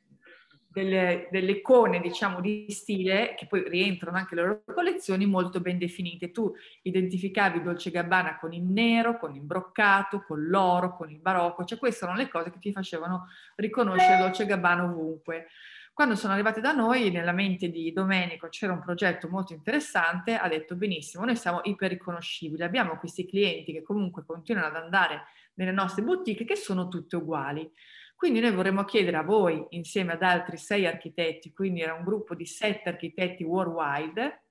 delle, 0.72 1.28
delle 1.32 1.52
icone, 1.52 2.00
diciamo, 2.00 2.40
di 2.42 2.68
stile, 2.70 3.34
che 3.36 3.48
poi 3.48 3.68
rientrano 3.68 4.18
anche 4.18 4.36
le 4.36 4.42
loro 4.42 4.64
collezioni, 4.72 5.26
molto 5.26 5.60
ben 5.60 5.80
definite. 5.80 6.32
Tu 6.32 6.54
identificavi 6.84 7.62
Dolce 7.62 7.90
Gabbana 7.90 8.38
con 8.38 8.54
il 8.54 8.64
nero, 8.64 9.18
con 9.18 9.36
il 9.36 9.42
broccato, 9.42 10.22
con 10.22 10.46
l'oro, 10.46 10.96
con 10.96 11.10
il 11.10 11.20
barocco, 11.20 11.66
cioè 11.66 11.80
queste 11.80 12.06
sono 12.06 12.16
le 12.16 12.30
cose 12.30 12.52
che 12.52 12.60
ti 12.60 12.72
facevano 12.72 13.28
riconoscere 13.56 14.20
Dolce 14.20 14.46
Gabbana 14.46 14.84
ovunque. 14.84 15.48
Quando 15.92 16.16
sono 16.16 16.32
arrivate 16.32 16.62
da 16.62 16.72
noi, 16.72 17.12
nella 17.12 17.34
mente 17.34 17.70
di 17.70 17.92
Domenico 17.92 18.48
c'era 18.48 18.72
un 18.72 18.80
progetto 18.80 19.28
molto 19.28 19.52
interessante, 19.52 20.38
ha 20.38 20.48
detto 20.48 20.76
benissimo, 20.76 21.26
noi 21.26 21.36
siamo 21.36 21.60
iper 21.64 21.90
riconoscibili, 21.90 22.64
abbiamo 22.64 22.98
questi 22.98 23.26
clienti 23.26 23.74
che 23.74 23.82
comunque 23.82 24.24
continuano 24.26 24.68
ad 24.68 24.78
andare 24.78 25.24
nelle 25.56 25.72
nostre 25.72 26.04
boutique 26.04 26.46
che 26.46 26.56
sono 26.56 26.88
tutte 26.88 27.18
uguali. 27.18 27.70
Quindi 28.20 28.42
noi 28.42 28.52
vorremmo 28.52 28.84
chiedere 28.84 29.16
a 29.16 29.24
voi, 29.24 29.66
insieme 29.70 30.12
ad 30.12 30.24
altri 30.24 30.58
sei 30.58 30.86
architetti, 30.86 31.54
quindi 31.54 31.80
era 31.80 31.94
un 31.94 32.04
gruppo 32.04 32.36
di 32.36 32.46
sette 32.46 32.90
architetti 32.90 33.46
worldwide, 33.46 34.44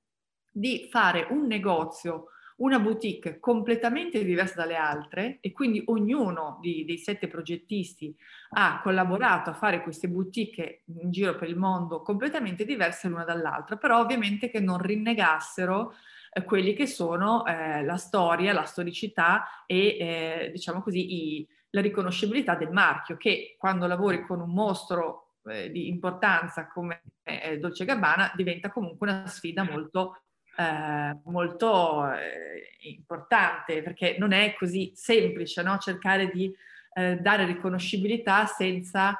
di 0.51 0.89
fare 0.91 1.27
un 1.29 1.47
negozio, 1.47 2.29
una 2.57 2.79
boutique 2.79 3.39
completamente 3.39 4.25
diversa 4.25 4.55
dalle 4.55 4.77
altre 4.77 5.37
e 5.43 5.53
quindi 5.53 5.83
ognuno 5.85 6.57
di, 6.63 6.87
dei 6.87 6.97
sette 6.97 7.29
progettisti 7.29 8.17
ha 8.53 8.81
collaborato 8.83 9.51
a 9.51 9.53
fare 9.53 9.83
queste 9.83 10.09
boutique 10.09 10.85
in 10.87 11.11
giro 11.11 11.37
per 11.37 11.51
il 11.51 11.57
mondo 11.57 12.01
completamente 12.01 12.65
diverse 12.65 13.09
l'una 13.09 13.25
dall'altra, 13.25 13.77
però 13.77 14.01
ovviamente 14.01 14.49
che 14.49 14.61
non 14.61 14.79
rinnegassero 14.79 15.93
eh, 16.33 16.43
quelli 16.43 16.73
che 16.73 16.87
sono 16.87 17.45
eh, 17.45 17.85
la 17.85 17.99
storia, 17.99 18.55
la 18.55 18.65
storicità 18.65 19.45
e 19.67 19.97
eh, 20.01 20.51
diciamo 20.55 20.81
così 20.81 21.37
i, 21.37 21.49
la 21.71 21.81
riconoscibilità 21.81 22.55
del 22.55 22.71
marchio, 22.71 23.17
che 23.17 23.57
quando 23.59 23.87
lavori 23.87 24.25
con 24.25 24.41
un 24.41 24.51
mostro 24.51 25.35
eh, 25.47 25.71
di 25.71 25.89
importanza 25.89 26.69
come 26.69 27.03
eh, 27.23 27.59
Dolce 27.59 27.85
Gabbana 27.85 28.33
diventa 28.35 28.71
comunque 28.71 29.09
una 29.09 29.27
sfida 29.27 29.63
molto, 29.63 30.23
eh, 30.57 31.17
molto 31.25 32.11
eh, 32.13 32.77
importante, 32.91 33.83
perché 33.83 34.17
non 34.19 34.33
è 34.33 34.55
così 34.59 34.93
semplice 34.95 35.63
no? 35.63 35.79
cercare 35.79 36.31
di 36.31 36.55
eh, 36.95 37.17
dare 37.17 37.45
riconoscibilità 37.45 38.47
senza 38.47 39.19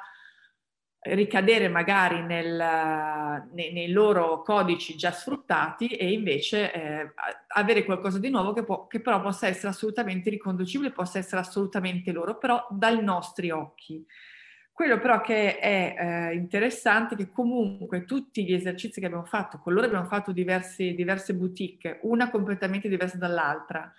ricadere 1.01 1.69
magari 1.69 2.21
nel, 2.21 3.47
nei, 3.53 3.71
nei, 3.71 3.89
loro 3.89 4.41
codici 4.41 4.95
già 4.95 5.11
sfruttati 5.11 5.87
e 5.87 6.11
invece 6.11 6.73
eh, 6.73 7.13
avere 7.47 7.85
qualcosa 7.85 8.19
di 8.19 8.29
nuovo 8.29 8.51
che, 8.51 8.63
può, 8.63 8.85
che, 8.87 8.99
però 8.99 9.21
possa 9.21 9.47
essere 9.47 9.69
assolutamente 9.69 10.29
riconducibile, 10.29 10.91
possa 10.91 11.17
essere 11.17 11.41
assolutamente 11.41 12.11
loro, 12.11 12.37
però 12.37 12.67
dai 12.69 13.01
nostri 13.01 13.49
occhi. 13.49 14.05
Quello 14.73 14.99
però 14.99 15.19
che 15.21 15.57
è 15.57 15.95
eh, 15.97 16.35
interessante 16.35 17.15
è 17.15 17.17
che 17.17 17.31
comunque 17.31 18.05
tutti 18.05 18.45
gli 18.45 18.53
esercizi 18.53 18.99
che 18.99 19.07
abbiamo 19.07 19.25
fatto, 19.25 19.59
con 19.59 19.73
loro 19.73 19.85
abbiamo 19.85 20.05
fatto 20.05 20.31
diversi, 20.31 20.93
diverse 20.95 21.33
boutique, 21.33 21.99
una 22.03 22.29
completamente 22.29 22.87
diversa 22.87 23.17
dall'altra, 23.17 23.93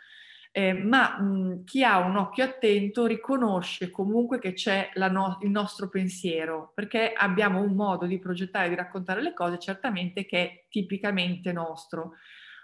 eh, 0.52 0.72
ma 0.72 1.20
mh, 1.20 1.64
chi 1.64 1.84
ha 1.84 1.98
un 1.98 2.16
occhio 2.16 2.44
attento 2.44 3.06
riconosce 3.06 3.90
comunque 3.90 4.38
che 4.38 4.52
c'è 4.52 4.90
no- 4.94 5.38
il 5.42 5.50
nostro 5.50 5.88
pensiero, 5.88 6.72
perché 6.74 7.12
abbiamo 7.12 7.60
un 7.60 7.74
modo 7.74 8.06
di 8.06 8.18
progettare, 8.18 8.68
di 8.68 8.74
raccontare 8.74 9.22
le 9.22 9.32
cose 9.32 9.58
certamente 9.58 10.26
che 10.26 10.38
è 10.42 10.64
tipicamente 10.68 11.52
nostro. 11.52 12.14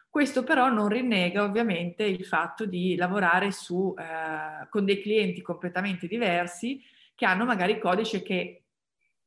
Questo 0.09 0.43
però 0.43 0.71
non 0.71 0.89
rinnega 0.89 1.45
ovviamente 1.45 2.03
il 2.03 2.25
fatto 2.25 2.65
di 2.65 2.97
lavorare 2.97 3.53
su, 3.53 3.95
eh, 3.97 4.67
con 4.69 4.85
dei 4.85 5.01
clienti 5.01 5.43
completamente 5.43 6.07
diversi 6.09 6.83
che 7.15 7.27
hanno 7.27 7.45
magari 7.45 7.79
codici 7.79 8.23
che 8.23 8.63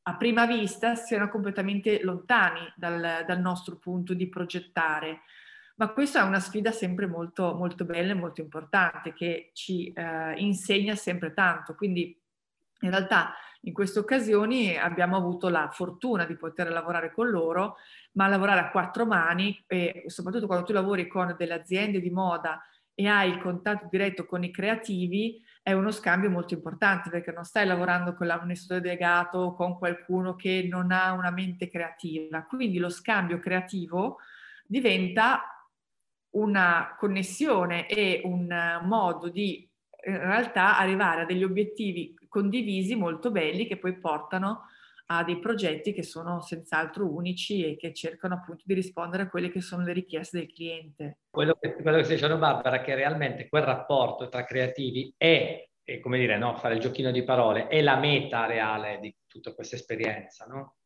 a 0.02 0.16
prima 0.16 0.46
vista 0.46 0.94
siano 0.96 1.28
completamente 1.28 2.02
lontani 2.02 2.60
dal, 2.74 3.24
dal 3.26 3.40
nostro 3.40 3.76
punto 3.76 4.14
di 4.14 4.28
progettare 4.28 5.20
ma 5.80 5.88
questa 5.88 6.20
è 6.20 6.24
una 6.24 6.40
sfida 6.40 6.72
sempre 6.72 7.06
molto, 7.06 7.54
molto 7.54 7.86
bella 7.86 8.12
e 8.12 8.14
molto 8.14 8.42
importante 8.42 9.14
che 9.14 9.50
ci 9.54 9.90
eh, 9.94 10.34
insegna 10.36 10.94
sempre 10.94 11.32
tanto. 11.32 11.74
Quindi 11.74 12.14
in 12.80 12.90
realtà 12.90 13.32
in 13.62 13.72
queste 13.72 13.98
occasioni 13.98 14.76
abbiamo 14.76 15.16
avuto 15.16 15.48
la 15.48 15.70
fortuna 15.72 16.26
di 16.26 16.36
poter 16.36 16.70
lavorare 16.70 17.10
con 17.10 17.30
loro, 17.30 17.76
ma 18.12 18.28
lavorare 18.28 18.60
a 18.60 18.70
quattro 18.70 19.06
mani 19.06 19.64
e 19.66 20.04
soprattutto 20.08 20.46
quando 20.46 20.66
tu 20.66 20.74
lavori 20.74 21.06
con 21.08 21.34
delle 21.38 21.54
aziende 21.54 21.98
di 21.98 22.10
moda 22.10 22.62
e 22.94 23.06
hai 23.06 23.30
il 23.30 23.40
contatto 23.40 23.88
diretto 23.90 24.26
con 24.26 24.44
i 24.44 24.50
creativi, 24.50 25.42
è 25.62 25.72
uno 25.72 25.90
scambio 25.90 26.28
molto 26.28 26.52
importante 26.52 27.08
perché 27.08 27.32
non 27.32 27.44
stai 27.44 27.66
lavorando 27.66 28.14
con 28.14 28.26
l'amministratore 28.26 28.82
delegato 28.82 29.38
o 29.38 29.54
con 29.54 29.78
qualcuno 29.78 30.36
che 30.36 30.66
non 30.70 30.92
ha 30.92 31.12
una 31.12 31.30
mente 31.30 31.70
creativa. 31.70 32.42
Quindi 32.44 32.76
lo 32.76 32.90
scambio 32.90 33.38
creativo 33.38 34.18
diventa 34.66 35.54
una 36.30 36.94
connessione 36.98 37.88
e 37.88 38.20
un 38.24 38.80
modo 38.82 39.28
di 39.28 39.68
in 40.02 40.18
realtà 40.18 40.78
arrivare 40.78 41.22
a 41.22 41.24
degli 41.26 41.44
obiettivi 41.44 42.14
condivisi 42.28 42.94
molto 42.94 43.30
belli 43.30 43.66
che 43.66 43.76
poi 43.76 43.98
portano 43.98 44.66
a 45.12 45.24
dei 45.24 45.40
progetti 45.40 45.92
che 45.92 46.04
sono 46.04 46.40
senz'altro 46.40 47.12
unici 47.12 47.64
e 47.64 47.76
che 47.76 47.92
cercano 47.92 48.34
appunto 48.34 48.62
di 48.64 48.74
rispondere 48.74 49.24
a 49.24 49.28
quelle 49.28 49.50
che 49.50 49.60
sono 49.60 49.82
le 49.82 49.92
richieste 49.92 50.38
del 50.38 50.52
cliente. 50.52 51.18
Quello 51.28 51.58
che, 51.60 51.74
quello 51.74 51.96
che 51.96 52.04
stai 52.04 52.14
dicendo 52.14 52.38
Barbara 52.38 52.76
è 52.76 52.84
che 52.84 52.94
realmente 52.94 53.48
quel 53.48 53.64
rapporto 53.64 54.28
tra 54.28 54.44
creativi 54.44 55.12
è, 55.16 55.68
è 55.82 55.98
come 55.98 56.18
dire, 56.18 56.38
no, 56.38 56.56
fare 56.56 56.74
il 56.74 56.80
giochino 56.80 57.10
di 57.10 57.24
parole, 57.24 57.66
è 57.66 57.80
la 57.82 57.96
meta 57.96 58.46
reale 58.46 59.00
di 59.00 59.12
tutta 59.26 59.52
questa 59.52 59.74
esperienza, 59.74 60.44
no? 60.46 60.76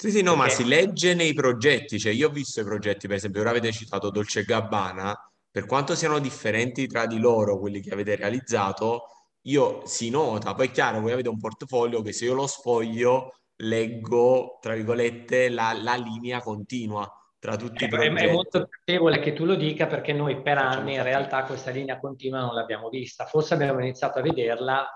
Sì, 0.00 0.10
sì, 0.10 0.22
no, 0.22 0.34
ma 0.34 0.48
si 0.48 0.64
legge 0.64 1.12
nei 1.12 1.34
progetti, 1.34 1.98
cioè 1.98 2.10
io 2.10 2.28
ho 2.28 2.32
visto 2.32 2.62
i 2.62 2.64
progetti, 2.64 3.06
per 3.06 3.16
esempio, 3.16 3.42
ora 3.42 3.50
avete 3.50 3.70
citato 3.70 4.08
Dolce 4.08 4.44
Gabbana, 4.44 5.14
per 5.50 5.66
quanto 5.66 5.94
siano 5.94 6.18
differenti 6.18 6.86
tra 6.86 7.04
di 7.04 7.18
loro 7.18 7.58
quelli 7.58 7.82
che 7.82 7.90
avete 7.90 8.16
realizzato, 8.16 9.02
io 9.42 9.84
si 9.84 10.08
nota, 10.08 10.54
poi 10.54 10.68
è 10.68 10.70
chiaro, 10.70 11.00
voi 11.00 11.12
avete 11.12 11.28
un 11.28 11.38
portfolio 11.38 12.00
che 12.00 12.14
se 12.14 12.24
io 12.24 12.32
lo 12.32 12.46
sfoglio 12.46 13.40
leggo, 13.56 14.56
tra 14.62 14.72
virgolette, 14.72 15.50
la, 15.50 15.76
la 15.78 15.96
linea 15.96 16.40
continua 16.40 17.06
tra 17.38 17.56
tutti 17.56 17.84
i 17.84 17.88
progetti. 17.88 18.24
È 18.24 18.32
molto 18.32 18.68
piacevole 18.68 19.18
che 19.18 19.34
tu 19.34 19.44
lo 19.44 19.54
dica 19.54 19.86
perché 19.86 20.14
noi 20.14 20.40
per 20.40 20.56
anni 20.56 20.94
in 20.94 21.02
realtà 21.02 21.44
questa 21.44 21.72
linea 21.72 22.00
continua 22.00 22.40
non 22.40 22.54
l'abbiamo 22.54 22.88
vista, 22.88 23.26
forse 23.26 23.52
abbiamo 23.52 23.80
iniziato 23.80 24.18
a 24.18 24.22
vederla 24.22 24.88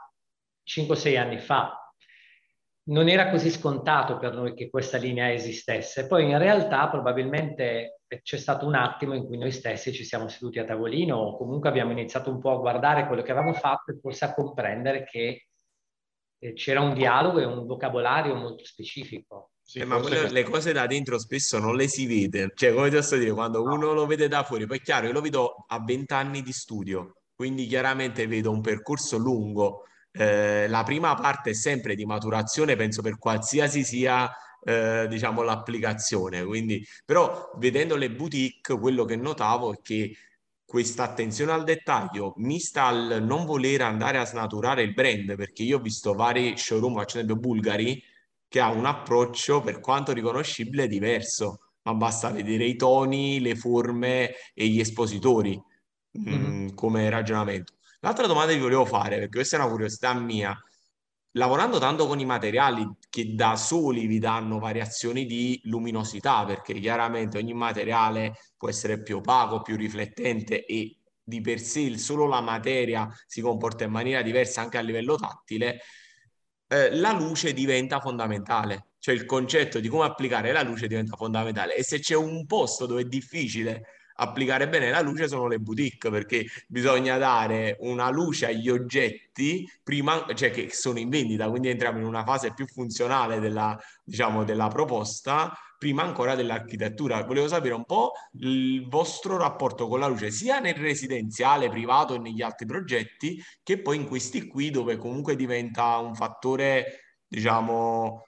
5-6 0.66 1.18
anni 1.18 1.38
fa, 1.40 1.83
non 2.86 3.08
era 3.08 3.30
così 3.30 3.50
scontato 3.50 4.18
per 4.18 4.34
noi 4.34 4.54
che 4.54 4.68
questa 4.68 4.98
linea 4.98 5.32
esistesse. 5.32 6.06
Poi 6.06 6.28
in 6.28 6.38
realtà 6.38 6.88
probabilmente 6.88 8.00
c'è 8.22 8.36
stato 8.36 8.66
un 8.66 8.74
attimo 8.74 9.14
in 9.14 9.24
cui 9.24 9.38
noi 9.38 9.52
stessi 9.52 9.92
ci 9.92 10.04
siamo 10.04 10.28
seduti 10.28 10.58
a 10.58 10.64
tavolino 10.64 11.16
o 11.16 11.36
comunque 11.36 11.68
abbiamo 11.68 11.92
iniziato 11.92 12.30
un 12.30 12.40
po' 12.40 12.52
a 12.52 12.58
guardare 12.58 13.06
quello 13.06 13.22
che 13.22 13.32
avevamo 13.32 13.54
fatto 13.54 13.90
e 13.90 13.98
forse 14.00 14.26
a 14.26 14.34
comprendere 14.34 15.04
che 15.04 15.46
eh, 16.38 16.52
c'era 16.52 16.80
un 16.80 16.92
dialogo 16.92 17.38
e 17.38 17.44
un 17.44 17.66
vocabolario 17.66 18.34
molto 18.34 18.64
specifico. 18.64 19.52
Sì, 19.62 19.78
eh, 19.78 19.86
ma 19.86 19.98
quelle, 19.98 20.30
le 20.30 20.42
cose 20.42 20.72
da 20.72 20.86
dentro 20.86 21.18
spesso 21.18 21.58
non 21.58 21.74
le 21.74 21.88
si 21.88 22.06
vede, 22.06 22.52
cioè 22.54 22.74
come 22.74 22.90
ti 22.90 22.96
posso 22.96 23.16
dire, 23.16 23.32
quando 23.32 23.62
uno 23.62 23.94
lo 23.94 24.04
vede 24.04 24.28
da 24.28 24.42
fuori, 24.42 24.66
poi 24.66 24.76
è 24.76 24.82
chiaro, 24.82 25.06
io 25.06 25.12
lo 25.12 25.22
vedo 25.22 25.64
a 25.68 25.82
20 25.82 26.12
anni 26.12 26.42
di 26.42 26.52
studio, 26.52 27.22
quindi 27.34 27.66
chiaramente 27.66 28.26
vedo 28.26 28.50
un 28.50 28.60
percorso 28.60 29.16
lungo, 29.16 29.84
eh, 30.16 30.68
la 30.68 30.84
prima 30.84 31.14
parte 31.14 31.50
è 31.50 31.54
sempre 31.54 31.96
di 31.96 32.04
maturazione, 32.04 32.76
penso 32.76 33.02
per 33.02 33.18
qualsiasi 33.18 33.82
sia 33.82 34.30
eh, 34.62 35.06
diciamo 35.08 35.42
l'applicazione. 35.42 36.44
Quindi, 36.44 36.86
però 37.04 37.50
vedendo 37.56 37.96
le 37.96 38.10
boutique, 38.10 38.78
quello 38.78 39.04
che 39.04 39.16
notavo 39.16 39.72
è 39.74 39.78
che 39.82 40.16
questa 40.64 41.02
attenzione 41.04 41.52
al 41.52 41.64
dettaglio 41.64 42.32
mista 42.36 42.86
al 42.86 43.22
non 43.22 43.44
voler 43.44 43.82
andare 43.82 44.18
a 44.18 44.24
snaturare 44.24 44.82
il 44.82 44.94
brand, 44.94 45.34
perché 45.36 45.62
io 45.64 45.78
ho 45.78 45.80
visto 45.80 46.14
vari 46.14 46.56
showroom, 46.56 46.98
ad 46.98 47.08
esempio 47.08 47.36
bulgari, 47.36 48.02
che 48.48 48.60
ha 48.60 48.70
un 48.70 48.86
approccio 48.86 49.60
per 49.62 49.80
quanto 49.80 50.12
riconoscibile 50.12 50.86
diverso, 50.86 51.60
ma 51.82 51.94
basta 51.94 52.30
vedere 52.30 52.64
i 52.64 52.76
toni, 52.76 53.40
le 53.40 53.56
forme 53.56 54.32
e 54.54 54.68
gli 54.68 54.78
espositori 54.78 55.60
mm-hmm. 56.18 56.64
mh, 56.64 56.74
come 56.74 57.10
ragionamento. 57.10 57.74
L'altra 58.04 58.26
domanda 58.26 58.50
che 58.50 58.58
vi 58.58 58.64
volevo 58.64 58.84
fare, 58.84 59.16
perché 59.16 59.36
questa 59.36 59.56
è 59.56 59.60
una 59.60 59.70
curiosità 59.70 60.12
mia, 60.12 60.54
lavorando 61.36 61.78
tanto 61.78 62.06
con 62.06 62.20
i 62.20 62.26
materiali 62.26 62.86
che 63.08 63.34
da 63.34 63.56
soli 63.56 64.06
vi 64.06 64.18
danno 64.18 64.58
variazioni 64.58 65.24
di 65.24 65.58
luminosità, 65.64 66.44
perché 66.44 66.74
chiaramente 66.74 67.38
ogni 67.38 67.54
materiale 67.54 68.34
può 68.58 68.68
essere 68.68 69.02
più 69.02 69.16
opaco, 69.16 69.62
più 69.62 69.74
riflettente 69.76 70.66
e 70.66 70.98
di 71.22 71.40
per 71.40 71.58
sé 71.58 71.96
solo 71.96 72.26
la 72.26 72.42
materia 72.42 73.08
si 73.26 73.40
comporta 73.40 73.84
in 73.84 73.92
maniera 73.92 74.20
diversa 74.20 74.60
anche 74.60 74.76
a 74.76 74.82
livello 74.82 75.16
tattile, 75.16 75.80
eh, 76.68 76.94
la 76.94 77.12
luce 77.12 77.54
diventa 77.54 78.00
fondamentale, 78.00 78.88
cioè 78.98 79.14
il 79.14 79.24
concetto 79.24 79.80
di 79.80 79.88
come 79.88 80.04
applicare 80.04 80.52
la 80.52 80.62
luce 80.62 80.88
diventa 80.88 81.16
fondamentale. 81.16 81.74
E 81.74 81.82
se 81.82 82.00
c'è 82.00 82.16
un 82.16 82.44
posto 82.44 82.84
dove 82.84 83.00
è 83.00 83.06
difficile 83.06 84.03
applicare 84.16 84.68
bene 84.68 84.90
la 84.90 85.00
luce 85.00 85.28
sono 85.28 85.46
le 85.48 85.58
boutique 85.58 86.10
perché 86.10 86.46
bisogna 86.68 87.16
dare 87.18 87.76
una 87.80 88.10
luce 88.10 88.46
agli 88.46 88.68
oggetti 88.68 89.68
prima, 89.82 90.24
cioè 90.34 90.50
che 90.50 90.70
sono 90.70 90.98
in 90.98 91.08
vendita, 91.08 91.48
quindi 91.48 91.68
entriamo 91.68 91.98
in 91.98 92.04
una 92.04 92.24
fase 92.24 92.52
più 92.54 92.66
funzionale 92.66 93.40
della, 93.40 93.78
diciamo, 94.04 94.44
della 94.44 94.68
proposta 94.68 95.52
prima 95.78 96.02
ancora 96.02 96.34
dell'architettura. 96.34 97.24
Volevo 97.24 97.48
sapere 97.48 97.74
un 97.74 97.84
po' 97.84 98.12
il 98.40 98.88
vostro 98.88 99.36
rapporto 99.36 99.86
con 99.88 100.00
la 100.00 100.06
luce, 100.06 100.30
sia 100.30 100.58
nel 100.58 100.74
residenziale, 100.74 101.68
privato 101.68 102.14
e 102.14 102.18
negli 102.18 102.40
altri 102.40 102.66
progetti, 102.66 103.42
che 103.62 103.80
poi 103.80 103.96
in 103.96 104.06
questi 104.06 104.46
qui 104.46 104.70
dove 104.70 104.96
comunque 104.96 105.36
diventa 105.36 105.98
un 105.98 106.14
fattore, 106.14 107.18
diciamo, 107.26 108.22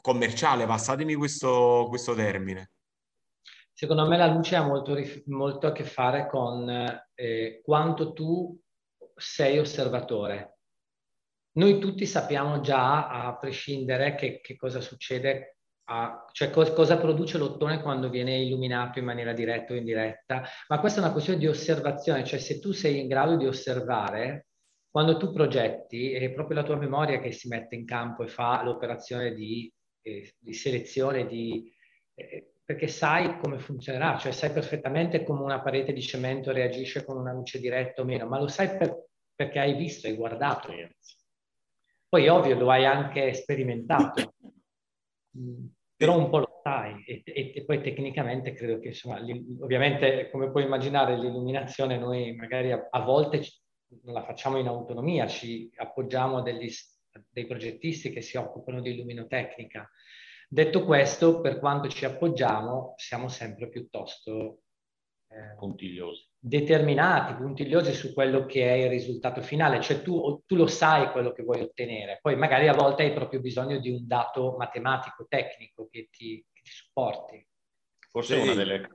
commerciale. 0.00 0.66
Passatemi 0.66 1.14
questo, 1.14 1.86
questo 1.88 2.14
termine. 2.14 2.70
Secondo 3.78 4.06
me 4.06 4.16
la 4.16 4.32
luce 4.32 4.56
ha 4.56 4.62
molto, 4.62 4.96
molto 5.26 5.66
a 5.66 5.72
che 5.72 5.84
fare 5.84 6.26
con 6.28 6.66
eh, 7.14 7.60
quanto 7.62 8.14
tu 8.14 8.58
sei 9.14 9.58
osservatore. 9.58 10.60
Noi 11.56 11.78
tutti 11.78 12.06
sappiamo 12.06 12.60
già, 12.60 13.06
a 13.10 13.36
prescindere, 13.36 14.14
che, 14.14 14.40
che 14.40 14.56
cosa 14.56 14.80
succede, 14.80 15.58
a, 15.90 16.24
cioè 16.32 16.48
co- 16.48 16.72
cosa 16.72 16.96
produce 16.96 17.36
l'ottone 17.36 17.82
quando 17.82 18.08
viene 18.08 18.38
illuminato 18.38 18.98
in 18.98 19.04
maniera 19.04 19.34
diretta 19.34 19.74
o 19.74 19.76
indiretta, 19.76 20.42
ma 20.68 20.80
questa 20.80 21.00
è 21.00 21.02
una 21.02 21.12
questione 21.12 21.38
di 21.38 21.46
osservazione, 21.46 22.24
cioè 22.24 22.38
se 22.38 22.58
tu 22.58 22.72
sei 22.72 23.00
in 23.00 23.08
grado 23.08 23.36
di 23.36 23.46
osservare, 23.46 24.46
quando 24.90 25.18
tu 25.18 25.30
progetti, 25.32 26.12
è 26.12 26.32
proprio 26.32 26.56
la 26.56 26.64
tua 26.64 26.76
memoria 26.76 27.20
che 27.20 27.30
si 27.30 27.46
mette 27.48 27.74
in 27.74 27.84
campo 27.84 28.22
e 28.22 28.28
fa 28.28 28.62
l'operazione 28.64 29.34
di, 29.34 29.70
eh, 30.00 30.34
di 30.38 30.54
selezione, 30.54 31.26
di... 31.26 31.70
Eh, 32.14 32.52
perché 32.66 32.88
sai 32.88 33.38
come 33.38 33.60
funzionerà, 33.60 34.18
cioè 34.18 34.32
sai 34.32 34.50
perfettamente 34.50 35.22
come 35.22 35.42
una 35.42 35.62
parete 35.62 35.92
di 35.92 36.02
cemento 36.02 36.50
reagisce 36.50 37.04
con 37.04 37.16
una 37.16 37.32
luce 37.32 37.60
diretta 37.60 38.02
o 38.02 38.04
meno, 38.04 38.26
ma 38.26 38.40
lo 38.40 38.48
sai 38.48 38.76
per, 38.76 39.06
perché 39.36 39.60
hai 39.60 39.76
visto, 39.76 40.08
hai 40.08 40.16
guardato. 40.16 40.72
Poi 42.08 42.28
ovvio 42.28 42.58
lo 42.58 42.68
hai 42.72 42.84
anche 42.84 43.32
sperimentato, 43.34 44.34
mm, 45.38 45.66
però 45.94 46.18
un 46.18 46.28
po' 46.28 46.38
lo 46.38 46.60
sai 46.60 47.04
e, 47.04 47.22
e, 47.24 47.52
e 47.54 47.64
poi 47.64 47.80
tecnicamente 47.80 48.52
credo 48.52 48.80
che 48.80 48.88
insomma, 48.88 49.20
ovviamente 49.60 50.28
come 50.30 50.50
puoi 50.50 50.64
immaginare 50.64 51.16
l'illuminazione 51.16 51.98
noi 51.98 52.34
magari 52.34 52.72
a, 52.72 52.88
a 52.90 53.00
volte 53.00 53.44
non 54.02 54.12
la 54.12 54.24
facciamo 54.24 54.58
in 54.58 54.66
autonomia, 54.66 55.28
ci 55.28 55.70
appoggiamo 55.76 56.42
degli, 56.42 56.68
dei 57.30 57.46
progettisti 57.46 58.10
che 58.10 58.22
si 58.22 58.36
occupano 58.36 58.80
di 58.80 58.90
illuminotecnica. 58.90 59.88
Detto 60.48 60.84
questo, 60.84 61.40
per 61.40 61.58
quanto 61.58 61.88
ci 61.88 62.04
appoggiamo, 62.04 62.94
siamo 62.96 63.28
sempre 63.28 63.68
piuttosto 63.68 64.60
eh, 65.28 65.56
puntigliosi. 65.58 66.24
determinati, 66.38 67.34
puntigliosi 67.34 67.92
su 67.92 68.14
quello 68.14 68.46
che 68.46 68.64
è 68.64 68.84
il 68.84 68.88
risultato 68.88 69.42
finale, 69.42 69.80
cioè 69.80 70.02
tu, 70.02 70.42
tu, 70.46 70.54
lo 70.54 70.68
sai 70.68 71.10
quello 71.10 71.32
che 71.32 71.42
vuoi 71.42 71.62
ottenere, 71.62 72.20
poi 72.22 72.36
magari 72.36 72.68
a 72.68 72.74
volte 72.74 73.02
hai 73.02 73.12
proprio 73.12 73.40
bisogno 73.40 73.78
di 73.80 73.90
un 73.90 74.06
dato 74.06 74.54
matematico, 74.56 75.26
tecnico 75.28 75.88
che 75.90 76.08
ti, 76.10 76.44
che 76.52 76.62
ti 76.62 76.70
supporti. 76.70 77.44
Forse 78.08 78.36
sì. 78.36 78.42
una 78.42 78.54
delle, 78.54 78.88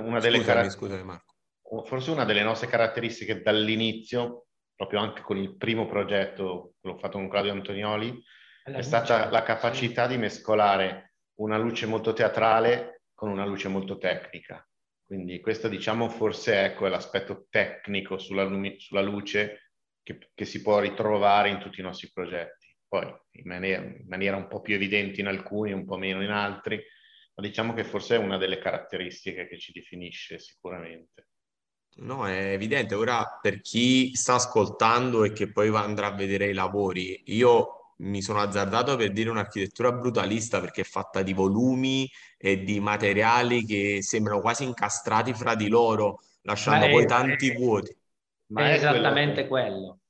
una 0.00 0.18
delle 0.18 0.38
scusami, 0.38 0.70
scusami 0.70 1.02
Marco. 1.04 1.34
Forse 1.84 2.10
una 2.10 2.24
delle 2.24 2.42
nostre 2.42 2.68
caratteristiche 2.68 3.42
dall'inizio, 3.42 4.46
proprio 4.74 5.00
anche 5.00 5.22
con 5.22 5.36
il 5.36 5.56
primo 5.56 5.86
progetto 5.86 6.74
che 6.80 6.88
l'ho 6.88 6.98
fatto 6.98 7.18
con 7.18 7.28
Claudio 7.28 7.52
Antonioli, 7.52 8.22
è 8.72 8.82
stata 8.82 9.30
la 9.30 9.42
capacità 9.42 10.08
di 10.08 10.16
mescolare 10.16 11.14
una 11.36 11.56
luce 11.56 11.86
molto 11.86 12.12
teatrale 12.12 13.02
con 13.14 13.28
una 13.30 13.44
luce 13.44 13.68
molto 13.68 13.96
tecnica. 13.96 14.66
Quindi 15.04 15.40
questo 15.40 15.68
diciamo 15.68 16.08
forse 16.08 16.64
ecco, 16.64 16.86
è 16.86 16.88
l'aspetto 16.88 17.46
tecnico 17.48 18.18
sulla, 18.18 18.42
lumi- 18.42 18.80
sulla 18.80 19.02
luce 19.02 19.70
che, 20.02 20.30
che, 20.34 20.44
si 20.44 20.62
può 20.62 20.80
ritrovare 20.80 21.48
in 21.48 21.60
tutti 21.60 21.78
i 21.78 21.84
nostri 21.84 22.10
progetti. 22.12 22.74
Poi 22.88 23.06
in 23.32 23.46
maniera, 23.46 23.82
in 23.82 24.06
maniera 24.08 24.36
un 24.36 24.48
po' 24.48 24.60
più 24.60 24.74
evidente 24.74 25.20
in 25.20 25.28
alcuni, 25.28 25.72
un 25.72 25.84
po' 25.84 25.96
meno 25.96 26.22
in 26.22 26.30
altri, 26.30 26.82
ma 27.34 27.46
diciamo 27.46 27.72
che 27.72 27.84
forse 27.84 28.16
è 28.16 28.18
una 28.18 28.36
delle 28.36 28.58
caratteristiche 28.58 29.46
che 29.46 29.58
ci 29.58 29.70
definisce 29.70 30.40
sicuramente. 30.40 31.28
No, 31.98 32.26
è 32.26 32.52
evidente. 32.52 32.94
Ora, 32.96 33.38
per 33.40 33.60
chi 33.60 34.14
sta 34.14 34.34
ascoltando 34.34 35.24
e 35.24 35.32
che 35.32 35.52
poi 35.52 35.68
andrà 35.74 36.08
a 36.08 36.14
vedere 36.14 36.48
i 36.48 36.52
lavori, 36.52 37.22
io 37.26 37.76
mi 37.98 38.20
sono 38.22 38.40
azzardato 38.40 38.96
per 38.96 39.12
dire 39.12 39.30
un'architettura 39.30 39.92
brutalista 39.92 40.60
perché 40.60 40.82
è 40.82 40.84
fatta 40.84 41.22
di 41.22 41.32
volumi 41.32 42.10
e 42.36 42.62
di 42.62 42.80
materiali 42.80 43.64
che 43.64 44.02
sembrano 44.02 44.40
quasi 44.40 44.64
incastrati 44.64 45.32
fra 45.32 45.54
di 45.54 45.68
loro, 45.68 46.20
lasciando 46.42 46.86
è, 46.86 46.90
poi 46.90 47.06
tanti 47.06 47.50
è, 47.50 47.56
vuoti. 47.56 47.96
Ma 48.48 48.70
è, 48.70 48.74
esattamente 48.74 49.46
quello. 49.46 50.00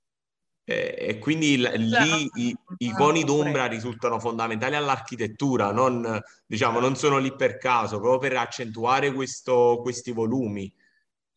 E, 0.65 0.97
e 0.99 1.19
quindi 1.19 1.59
l- 1.59 1.73
lì 1.77 2.29
i, 2.35 2.57
i 2.79 2.93
coni 2.93 3.23
d'ombra 3.23 3.67
risultano 3.67 4.19
fondamentali 4.19 4.75
all'architettura, 4.75 5.71
non, 5.71 6.21
diciamo, 6.45 6.81
non 6.81 6.97
sono 6.97 7.19
lì 7.19 7.33
per 7.35 7.57
caso, 7.57 8.01
proprio 8.01 8.31
per 8.31 8.39
accentuare 8.39 9.13
questo, 9.13 9.79
questi 9.81 10.11
volumi 10.11 10.73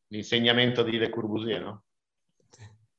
l'insegnamento 0.10 0.84
di 0.84 0.98
Le 0.98 1.10
Corbusier, 1.10 1.62
no? 1.62 1.84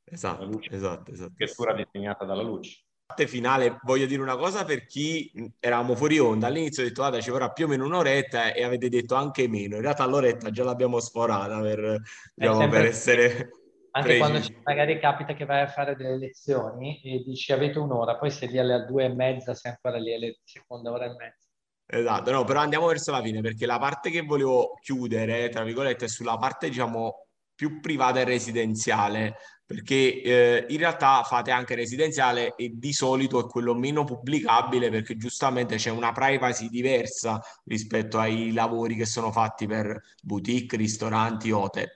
Esatto, 0.05 0.61
esatto, 0.71 1.13
esatto. 1.13 1.33
Scrittura 1.35 1.75
disegnata 1.75 2.25
dalla 2.25 2.43
luce. 2.43 2.85
Parte 3.11 3.27
finale, 3.27 3.81
voglio 3.83 4.07
dire 4.07 4.23
una 4.23 4.37
cosa 4.37 4.65
per 4.65 4.87
chi 4.87 5.53
eravamo 5.59 5.97
fuori 5.97 6.21
onda. 6.21 6.47
All'inizio 6.47 6.85
ho 6.85 6.87
detto, 6.87 7.01
guarda, 7.01 7.21
ci 7.21 7.31
vorrà 7.31 7.51
più 7.51 7.65
o 7.65 7.69
meno 7.69 7.85
un'oretta 7.85 8.53
e 8.53 8.63
avete 8.63 8.89
detto 8.89 9.17
anche 9.17 9.49
meno. 9.49 9.75
In 9.75 9.83
realtà 9.83 10.07
l'oretta 10.07 10.51
già 10.51 10.63
l'abbiamo 10.63 11.01
sforata 11.01 11.59
per, 11.61 12.01
diciamo, 12.33 12.69
per 12.69 12.85
essere... 12.85 13.51
Anche 13.91 14.19
quando 14.19 14.41
magari 14.63 15.01
capita 15.01 15.35
che 15.35 15.45
vai 15.45 15.63
a 15.63 15.67
fare 15.67 15.97
delle 15.97 16.19
lezioni 16.19 17.01
e 17.03 17.25
dici 17.25 17.53
avete 17.53 17.81
un'ora, 17.81 18.17
poi 18.17 18.31
sei 18.31 18.49
lì 18.49 18.59
alle 18.61 18.85
due 18.87 19.07
e 19.07 19.09
mezza, 19.13 19.55
sei 19.55 19.73
ancora 19.73 19.99
lì 19.99 20.15
alle 20.15 20.39
seconda 20.45 20.93
ora 20.93 21.07
e 21.07 21.17
mezza. 21.17 21.49
Esatto, 21.87 22.31
no, 22.31 22.45
però 22.45 22.61
andiamo 22.61 22.87
verso 22.87 23.11
la 23.11 23.21
fine 23.21 23.41
perché 23.41 23.67
la 23.67 23.81
parte 23.81 24.11
che 24.11 24.23
volevo 24.23 24.75
chiudere, 24.81 25.49
tra 25.49 25.65
virgolette, 25.65 26.05
è 26.05 26.09
sulla 26.09 26.37
parte, 26.37 26.69
diciamo, 26.69 27.27
più 27.57 27.81
privata 27.81 28.21
e 28.21 28.25
residenziale, 28.25 29.35
perché 29.71 30.21
eh, 30.21 30.67
in 30.69 30.79
realtà 30.79 31.23
fate 31.23 31.53
anche 31.53 31.77
residenziale 31.77 32.57
e 32.57 32.73
di 32.75 32.93
solito 32.93 33.39
è 33.39 33.49
quello 33.49 33.73
meno 33.73 34.03
pubblicabile 34.03 34.91
perché 34.91 35.17
giustamente 35.17 35.77
c'è 35.77 35.91
una 35.91 36.11
privacy 36.11 36.69
diversa 36.69 37.41
rispetto 37.67 38.19
ai 38.19 38.53
lavori 38.53 38.97
che 38.97 39.07
sono 39.07 39.31
fatti 39.31 39.69
per 39.69 40.03
boutique, 40.25 40.77
ristoranti, 40.77 41.53
hotel. 41.53 41.89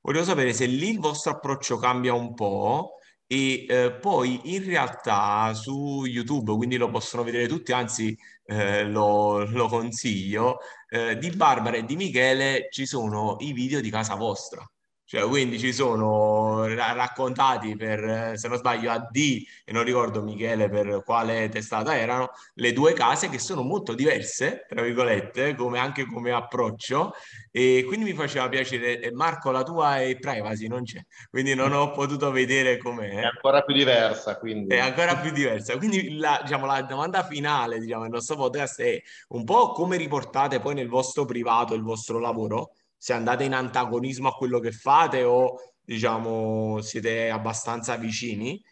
Volevo 0.00 0.24
sapere 0.24 0.54
se 0.54 0.64
lì 0.64 0.92
il 0.92 0.98
vostro 0.98 1.32
approccio 1.32 1.76
cambia 1.76 2.14
un 2.14 2.32
po' 2.32 2.94
e 3.26 3.66
eh, 3.68 3.92
poi 4.00 4.54
in 4.54 4.64
realtà 4.64 5.52
su 5.52 6.06
YouTube, 6.06 6.54
quindi 6.54 6.78
lo 6.78 6.88
possono 6.88 7.22
vedere 7.22 7.46
tutti, 7.48 7.72
anzi 7.72 8.16
eh, 8.46 8.84
lo, 8.84 9.44
lo, 9.44 9.68
consiglio, 9.68 10.60
eh, 10.88 11.18
di 11.18 11.28
Barbara 11.32 11.76
e 11.76 11.84
di 11.84 11.96
Michele 11.96 12.68
ci 12.70 12.86
sono 12.86 13.36
i 13.40 13.52
video 13.52 13.82
di 13.82 13.90
casa 13.90 14.14
vostra. 14.14 14.66
Cioè, 15.10 15.26
quindi 15.26 15.58
ci 15.58 15.72
sono 15.72 16.68
raccontati 16.68 17.74
per, 17.74 18.38
se 18.38 18.46
non 18.46 18.58
sbaglio, 18.58 18.92
a 18.92 18.98
D 19.10 19.44
e 19.64 19.72
non 19.72 19.82
ricordo 19.82 20.22
Michele 20.22 20.68
per 20.68 21.02
quale 21.04 21.48
testata 21.48 21.98
erano, 21.98 22.30
le 22.54 22.72
due 22.72 22.92
case 22.92 23.28
che 23.28 23.40
sono 23.40 23.62
molto 23.62 23.94
diverse, 23.94 24.66
tra 24.68 24.82
virgolette, 24.82 25.56
come 25.56 25.80
anche 25.80 26.06
come 26.06 26.30
approccio. 26.30 27.12
E 27.50 27.82
quindi 27.88 28.04
mi 28.04 28.12
faceva 28.12 28.48
piacere. 28.48 29.10
Marco, 29.10 29.50
la 29.50 29.64
tua 29.64 30.00
è 30.00 30.16
privacy, 30.16 30.68
non 30.68 30.84
c'è. 30.84 31.04
Quindi 31.28 31.56
non 31.56 31.72
ho 31.72 31.90
potuto 31.90 32.30
vedere 32.30 32.78
com'è. 32.78 33.10
È 33.10 33.24
ancora 33.24 33.62
più 33.62 33.74
diversa, 33.74 34.38
quindi. 34.38 34.76
È 34.76 34.78
ancora 34.78 35.16
più 35.16 35.32
diversa. 35.32 35.76
Quindi 35.76 36.18
la, 36.18 36.38
diciamo, 36.40 36.66
la 36.66 36.82
domanda 36.82 37.24
finale, 37.24 37.80
diciamo, 37.80 38.02
del 38.02 38.12
nostro 38.12 38.36
podcast 38.36 38.80
è 38.80 39.02
un 39.30 39.42
po' 39.42 39.72
come 39.72 39.96
riportate 39.96 40.60
poi 40.60 40.74
nel 40.74 40.88
vostro 40.88 41.24
privato 41.24 41.74
il 41.74 41.82
vostro 41.82 42.20
lavoro? 42.20 42.74
Se 43.00 43.14
andate 43.14 43.44
in 43.44 43.54
antagonismo 43.54 44.28
a 44.28 44.34
quello 44.34 44.60
che 44.60 44.72
fate 44.72 45.22
o 45.22 45.54
diciamo 45.80 46.82
siete 46.82 47.30
abbastanza 47.30 47.96
vicini. 47.96 48.62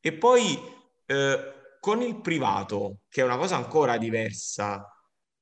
E 0.00 0.12
poi 0.12 0.56
eh, 1.06 1.38
con 1.80 2.00
il 2.00 2.20
privato, 2.20 2.98
che 3.08 3.22
è 3.22 3.24
una 3.24 3.36
cosa 3.36 3.56
ancora 3.56 3.98
diversa, 3.98 4.86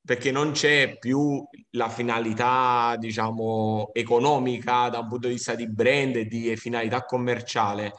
perché 0.02 0.30
non 0.30 0.52
c'è 0.52 0.96
più 0.98 1.44
la 1.72 1.90
finalità, 1.90 2.96
diciamo, 2.98 3.90
economica 3.92 4.88
da 4.88 5.00
un 5.00 5.08
punto 5.08 5.28
di 5.28 5.34
vista 5.34 5.54
di 5.54 5.70
brand 5.70 6.16
e 6.16 6.24
di 6.24 6.56
finalità 6.56 7.04
commerciale. 7.04 7.92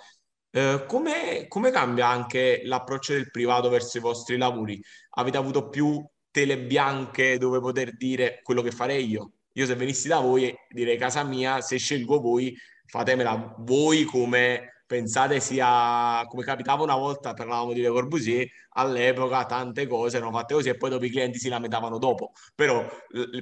Eh, 0.49 0.85
come, 0.87 1.45
come 1.47 1.69
cambia 1.71 2.07
anche 2.07 2.61
l'approccio 2.63 3.13
del 3.13 3.29
privato 3.29 3.69
verso 3.69 3.97
i 3.99 4.01
vostri 4.01 4.37
lavori? 4.37 4.81
Avete 5.11 5.37
avuto 5.37 5.69
più 5.69 6.03
tele 6.31 6.59
bianche 6.59 7.37
dove 7.37 7.59
poter 7.59 7.95
dire 7.95 8.41
quello 8.43 8.63
che 8.63 8.71
farei 8.71 9.07
io? 9.07 9.33
Io 9.53 9.65
se 9.65 9.75
venissi 9.75 10.07
da 10.07 10.19
voi 10.19 10.53
direi 10.69 10.97
casa 10.97 11.23
mia, 11.23 11.61
se 11.61 11.77
scelgo 11.77 12.19
voi, 12.19 12.55
fatemela 12.85 13.55
voi 13.59 14.03
come 14.03 14.71
pensate 14.91 15.39
sia, 15.39 16.25
come 16.27 16.43
capitava 16.43 16.83
una 16.83 16.95
volta, 16.95 17.33
parlavamo 17.33 17.71
di 17.71 17.81
Le 17.81 17.89
Corbusier, 17.89 18.45
all'epoca 18.73 19.45
tante 19.45 19.87
cose 19.87 20.17
erano 20.17 20.33
fatte 20.33 20.53
così 20.53 20.67
e 20.67 20.75
poi 20.75 20.89
dopo 20.89 21.05
i 21.05 21.09
clienti 21.09 21.39
si 21.39 21.47
lamentavano 21.47 21.97
dopo, 21.97 22.33
però 22.53 22.85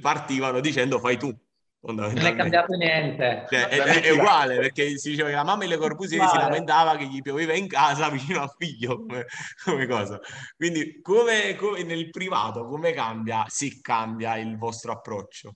partivano 0.00 0.60
dicendo 0.60 1.00
fai 1.00 1.18
tu. 1.18 1.36
Non 1.82 2.14
è 2.14 2.36
cambiato 2.36 2.74
niente. 2.74 3.46
Cioè, 3.48 3.68
è, 3.68 3.78
è, 3.78 4.00
è, 4.02 4.10
uguale 4.10 4.56
perché 4.56 4.98
si 4.98 5.10
diceva 5.10 5.30
che 5.30 5.34
la 5.34 5.44
mamma 5.44 5.62
di 5.62 5.70
Le 5.70 5.78
Corbusier 5.78 6.28
si 6.28 6.36
lamentava 6.36 6.94
che 6.96 7.06
gli 7.06 7.22
pioveva 7.22 7.54
in 7.54 7.66
casa 7.66 8.10
vicino 8.10 8.42
al 8.42 8.54
figlio 8.56 8.98
come, 8.98 9.24
come 9.64 9.86
cosa. 9.86 10.20
Quindi 10.56 11.00
come, 11.00 11.56
come 11.56 11.82
nel 11.82 12.10
privato, 12.10 12.66
come 12.66 12.92
cambia, 12.92 13.46
si 13.48 13.80
cambia 13.80 14.36
il 14.36 14.58
vostro 14.58 14.92
approccio? 14.92 15.54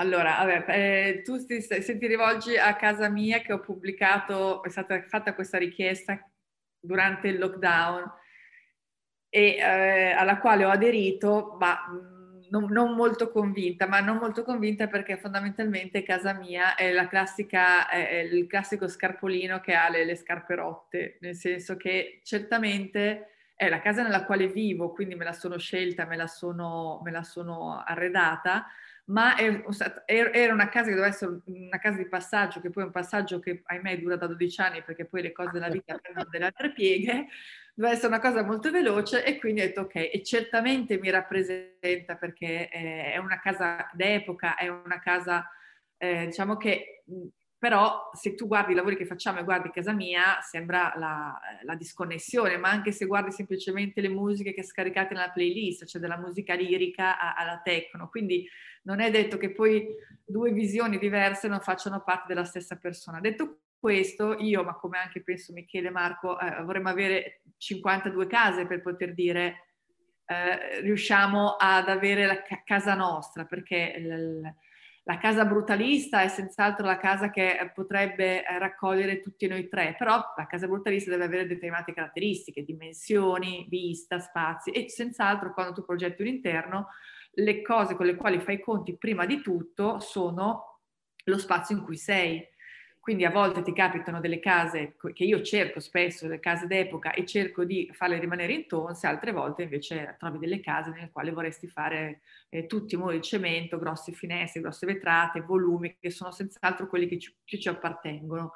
Allora, 0.00 0.36
vabbè, 0.38 0.64
eh, 0.68 1.22
tu 1.22 1.44
ti, 1.44 1.60
se 1.60 1.98
ti 1.98 2.06
rivolgi 2.06 2.56
a 2.56 2.74
casa 2.74 3.10
mia 3.10 3.40
che 3.40 3.52
ho 3.52 3.60
pubblicato, 3.60 4.62
è 4.62 4.70
stata 4.70 5.02
fatta 5.02 5.34
questa 5.34 5.58
richiesta 5.58 6.18
durante 6.80 7.28
il 7.28 7.38
lockdown 7.38 8.10
e 9.28 9.56
eh, 9.56 10.12
alla 10.12 10.38
quale 10.38 10.64
ho 10.64 10.70
aderito, 10.70 11.54
ma 11.60 11.76
mm, 11.90 12.40
non, 12.48 12.70
non, 12.70 12.94
molto 12.94 13.30
convinta, 13.30 13.86
ma 13.86 14.00
non 14.00 14.16
molto 14.16 14.42
convinta 14.42 14.86
perché 14.86 15.18
fondamentalmente 15.18 16.02
casa 16.02 16.32
mia 16.32 16.76
è 16.76 16.90
la 16.92 17.06
classica, 17.06 17.86
è 17.90 18.20
il 18.20 18.46
classico 18.46 18.88
scarpolino 18.88 19.60
che 19.60 19.74
ha 19.74 19.90
le, 19.90 20.06
le 20.06 20.16
scarpe 20.16 20.54
rotte, 20.54 21.18
nel 21.20 21.34
senso 21.34 21.76
che 21.76 22.20
certamente 22.24 23.34
è 23.54 23.68
la 23.68 23.80
casa 23.80 24.02
nella 24.02 24.24
quale 24.24 24.48
vivo, 24.48 24.92
quindi 24.92 25.14
me 25.14 25.24
la 25.24 25.34
sono 25.34 25.58
scelta, 25.58 26.06
me 26.06 26.16
la 26.16 26.26
sono, 26.26 27.02
me 27.04 27.10
la 27.10 27.22
sono 27.22 27.82
arredata, 27.84 28.66
ma 29.10 29.36
era 29.36 30.52
una 30.52 30.68
casa 30.68 30.86
che 30.86 30.94
doveva 30.94 31.08
essere 31.08 31.40
una 31.44 31.78
casa 31.78 31.98
di 31.98 32.06
passaggio, 32.06 32.60
che 32.60 32.70
poi 32.70 32.84
è 32.84 32.86
un 32.86 32.92
passaggio 32.92 33.40
che 33.40 33.62
ahimè 33.64 33.98
dura 33.98 34.16
da 34.16 34.26
12 34.26 34.60
anni 34.60 34.82
perché 34.82 35.04
poi 35.04 35.22
le 35.22 35.32
cose 35.32 35.50
della 35.52 35.68
vita 35.68 35.98
prendono 35.98 36.28
delle 36.30 36.44
altre 36.46 36.72
pieghe, 36.72 37.26
doveva 37.74 37.94
essere 37.94 38.08
una 38.08 38.20
cosa 38.20 38.44
molto 38.44 38.70
veloce 38.70 39.24
e 39.24 39.38
quindi 39.38 39.60
ho 39.62 39.64
detto 39.64 39.82
ok, 39.82 39.94
e 39.96 40.22
certamente 40.24 40.98
mi 40.98 41.10
rappresenta 41.10 42.16
perché 42.16 42.68
è 42.68 43.16
una 43.16 43.40
casa 43.40 43.90
d'epoca, 43.92 44.56
è 44.56 44.68
una 44.68 45.00
casa 45.00 45.50
eh, 45.96 46.26
diciamo 46.26 46.56
che 46.56 47.02
però 47.60 48.08
se 48.14 48.34
tu 48.34 48.46
guardi 48.46 48.72
i 48.72 48.74
lavori 48.74 48.96
che 48.96 49.04
facciamo 49.04 49.38
e 49.38 49.44
guardi 49.44 49.68
casa 49.70 49.92
mia, 49.92 50.40
sembra 50.40 50.94
la, 50.96 51.38
la, 51.64 51.74
disconnessione, 51.74 52.56
ma 52.56 52.70
anche 52.70 52.90
se 52.90 53.04
guardi 53.04 53.32
semplicemente 53.32 54.00
le 54.00 54.08
musiche 54.08 54.54
che 54.54 54.64
scaricate 54.64 55.12
nella 55.12 55.28
playlist, 55.28 55.84
cioè 55.84 56.00
dalla 56.00 56.16
musica 56.16 56.54
lirica 56.54 57.18
alla 57.36 57.60
techno, 57.62 58.08
quindi 58.08 58.48
non 58.84 59.00
è 59.00 59.10
detto 59.10 59.36
che 59.36 59.52
poi 59.52 59.86
due 60.24 60.52
visioni 60.52 60.96
diverse 60.96 61.48
non 61.48 61.60
facciano 61.60 62.02
parte 62.02 62.28
della 62.28 62.44
stessa 62.44 62.76
persona. 62.76 63.20
Detto 63.20 63.58
questo, 63.78 64.38
io, 64.38 64.64
ma 64.64 64.74
come 64.76 64.96
anche 64.96 65.22
penso 65.22 65.52
Michele 65.52 65.88
e 65.88 65.90
Marco, 65.90 66.40
eh, 66.40 66.62
vorremmo 66.62 66.88
avere 66.88 67.42
52 67.58 68.26
case 68.26 68.66
per 68.66 68.80
poter 68.80 69.12
dire 69.12 69.66
eh, 70.24 70.80
riusciamo 70.80 71.56
ad 71.58 71.90
avere 71.90 72.24
la 72.24 72.40
ca- 72.40 72.62
casa 72.64 72.94
nostra, 72.94 73.44
perché... 73.44 73.98
L- 73.98 74.54
la 75.10 75.18
casa 75.18 75.44
brutalista 75.44 76.22
è 76.22 76.28
senz'altro 76.28 76.86
la 76.86 76.96
casa 76.96 77.30
che 77.30 77.58
eh, 77.58 77.70
potrebbe 77.72 78.46
eh, 78.46 78.58
raccogliere 78.60 79.20
tutti 79.20 79.48
noi 79.48 79.68
tre, 79.68 79.96
però 79.98 80.22
la 80.36 80.46
casa 80.46 80.68
brutalista 80.68 81.10
deve 81.10 81.24
avere 81.24 81.48
determinate 81.48 81.92
caratteristiche, 81.92 82.62
dimensioni, 82.62 83.66
vista, 83.68 84.20
spazi 84.20 84.70
e 84.70 84.88
senz'altro 84.88 85.52
quando 85.52 85.72
tu 85.72 85.84
progetti 85.84 86.22
un 86.22 86.28
interno, 86.28 86.90
le 87.32 87.60
cose 87.60 87.96
con 87.96 88.06
le 88.06 88.14
quali 88.14 88.38
fai 88.38 88.54
i 88.54 88.60
conti 88.60 88.96
prima 88.96 89.26
di 89.26 89.40
tutto 89.40 89.98
sono 89.98 90.78
lo 91.24 91.38
spazio 91.38 91.76
in 91.76 91.82
cui 91.82 91.96
sei. 91.96 92.46
Quindi 93.00 93.24
a 93.24 93.30
volte 93.30 93.62
ti 93.62 93.72
capitano 93.72 94.20
delle 94.20 94.40
case 94.40 94.94
che 95.14 95.24
io 95.24 95.40
cerco 95.40 95.80
spesso, 95.80 96.28
le 96.28 96.38
case 96.38 96.66
d'epoca, 96.66 97.12
e 97.12 97.24
cerco 97.24 97.64
di 97.64 97.88
farle 97.92 98.18
rimanere 98.18 98.52
in 98.52 98.66
altre 99.02 99.32
volte 99.32 99.62
invece 99.62 100.16
trovi 100.18 100.38
delle 100.38 100.60
case 100.60 100.90
nelle 100.90 101.10
quali 101.10 101.30
vorresti 101.30 101.66
fare 101.66 102.20
eh, 102.50 102.66
tutti 102.66 102.94
i 102.94 102.98
muri 102.98 103.16
di 103.16 103.22
cemento, 103.22 103.78
grosse 103.78 104.12
finestre, 104.12 104.60
grosse 104.60 104.84
vetrate, 104.84 105.40
volumi, 105.40 105.96
che 105.98 106.10
sono 106.10 106.30
senz'altro 106.30 106.88
quelli 106.88 107.08
che 107.08 107.18
ci, 107.18 107.34
più 107.42 107.58
ci 107.58 107.68
appartengono. 107.68 108.52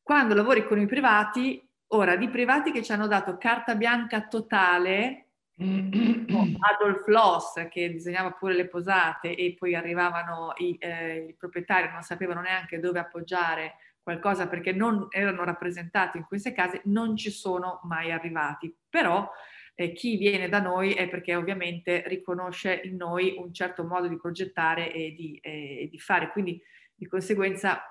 Quando 0.00 0.34
lavori 0.34 0.64
con 0.64 0.78
i 0.78 0.86
privati, 0.86 1.60
ora 1.88 2.14
di 2.14 2.28
privati 2.28 2.70
che 2.70 2.82
ci 2.82 2.92
hanno 2.92 3.08
dato 3.08 3.38
carta 3.38 3.74
bianca 3.74 4.28
totale, 4.28 5.27
Adolf 6.60 7.06
Loss 7.06 7.68
che 7.68 7.90
disegnava 7.90 8.30
pure 8.32 8.54
le 8.54 8.68
posate 8.68 9.34
e 9.34 9.56
poi 9.58 9.74
arrivavano 9.74 10.52
i, 10.58 10.76
eh, 10.78 11.26
i 11.30 11.34
proprietari, 11.34 11.90
non 11.90 12.02
sapevano 12.02 12.40
neanche 12.40 12.78
dove 12.78 13.00
appoggiare 13.00 13.74
qualcosa 14.00 14.48
perché 14.48 14.72
non 14.72 15.08
erano 15.10 15.44
rappresentati 15.44 16.16
in 16.16 16.24
queste 16.24 16.52
case, 16.52 16.80
non 16.84 17.16
ci 17.16 17.30
sono 17.30 17.80
mai 17.84 18.12
arrivati. 18.12 18.74
Però 18.88 19.28
eh, 19.74 19.92
chi 19.92 20.16
viene 20.16 20.48
da 20.48 20.60
noi 20.60 20.92
è 20.92 21.08
perché 21.08 21.34
ovviamente 21.34 22.04
riconosce 22.06 22.80
in 22.84 22.96
noi 22.96 23.34
un 23.36 23.52
certo 23.52 23.84
modo 23.84 24.06
di 24.06 24.16
progettare 24.16 24.92
e 24.92 25.12
di, 25.12 25.38
eh, 25.42 25.88
di 25.90 25.98
fare, 25.98 26.30
quindi 26.30 26.60
di 26.94 27.06
conseguenza 27.06 27.82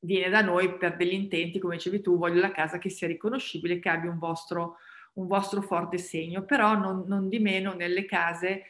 viene 0.00 0.30
da 0.30 0.40
noi 0.40 0.76
per 0.76 0.96
degli 0.96 1.12
intenti, 1.12 1.58
come 1.58 1.76
dicevi 1.76 2.00
tu, 2.00 2.16
voglio 2.16 2.40
la 2.40 2.52
casa 2.52 2.78
che 2.78 2.88
sia 2.88 3.06
riconoscibile, 3.06 3.78
che 3.78 3.88
abbia 3.90 4.10
un 4.10 4.18
vostro 4.18 4.78
un 5.14 5.26
vostro 5.26 5.60
forte 5.60 5.98
segno, 5.98 6.44
però 6.44 6.76
non, 6.76 7.04
non 7.06 7.28
di 7.28 7.38
meno 7.38 7.74
nelle 7.74 8.04
case 8.04 8.64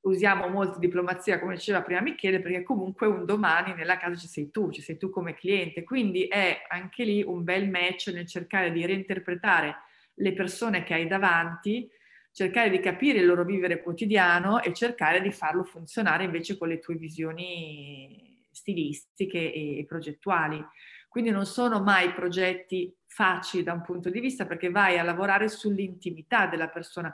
usiamo 0.00 0.48
molto 0.48 0.78
diplomazia, 0.78 1.38
come 1.38 1.54
diceva 1.54 1.82
prima 1.82 2.00
Michele, 2.00 2.40
perché 2.40 2.62
comunque 2.62 3.06
un 3.06 3.24
domani 3.24 3.74
nella 3.74 3.98
casa 3.98 4.16
ci 4.16 4.28
sei 4.28 4.50
tu, 4.50 4.70
ci 4.70 4.80
sei 4.80 4.96
tu 4.96 5.10
come 5.10 5.34
cliente, 5.34 5.84
quindi 5.84 6.24
è 6.24 6.62
anche 6.68 7.04
lì 7.04 7.22
un 7.22 7.44
bel 7.44 7.68
match 7.68 8.10
nel 8.12 8.26
cercare 8.26 8.72
di 8.72 8.86
reinterpretare 8.86 9.76
le 10.14 10.32
persone 10.32 10.82
che 10.82 10.94
hai 10.94 11.06
davanti, 11.06 11.88
cercare 12.32 12.70
di 12.70 12.80
capire 12.80 13.18
il 13.18 13.26
loro 13.26 13.44
vivere 13.44 13.82
quotidiano 13.82 14.62
e 14.62 14.72
cercare 14.72 15.20
di 15.20 15.32
farlo 15.32 15.64
funzionare 15.64 16.24
invece 16.24 16.56
con 16.56 16.68
le 16.68 16.78
tue 16.78 16.94
visioni 16.94 18.46
stilistiche 18.50 19.52
e 19.52 19.84
progettuali. 19.86 20.64
Quindi 21.08 21.30
non 21.30 21.46
sono 21.46 21.82
mai 21.82 22.12
progetti 22.12 22.94
facili 23.18 23.64
da 23.64 23.72
un 23.72 23.82
punto 23.82 24.10
di 24.10 24.20
vista 24.20 24.46
perché 24.46 24.70
vai 24.70 24.96
a 24.96 25.02
lavorare 25.02 25.48
sull'intimità 25.48 26.46
della 26.46 26.68
persona. 26.68 27.12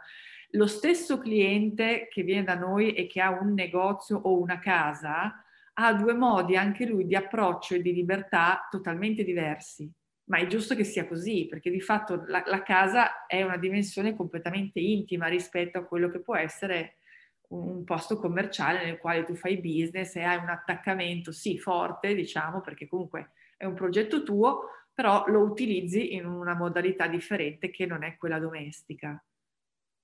Lo 0.50 0.66
stesso 0.66 1.18
cliente 1.18 2.08
che 2.10 2.22
viene 2.22 2.44
da 2.44 2.56
noi 2.56 2.92
e 2.92 3.06
che 3.06 3.22
ha 3.22 3.30
un 3.30 3.54
negozio 3.54 4.18
o 4.18 4.38
una 4.38 4.58
casa 4.58 5.42
ha 5.72 5.94
due 5.94 6.12
modi 6.12 6.56
anche 6.56 6.84
lui 6.84 7.06
di 7.06 7.16
approccio 7.16 7.74
e 7.74 7.80
di 7.80 7.94
libertà 7.94 8.68
totalmente 8.70 9.24
diversi. 9.24 9.90
Ma 10.26 10.38
è 10.38 10.46
giusto 10.46 10.74
che 10.74 10.84
sia 10.84 11.08
così, 11.08 11.46
perché 11.48 11.70
di 11.70 11.80
fatto 11.80 12.22
la, 12.26 12.42
la 12.46 12.62
casa 12.62 13.26
è 13.26 13.42
una 13.42 13.56
dimensione 13.56 14.14
completamente 14.14 14.80
intima 14.80 15.26
rispetto 15.26 15.78
a 15.78 15.84
quello 15.84 16.10
che 16.10 16.20
può 16.20 16.36
essere 16.36 16.96
un 17.48 17.82
posto 17.84 18.18
commerciale 18.18 18.84
nel 18.84 18.98
quale 18.98 19.24
tu 19.24 19.34
fai 19.34 19.56
business 19.56 20.14
e 20.16 20.22
hai 20.22 20.36
un 20.36 20.48
attaccamento, 20.48 21.32
sì, 21.32 21.58
forte, 21.58 22.14
diciamo, 22.14 22.60
perché 22.60 22.86
comunque 22.86 23.32
è 23.56 23.64
un 23.64 23.74
progetto 23.74 24.22
tuo, 24.22 24.68
però 24.94 25.24
lo 25.26 25.40
utilizzi 25.40 26.14
in 26.14 26.24
una 26.24 26.54
modalità 26.54 27.08
differente 27.08 27.70
che 27.70 27.84
non 27.84 28.04
è 28.04 28.16
quella 28.16 28.38
domestica. 28.38 29.22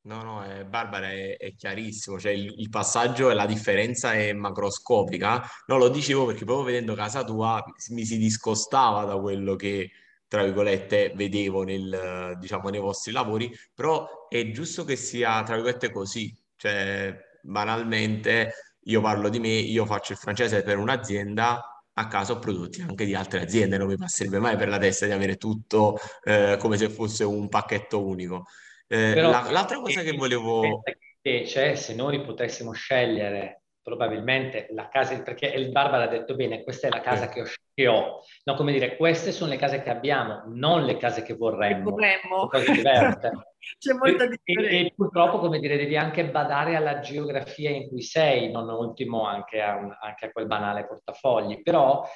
No, 0.02 0.22
no, 0.22 0.42
è, 0.42 0.64
Barbara 0.64 1.10
è, 1.10 1.36
è 1.36 1.54
chiarissimo, 1.54 2.18
cioè 2.18 2.32
il, 2.32 2.54
il, 2.56 2.70
passaggio 2.70 3.30
e 3.30 3.34
la 3.34 3.44
differenza 3.46 4.14
è 4.14 4.32
macroscopica. 4.32 5.42
No, 5.66 5.76
lo 5.76 5.88
dicevo 5.90 6.24
perché 6.24 6.44
proprio 6.44 6.66
vedendo 6.66 6.94
casa 6.94 7.22
tua 7.22 7.62
mi 7.90 8.04
si 8.06 8.16
discostava 8.16 9.04
da 9.04 9.18
quello 9.20 9.56
che, 9.56 9.90
tra 10.26 10.42
virgolette, 10.42 11.12
vedevo 11.14 11.64
nel, 11.64 12.36
diciamo, 12.38 12.70
nei 12.70 12.80
vostri 12.80 13.12
lavori, 13.12 13.54
però 13.74 14.26
è 14.28 14.50
giusto 14.50 14.84
che 14.84 14.96
sia, 14.96 15.42
tra 15.42 15.54
virgolette, 15.56 15.90
così. 15.90 16.34
Cioè, 16.56 17.14
banalmente, 17.42 18.52
io 18.84 19.00
parlo 19.02 19.28
di 19.28 19.38
me, 19.38 19.48
io 19.48 19.84
faccio 19.84 20.12
il 20.12 20.18
francese 20.18 20.62
per 20.62 20.78
un'azienda, 20.78 21.79
a 22.00 22.08
caso 22.08 22.38
prodotti 22.38 22.80
anche 22.80 23.04
di 23.04 23.14
altre 23.14 23.40
aziende, 23.40 23.76
non 23.76 23.86
mi 23.86 23.96
passerebbe 23.96 24.38
mai 24.38 24.56
per 24.56 24.68
la 24.68 24.78
testa 24.78 25.06
di 25.06 25.12
avere 25.12 25.36
tutto 25.36 25.98
eh, 26.22 26.56
come 26.58 26.76
se 26.76 26.88
fosse 26.88 27.24
un 27.24 27.48
pacchetto 27.48 28.04
unico. 28.04 28.44
Eh, 28.86 29.12
Però, 29.14 29.30
la, 29.30 29.50
l'altra 29.50 29.78
cosa 29.78 30.02
che 30.02 30.12
volevo... 30.12 30.82
Invece, 31.22 31.76
se 31.76 31.94
noi 31.94 32.22
potessimo 32.22 32.72
scegliere 32.72 33.62
probabilmente 33.82 34.68
la 34.70 34.88
casa, 34.88 35.20
perché 35.20 35.46
il 35.46 35.70
Barbara 35.70 36.04
ha 36.04 36.08
detto 36.08 36.34
bene, 36.34 36.62
questa 36.62 36.86
è 36.86 36.90
la 36.90 37.00
casa 37.00 37.28
che 37.28 37.42
ho, 37.42 37.46
che 37.80 37.88
ho. 37.88 38.20
No, 38.44 38.54
come 38.54 38.72
dire, 38.72 38.96
queste 38.96 39.32
sono 39.32 39.50
le 39.50 39.56
case 39.56 39.82
che 39.82 39.90
abbiamo, 39.90 40.42
non 40.48 40.84
le 40.84 40.96
case 40.98 41.22
che 41.22 41.34
vorremmo. 41.34 41.90
vorremmo. 41.90 42.46
Cose 42.48 42.72
diverse. 42.72 43.30
C'è 43.78 43.92
molta 43.94 44.26
differenza. 44.26 44.70
E, 44.70 44.86
e, 44.86 44.92
purtroppo, 44.94 45.38
come 45.38 45.58
dire, 45.58 45.76
devi 45.76 45.96
anche 45.96 46.28
badare 46.28 46.76
alla 46.76 47.00
geografia 47.00 47.70
in 47.70 47.88
cui 47.88 48.02
sei, 48.02 48.50
non 48.50 48.68
ultimo 48.68 49.26
anche 49.26 49.60
a, 49.60 49.76
un, 49.76 49.96
anche 49.98 50.26
a 50.26 50.30
quel 50.30 50.46
banale 50.46 50.86
portafogli. 50.86 51.62
Però, 51.62 52.06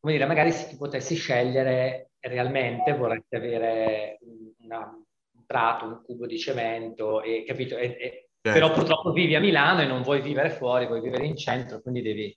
come 0.00 0.12
dire, 0.12 0.26
magari 0.26 0.50
se 0.50 0.68
ti 0.68 0.76
potessi 0.76 1.14
scegliere 1.14 2.10
realmente 2.20 2.94
vorresti 2.94 3.36
avere 3.36 4.18
una, 4.60 4.78
un 4.78 5.44
prato, 5.46 5.84
un 5.86 6.02
cubo 6.04 6.26
di 6.26 6.38
cemento, 6.38 7.22
e, 7.22 7.44
capito? 7.44 7.76
E, 7.76 7.96
e, 7.98 8.28
certo. 8.40 8.58
Però 8.58 8.72
purtroppo 8.72 9.12
vivi 9.12 9.34
a 9.34 9.40
Milano 9.40 9.82
e 9.82 9.86
non 9.86 10.02
vuoi 10.02 10.20
vivere 10.20 10.50
fuori, 10.50 10.86
vuoi 10.86 11.00
vivere 11.00 11.26
in 11.26 11.36
centro, 11.36 11.80
quindi 11.80 12.02
devi 12.02 12.36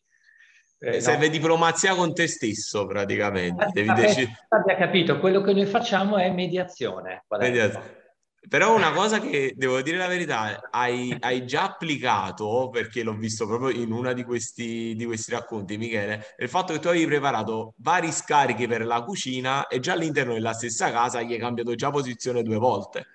eh, 0.86 1.02
Serve 1.02 1.26
no. 1.26 1.32
diplomazia 1.32 1.96
con 1.96 2.14
te 2.14 2.28
stesso 2.28 2.86
praticamente. 2.86 3.70
Devi 3.74 3.92
decidere. 3.94 4.46
Abbia 4.50 4.76
capito, 4.76 5.20
quello 5.20 5.42
che 5.42 5.54
noi 5.54 5.66
facciamo 5.66 6.18
è 6.18 6.30
mediazione. 6.30 7.26
mediazione. 7.28 8.04
Però 8.48 8.76
una 8.76 8.92
cosa 8.92 9.20
che 9.20 9.54
devo 9.56 9.82
dire 9.82 9.98
la 9.98 10.06
verità, 10.06 10.70
hai, 10.70 11.16
hai, 11.22 11.48
già 11.48 11.64
applicato, 11.64 12.70
perché 12.72 13.02
l'ho 13.02 13.16
visto 13.16 13.48
proprio 13.48 13.72
in 13.72 13.92
uno 13.92 14.14
di 14.14 14.24
questi, 14.24 14.94
di 14.96 15.04
questi 15.06 15.32
racconti, 15.32 15.78
Michele, 15.78 16.36
il 16.38 16.48
fatto 16.48 16.72
che 16.72 16.78
tu 16.78 16.90
avevi 16.90 17.08
preparato 17.08 17.74
vari 17.78 18.12
scarichi 18.12 18.68
per 18.68 18.86
la 18.86 19.02
cucina 19.02 19.66
e 19.66 19.80
già 19.80 19.94
all'interno 19.94 20.34
della 20.34 20.54
stessa 20.54 20.92
casa 20.92 21.24
gli 21.24 21.34
hai 21.34 21.40
cambiato 21.40 21.74
già 21.74 21.90
posizione 21.90 22.44
due 22.44 22.58
volte. 22.58 23.08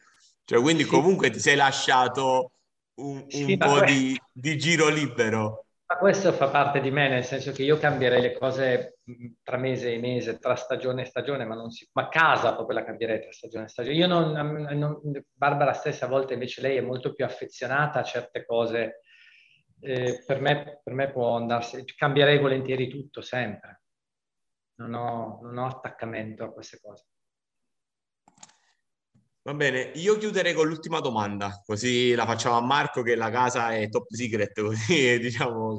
Cioè, 0.44 0.60
quindi 0.60 0.82
sì. 0.82 0.88
comunque 0.88 1.30
ti 1.30 1.38
sei 1.38 1.54
lasciato 1.54 2.50
un, 2.94 3.18
un 3.18 3.26
sì, 3.28 3.56
po' 3.56 3.84
di, 3.84 4.20
di 4.32 4.58
giro 4.58 4.88
libero. 4.88 5.66
Ma 5.90 5.96
questo 5.96 6.30
fa 6.30 6.48
parte 6.50 6.80
di 6.80 6.92
me, 6.92 7.08
nel 7.08 7.24
senso 7.24 7.50
che 7.50 7.64
io 7.64 7.76
cambierei 7.76 8.20
le 8.22 8.38
cose 8.38 8.98
mm, 9.10 9.32
tra 9.42 9.56
mese 9.56 9.92
e 9.92 9.98
mese, 9.98 10.38
tra 10.38 10.54
stagione 10.54 11.02
e 11.02 11.06
stagione, 11.06 11.44
ma, 11.44 11.68
si, 11.68 11.88
ma 11.94 12.08
casa 12.08 12.54
proprio 12.54 12.78
la 12.78 12.84
cambierei 12.84 13.20
tra 13.20 13.32
stagione 13.32 13.64
e 13.64 13.68
stagione. 13.68 13.96
Io 13.96 14.06
non, 14.06 14.30
non, 14.30 15.00
Barbara 15.32 15.72
stessa 15.72 16.06
a 16.06 16.08
volte 16.08 16.34
invece 16.34 16.60
lei 16.60 16.76
è 16.76 16.80
molto 16.80 17.12
più 17.12 17.24
affezionata 17.24 17.98
a 17.98 18.04
certe 18.04 18.44
cose. 18.46 19.00
Eh, 19.80 20.22
per, 20.24 20.40
me, 20.40 20.80
per 20.80 20.94
me 20.94 21.10
può 21.10 21.34
andarsi, 21.34 21.84
cambierei 21.96 22.38
volentieri 22.38 22.86
tutto 22.86 23.20
sempre. 23.20 23.82
Non 24.76 24.94
ho, 24.94 25.40
non 25.42 25.58
ho 25.58 25.66
attaccamento 25.66 26.44
a 26.44 26.52
queste 26.52 26.78
cose. 26.80 27.06
Va 29.42 29.54
bene, 29.54 29.92
io 29.94 30.18
chiuderei 30.18 30.52
con 30.52 30.68
l'ultima 30.68 31.00
domanda, 31.00 31.62
così 31.64 32.14
la 32.14 32.26
facciamo 32.26 32.58
a 32.58 32.60
Marco 32.60 33.00
che 33.00 33.14
la 33.14 33.30
casa 33.30 33.74
è 33.74 33.88
top 33.88 34.12
secret, 34.12 34.52
così 34.60 35.18
diciamo, 35.18 35.74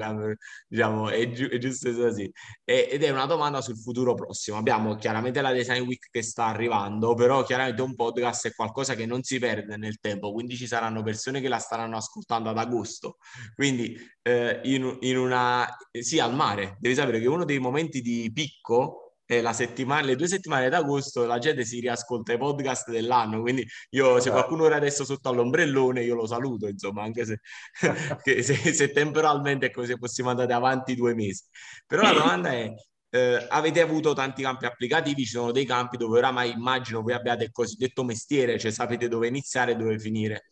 diciamo 0.67 1.09
è, 1.09 1.29
gi- 1.29 1.47
è, 1.47 1.59
giusto 1.59 1.93
così. 1.93 2.31
E, 2.63 2.87
ed 2.91 3.03
è 3.03 3.11
una 3.11 3.27
domanda 3.27 3.61
sul 3.61 3.77
futuro 3.77 4.15
prossimo. 4.15 4.57
Abbiamo 4.57 4.95
chiaramente 4.95 5.41
la 5.41 5.51
Design 5.51 5.83
Week 5.85 6.09
che 6.09 6.23
sta 6.23 6.45
arrivando, 6.45 7.13
però 7.13 7.43
chiaramente 7.43 7.83
un 7.83 7.93
podcast 7.93 8.47
è 8.47 8.53
qualcosa 8.55 8.95
che 8.95 9.05
non 9.05 9.21
si 9.21 9.37
perde 9.37 9.77
nel 9.77 9.99
tempo, 9.99 10.31
quindi 10.33 10.55
ci 10.55 10.65
saranno 10.65 11.03
persone 11.03 11.39
che 11.39 11.47
la 11.47 11.59
staranno 11.59 11.97
ascoltando 11.97 12.49
ad 12.49 12.57
agosto. 12.57 13.17
Quindi 13.53 13.95
eh, 14.23 14.59
in, 14.63 14.97
in 15.01 15.17
una... 15.17 15.67
sì, 15.99 16.17
al 16.19 16.33
mare, 16.33 16.77
devi 16.79 16.95
sapere 16.95 17.19
che 17.19 17.27
uno 17.27 17.45
dei 17.45 17.59
momenti 17.59 18.01
di 18.01 18.31
picco 18.33 19.10
e 19.31 19.39
la 19.39 19.53
settimana, 19.53 20.07
le 20.07 20.17
due 20.17 20.27
settimane 20.27 20.67
d'agosto 20.67 21.25
la 21.25 21.37
gente 21.37 21.63
si 21.63 21.79
riascolta 21.79 22.33
i 22.33 22.37
podcast 22.37 22.91
dell'anno, 22.91 23.39
quindi 23.39 23.65
io 23.91 24.19
se 24.19 24.29
qualcuno 24.29 24.65
ora 24.65 24.75
adesso 24.75 25.05
sotto 25.05 25.29
all'ombrellone 25.29 26.03
io 26.03 26.15
lo 26.15 26.27
saluto, 26.27 26.67
insomma, 26.67 27.03
anche 27.03 27.23
se, 27.23 27.39
se, 28.43 28.73
se 28.73 28.91
temporalmente 28.91 29.67
è 29.67 29.71
così 29.71 29.97
possiamo 29.97 30.31
andare 30.31 30.51
avanti 30.51 30.95
due 30.95 31.13
mesi. 31.13 31.45
Però 31.87 32.01
la 32.01 32.11
domanda 32.11 32.51
è, 32.51 32.73
eh, 33.09 33.45
avete 33.47 33.79
avuto 33.79 34.11
tanti 34.11 34.41
campi 34.41 34.65
applicativi, 34.65 35.23
ci 35.23 35.31
sono 35.31 35.53
dei 35.53 35.65
campi 35.65 35.95
dove 35.95 36.17
oramai 36.17 36.51
immagino 36.51 37.01
voi 37.01 37.13
abbiate 37.13 37.45
il 37.45 37.51
cosiddetto 37.51 38.03
mestiere, 38.03 38.59
cioè 38.59 38.69
sapete 38.71 39.07
dove 39.07 39.27
iniziare 39.27 39.71
e 39.71 39.75
dove 39.75 39.97
finire. 39.97 40.47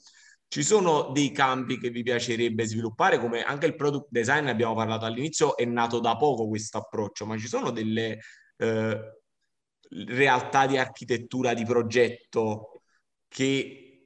Ci 0.47 0.63
sono 0.63 1.11
dei 1.11 1.31
campi 1.33 1.77
che 1.77 1.89
vi 1.89 2.01
piacerebbe 2.01 2.65
sviluppare, 2.65 3.19
come 3.19 3.43
anche 3.43 3.65
il 3.65 3.75
product 3.75 4.07
design, 4.09 4.47
abbiamo 4.47 4.73
parlato 4.73 5.03
all'inizio, 5.03 5.57
è 5.57 5.65
nato 5.65 5.99
da 5.99 6.15
poco 6.15 6.47
questo 6.47 6.77
approccio, 6.77 7.25
ma 7.25 7.37
ci 7.37 7.47
sono 7.47 7.71
delle 7.71 8.19
eh, 8.59 9.19
realtà 10.07 10.67
di 10.67 10.77
architettura, 10.77 11.53
di 11.53 11.65
progetto 11.65 12.81
che 13.27 14.05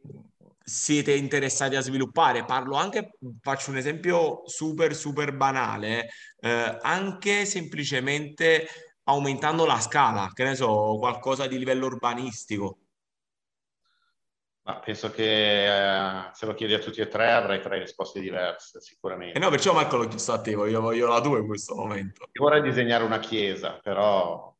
siete 0.64 1.14
interessati 1.14 1.76
a 1.76 1.82
sviluppare. 1.82 2.46
Parlo 2.46 2.76
anche, 2.76 3.18
faccio 3.42 3.72
un 3.72 3.78
esempio 3.78 4.44
super, 4.48 4.96
super 4.96 5.36
banale, 5.36 6.10
eh, 6.40 6.78
anche 6.82 7.46
semplicemente 7.46 8.68
aumentando 9.04 9.66
la 9.66 9.80
scala, 9.80 10.30
che 10.34 10.44
ne 10.44 10.56
so, 10.56 10.98
qualcosa 10.98 11.48
di 11.48 11.58
livello 11.58 11.88
urbanistico. 11.88 12.78
Ma 14.66 14.80
penso 14.80 15.12
che 15.12 15.66
eh, 15.66 16.30
se 16.32 16.46
lo 16.46 16.54
chiedi 16.54 16.74
a 16.74 16.80
tutti 16.80 17.02
e 17.02 17.10
tre 17.10 17.34
avrai 17.34 17.62
tre 17.62 17.80
risposte 17.80 18.22
diverse, 18.22 18.80
sicuramente. 18.80 19.34
E 19.34 19.38
eh 19.38 19.44
no, 19.44 19.50
perciò 19.50 19.74
Marco 19.74 19.98
l'ho 19.98 20.08
chiesto 20.08 20.32
a 20.32 20.40
te, 20.40 20.52
io 20.52 20.80
voglio 20.80 21.08
la 21.08 21.20
tua 21.20 21.38
in 21.38 21.48
questo 21.48 21.76
momento. 21.76 22.30
Io 22.32 22.42
vorrei 22.42 22.62
disegnare 22.62 23.04
una 23.04 23.20
chiesa, 23.20 23.78
però... 23.82 24.52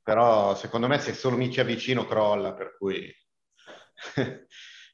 Però 0.00 0.54
secondo 0.54 0.86
me 0.86 1.00
se 1.00 1.12
solo 1.12 1.36
mi 1.36 1.50
ci 1.50 1.58
avvicino 1.58 2.06
crolla, 2.06 2.54
per 2.54 2.76
cui... 2.78 3.12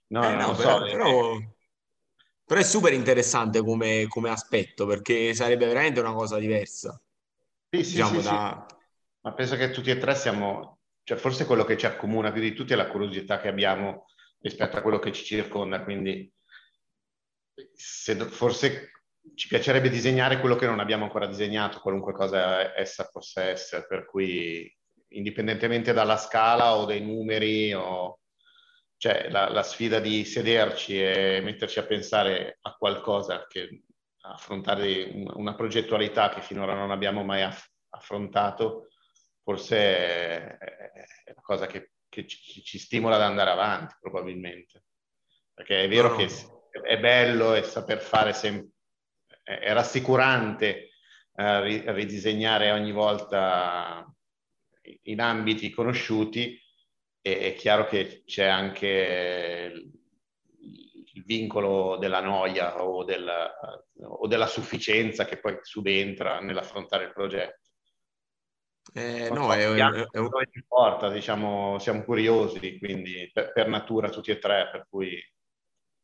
no, 0.08 0.30
eh 0.30 0.34
no, 0.34 0.54
però, 0.54 0.78
so. 0.78 0.84
Però, 0.84 1.38
però, 2.46 2.60
è 2.60 2.64
super 2.64 2.94
interessante 2.94 3.62
come, 3.62 4.06
come, 4.08 4.30
aspetto, 4.30 4.86
perché 4.86 5.34
sarebbe 5.34 5.66
veramente 5.66 6.00
una 6.00 6.14
cosa 6.14 6.38
diversa. 6.38 6.98
Sì, 7.68 7.84
sì, 7.84 7.90
diciamo, 7.96 8.20
sì, 8.20 8.26
da... 8.26 8.66
sì. 8.66 8.76
Ma 9.20 9.34
penso 9.34 9.56
che 9.56 9.70
tutti 9.70 9.90
e 9.90 9.98
tre 9.98 10.14
siamo 10.14 10.71
cioè 11.04 11.16
forse 11.18 11.44
quello 11.46 11.64
che 11.64 11.76
ci 11.76 11.86
accomuna 11.86 12.32
più 12.32 12.40
di 12.40 12.52
tutti 12.52 12.72
è 12.72 12.76
la 12.76 12.88
curiosità 12.88 13.40
che 13.40 13.48
abbiamo 13.48 14.06
rispetto 14.40 14.76
a 14.76 14.82
quello 14.82 14.98
che 14.98 15.12
ci 15.12 15.24
circonda, 15.24 15.82
quindi 15.82 16.32
se, 17.74 18.16
forse 18.16 18.90
ci 19.34 19.48
piacerebbe 19.48 19.88
disegnare 19.88 20.40
quello 20.40 20.56
che 20.56 20.66
non 20.66 20.80
abbiamo 20.80 21.04
ancora 21.04 21.26
disegnato, 21.26 21.80
qualunque 21.80 22.12
cosa 22.12 22.76
essa 22.76 23.08
possa 23.08 23.44
essere, 23.44 23.86
per 23.86 24.04
cui 24.04 24.70
indipendentemente 25.08 25.92
dalla 25.92 26.16
scala 26.16 26.76
o 26.76 26.84
dai 26.84 27.00
numeri 27.00 27.72
o 27.72 28.20
cioè 28.96 29.28
la, 29.30 29.48
la 29.48 29.62
sfida 29.62 29.98
di 29.98 30.24
sederci 30.24 31.00
e 31.00 31.40
metterci 31.42 31.78
a 31.78 31.84
pensare 31.84 32.58
a 32.62 32.74
qualcosa 32.76 33.46
che 33.48 33.82
affrontare 34.22 35.10
una 35.34 35.54
progettualità 35.54 36.28
che 36.28 36.40
finora 36.40 36.74
non 36.74 36.92
abbiamo 36.92 37.24
mai 37.24 37.42
aff- 37.42 37.68
affrontato 37.90 38.91
forse 39.42 39.76
è 40.56 41.32
la 41.34 41.40
cosa 41.40 41.66
che, 41.66 41.92
che 42.08 42.26
ci, 42.26 42.62
ci, 42.62 42.78
stimola 42.78 43.16
ad 43.16 43.22
andare 43.22 43.50
avanti, 43.50 43.94
probabilmente. 44.00 44.84
Perché 45.52 45.84
è 45.84 45.88
vero 45.88 46.08
no. 46.08 46.16
che 46.16 46.28
è 46.82 46.98
bello 46.98 47.54
e 47.54 47.62
saper 47.62 48.00
fare 48.00 48.32
sempre, 48.32 48.70
è 49.42 49.72
rassicurante 49.72 50.90
eh, 51.34 51.92
ridisegnare 51.92 52.70
ogni 52.70 52.92
volta 52.92 54.06
in 55.02 55.20
ambiti 55.20 55.70
conosciuti 55.70 56.60
e 57.20 57.38
è 57.38 57.54
chiaro 57.54 57.86
che 57.86 58.22
c'è 58.26 58.46
anche 58.46 59.72
il 61.14 61.24
vincolo 61.24 61.96
della 61.98 62.20
noia 62.20 62.82
o 62.82 63.04
della, 63.04 63.52
o 64.00 64.26
della 64.26 64.46
sufficienza 64.46 65.24
che 65.24 65.38
poi 65.38 65.58
subentra 65.62 66.40
nell'affrontare 66.40 67.04
il 67.04 67.12
progetto. 67.12 67.61
Eh, 68.94 69.30
no, 69.30 69.52
è, 69.52 69.58
è, 69.58 70.08
è, 70.10 70.18
dove 70.18 70.48
ci 70.50 70.64
porta, 70.66 71.08
diciamo, 71.08 71.78
siamo 71.78 72.02
curiosi, 72.02 72.78
quindi 72.78 73.30
per, 73.32 73.52
per, 73.52 73.68
natura 73.68 74.10
tutti 74.10 74.30
e 74.30 74.38
tre, 74.38 74.68
per 74.70 74.86
cui... 74.90 75.16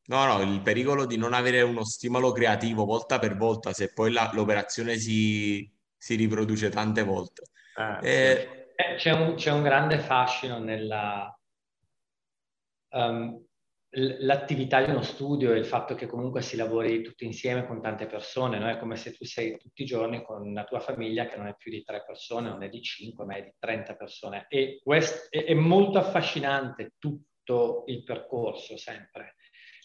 No, 0.07 0.25
no, 0.25 0.41
il 0.41 0.63
pericolo 0.63 1.05
di 1.05 1.19
non 1.19 1.35
avere 1.35 1.61
uno 1.61 1.85
stimolo 1.85 2.33
creativo 2.33 2.85
volta 2.85 3.19
per 3.19 3.37
volta, 3.37 3.73
se 3.73 3.93
poi 3.93 4.13
la, 4.13 4.31
l'operazione 4.33 4.97
si, 4.97 5.71
si, 5.97 6.15
riproduce 6.15 6.71
tante 6.71 7.03
volte. 7.03 7.43
Eh, 7.77 7.99
eh, 8.01 8.73
sì. 8.75 8.95
c'è, 8.97 9.13
un, 9.13 9.35
c'è, 9.35 9.51
un, 9.51 9.63
grande 9.63 9.99
fascino 9.99 10.59
nella... 10.59 11.37
Um, 12.91 13.48
l'attività 13.99 14.83
di 14.83 14.91
uno 14.91 15.03
studio 15.03 15.53
e 15.53 15.59
il 15.59 15.65
fatto 15.65 15.95
che 15.95 16.07
comunque 16.07 16.43
si 16.43 16.57
lavori 16.57 17.03
tutti 17.03 17.25
insieme 17.25 17.67
con 17.67 17.83
tante 17.83 18.07
persone, 18.07 18.59
no? 18.59 18.69
è 18.69 18.79
come 18.79 18.97
se 18.97 19.13
tu 19.13 19.25
sei 19.25 19.57
tutti 19.57 19.83
i 19.83 19.87
giorni 19.87 20.23
con 20.23 20.53
la 20.53 20.65
tua 20.65 20.81
famiglia 20.81 21.27
che 21.27 21.37
non 21.37 21.49
è 21.49 21.55
più 21.57 21.71
di 21.71 21.83
tre 21.83 22.05
persone, 22.05 22.49
non 22.49 22.63
è 22.63 22.69
di 22.69 22.81
cinque, 22.81 23.25
ma 23.25 23.37
è 23.37 23.43
di 23.43 23.53
30 23.59 23.97
persone. 23.97 24.47
E 24.49 24.81
quest- 24.83 25.29
è, 25.31 25.45
è 25.45 25.55
molto 25.55 25.99
affascinante 25.99 26.95
tutto 26.99 27.85
il 27.87 28.05
percorso 28.05 28.77
sempre. 28.77 29.35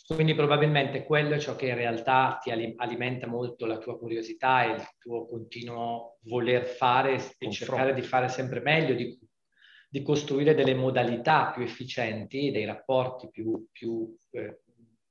Quindi 0.05 0.35
probabilmente 0.35 1.05
quello 1.05 1.35
è 1.35 1.39
ciò 1.39 1.55
che 1.55 1.67
in 1.67 1.75
realtà 1.75 2.37
ti 2.41 2.51
alimenta 2.51 3.25
molto 3.25 3.65
la 3.65 3.77
tua 3.77 3.97
curiosità 3.97 4.65
e 4.65 4.75
il 4.75 4.83
tuo 4.99 5.25
continuo 5.25 6.17
voler 6.23 6.65
fare 6.65 7.21
e 7.37 7.49
cercare 7.49 7.93
di 7.93 8.01
fare 8.01 8.27
sempre 8.27 8.59
meglio, 8.59 8.95
di 8.95 9.17
di 9.93 10.01
costruire 10.01 10.55
delle 10.55 10.73
modalità 10.73 11.51
più 11.51 11.61
efficienti, 11.61 12.49
dei 12.49 12.65
rapporti 12.65 13.29
più, 13.29 13.67
più 13.71 14.11
eh, 14.31 14.61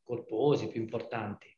corposi, 0.02 0.66
più 0.66 0.80
importanti. 0.80 1.56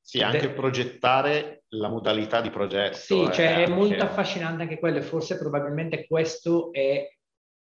Sì, 0.00 0.22
anche 0.22 0.48
De... 0.48 0.52
progettare 0.54 1.64
la 1.74 1.90
modalità 1.90 2.40
di 2.40 2.48
progetto. 2.48 2.96
Sì, 2.96 3.20
è, 3.20 3.30
cioè, 3.30 3.64
è 3.64 3.68
molto 3.68 4.02
affascinante 4.02 4.62
anche 4.62 4.78
quello 4.78 4.96
e 4.96 5.02
forse 5.02 5.36
probabilmente 5.36 6.06
questo 6.06 6.72
è, 6.72 7.06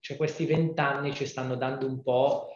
cioè 0.01 0.18
questi 0.18 0.45
vent'anni 0.45 1.14
ci 1.14 1.26
stanno 1.26 1.55
dando 1.55 1.88
un 1.88 2.01
po' 2.03 2.49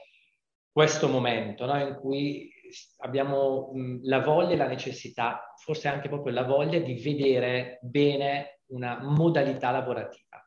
questo 0.69 1.07
momento 1.07 1.65
no? 1.65 1.79
in 1.79 1.95
cui 1.95 2.51
abbiamo 2.97 3.71
mh, 3.73 3.99
la 4.03 4.19
voglia 4.19 4.55
e 4.55 4.57
la 4.57 4.67
necessità, 4.67 5.53
forse 5.55 5.87
anche 5.87 6.09
proprio 6.09 6.33
la 6.33 6.43
voglia 6.43 6.79
di 6.79 6.95
vedere 6.95 7.79
bene 7.81 8.59
una 8.71 8.99
modalità 9.01 9.71
lavorativa 9.71 10.44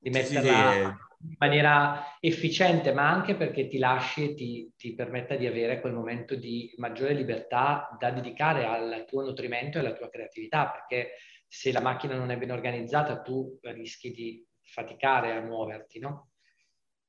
di 0.00 0.10
metterla 0.10 0.72
sì, 0.72 0.78
sì. 0.78 1.28
in 1.28 1.34
maniera 1.38 2.16
efficiente, 2.20 2.92
ma 2.92 3.10
anche 3.10 3.34
perché 3.34 3.68
ti 3.68 3.78
lasci 3.78 4.30
e 4.30 4.34
ti, 4.34 4.72
ti 4.76 4.94
permetta 4.94 5.36
di 5.36 5.46
avere 5.46 5.80
quel 5.80 5.92
momento 5.92 6.34
di 6.34 6.72
maggiore 6.78 7.12
libertà 7.12 7.94
da 7.98 8.10
dedicare 8.10 8.64
al 8.64 9.04
tuo 9.06 9.22
nutrimento 9.22 9.76
e 9.76 9.80
alla 9.80 9.92
tua 9.92 10.08
creatività, 10.08 10.70
perché 10.70 11.12
se 11.46 11.70
la 11.70 11.80
macchina 11.80 12.16
non 12.16 12.30
è 12.30 12.38
ben 12.38 12.50
organizzata 12.50 13.20
tu 13.20 13.58
rischi 13.62 14.10
di 14.10 14.44
faticare 14.62 15.32
a 15.32 15.42
muoverti, 15.42 15.98
no? 15.98 16.30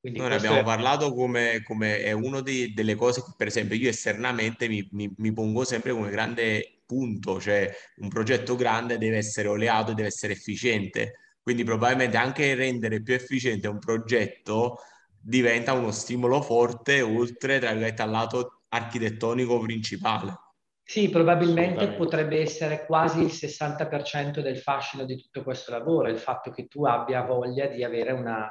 Quindi 0.02 0.18
Noi 0.18 0.30
ne 0.30 0.36
abbiamo 0.36 0.60
è... 0.60 0.64
parlato 0.64 1.14
come, 1.14 1.62
come 1.64 2.02
è 2.02 2.12
una 2.12 2.42
delle 2.42 2.96
cose 2.96 3.22
che 3.22 3.34
per 3.38 3.48
esempio 3.48 3.78
io 3.78 3.90
esternamente 3.90 4.68
mi, 4.68 4.86
mi, 4.94 5.14
mi, 5.16 5.32
pongo 5.32 5.64
sempre 5.64 5.92
come 5.92 6.10
grande 6.10 6.82
punto, 6.88 7.40
cioè 7.40 7.72
un 7.98 8.10
progetto 8.10 8.56
grande 8.56 8.98
deve 8.98 9.18
essere 9.18 9.48
oleato, 9.48 9.94
deve 9.94 10.08
essere 10.08 10.34
efficiente 10.34 11.21
quindi 11.42 11.64
probabilmente 11.64 12.18
anche 12.18 12.54
rendere 12.56 13.02
più 13.02 13.14
efficiente 13.14 13.68
un 13.68 13.80
progetto 13.80 14.78
diventa 15.20 15.74
uno 15.74 15.92
stimolo 15.92 16.42
forte 16.42 17.02
oltre 17.02 17.60
tra 17.60 17.72
virgolette 17.72 18.02
al 18.02 18.10
lato 18.10 18.62
architettonico 18.70 19.60
principale. 19.60 20.38
Sì, 20.84 21.10
probabilmente 21.10 21.94
potrebbe 21.94 22.42
essere 22.42 22.86
quasi 22.86 23.22
il 23.22 23.32
60% 23.32 24.42
del 24.42 24.58
fascino 24.58 25.06
di 25.06 25.16
tutto 25.16 25.44
questo 25.44 25.72
lavoro, 25.72 26.10
il 26.10 26.18
fatto 26.18 26.52
che 26.52 26.68
tu 26.68 26.84
abbia 26.86 27.24
voglia 27.24 27.68
di 27.68 27.84
avere 27.84 28.12
una, 28.12 28.50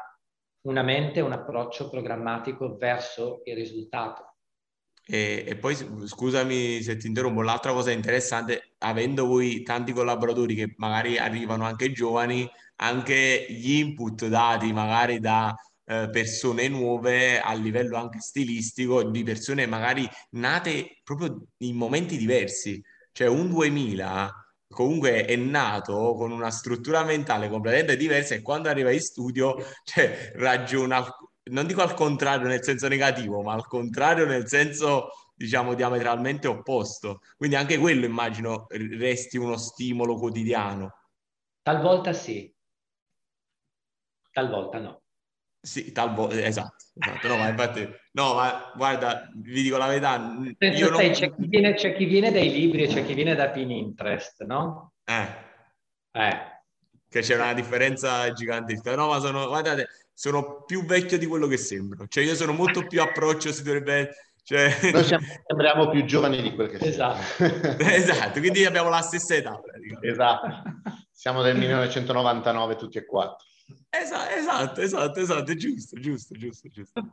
una 0.62 0.82
mente, 0.82 1.20
un 1.20 1.32
approccio 1.32 1.90
programmatico 1.90 2.76
verso 2.78 3.42
il 3.44 3.54
risultato. 3.54 4.36
E, 5.04 5.44
e, 5.46 5.56
poi 5.56 5.74
scusami 5.74 6.80
se 6.82 6.96
ti 6.96 7.08
interrompo, 7.08 7.42
l'altra 7.42 7.72
cosa 7.72 7.90
interessante, 7.90 8.69
avendo 8.80 9.26
voi 9.26 9.62
tanti 9.62 9.92
collaboratori 9.92 10.54
che 10.54 10.74
magari 10.76 11.18
arrivano 11.18 11.64
anche 11.64 11.92
giovani, 11.92 12.48
anche 12.76 13.46
gli 13.48 13.72
input 13.78 14.26
dati 14.26 14.72
magari 14.72 15.20
da 15.20 15.54
eh, 15.84 16.08
persone 16.10 16.68
nuove 16.68 17.40
a 17.40 17.52
livello 17.54 17.96
anche 17.96 18.20
stilistico, 18.20 19.02
di 19.04 19.22
persone 19.22 19.66
magari 19.66 20.08
nate 20.30 21.00
proprio 21.02 21.42
in 21.58 21.76
momenti 21.76 22.16
diversi, 22.16 22.82
cioè 23.12 23.28
un 23.28 23.48
2000 23.48 24.34
comunque 24.68 25.24
è 25.24 25.34
nato 25.36 26.14
con 26.14 26.30
una 26.30 26.50
struttura 26.50 27.02
mentale 27.02 27.48
completamente 27.48 27.96
diversa 27.96 28.34
e 28.36 28.42
quando 28.42 28.68
arriva 28.68 28.92
in 28.92 29.00
studio 29.00 29.56
cioè, 29.82 30.30
ragiona 30.36 31.04
non 31.50 31.66
dico 31.66 31.82
al 31.82 31.94
contrario 31.94 32.48
nel 32.48 32.62
senso 32.62 32.88
negativo, 32.88 33.42
ma 33.42 33.52
al 33.52 33.66
contrario 33.66 34.26
nel 34.26 34.48
senso, 34.48 35.08
diciamo, 35.40 35.72
diametralmente 35.72 36.46
opposto. 36.46 37.22
Quindi 37.36 37.56
anche 37.56 37.78
quello 37.78 38.04
immagino 38.04 38.66
resti 38.68 39.38
uno 39.38 39.56
stimolo 39.56 40.16
quotidiano. 40.16 40.94
Talvolta 41.62 42.12
sì, 42.12 42.54
talvolta 44.30 44.78
no. 44.80 45.02
Sì, 45.62 45.92
talvolta, 45.92 46.42
esatto, 46.42 46.84
esatto. 46.94 47.28
No, 47.28 47.36
ma 47.36 47.48
infatti, 47.48 47.88
no, 48.12 48.34
ma 48.34 48.72
guarda, 48.74 49.30
vi 49.34 49.62
dico 49.62 49.78
la 49.78 49.86
verità. 49.86 50.16
Io 50.58 50.90
non... 50.90 51.10
c'è, 51.10 51.34
chi 51.34 51.46
viene, 51.46 51.74
c'è 51.74 51.94
chi 51.94 52.04
viene 52.04 52.30
dai 52.30 52.50
libri 52.50 52.82
e 52.82 52.88
c'è 52.88 53.04
chi 53.04 53.14
viene 53.14 53.34
da 53.34 53.48
Pinterest, 53.48 54.44
no? 54.44 54.92
Eh. 55.04 55.26
Eh. 56.12 56.62
Che 57.08 57.20
c'è 57.20 57.34
una 57.34 57.54
differenza 57.54 58.30
gigantesca. 58.32 58.94
No, 58.94 59.08
ma 59.08 59.18
sono, 59.20 59.46
guardate, 59.48 59.88
sono 60.12 60.64
più 60.64 60.84
vecchio 60.84 61.18
di 61.18 61.26
quello 61.26 61.46
che 61.46 61.56
sembro. 61.56 62.06
Cioè, 62.08 62.24
io 62.24 62.34
sono 62.34 62.52
molto 62.52 62.86
più 62.86 63.00
approccio, 63.00 63.52
si 63.52 63.62
dovrebbe... 63.62 64.29
Cioè... 64.42 64.90
Noi 64.92 65.04
siamo, 65.04 65.26
sembriamo 65.46 65.88
più 65.90 66.04
giovani 66.04 66.42
di 66.42 66.54
quel 66.54 66.68
che 66.68 66.84
esatto. 66.86 67.22
siamo. 67.22 67.76
esatto, 67.90 68.40
quindi 68.40 68.64
abbiamo 68.64 68.88
la 68.88 69.00
stessa 69.00 69.34
età. 69.34 69.60
Esatto. 70.00 70.62
Siamo 71.12 71.42
del 71.42 71.56
1999 71.56 72.76
tutti 72.76 72.98
e 72.98 73.04
quattro. 73.04 73.46
Esatto, 73.92 74.34
esatto, 74.34 74.80
esatto, 74.80 75.20
esatto, 75.20 75.54
giusto, 75.54 75.98
giusto, 75.98 76.34
giusto, 76.36 76.68
giusto. 76.68 77.10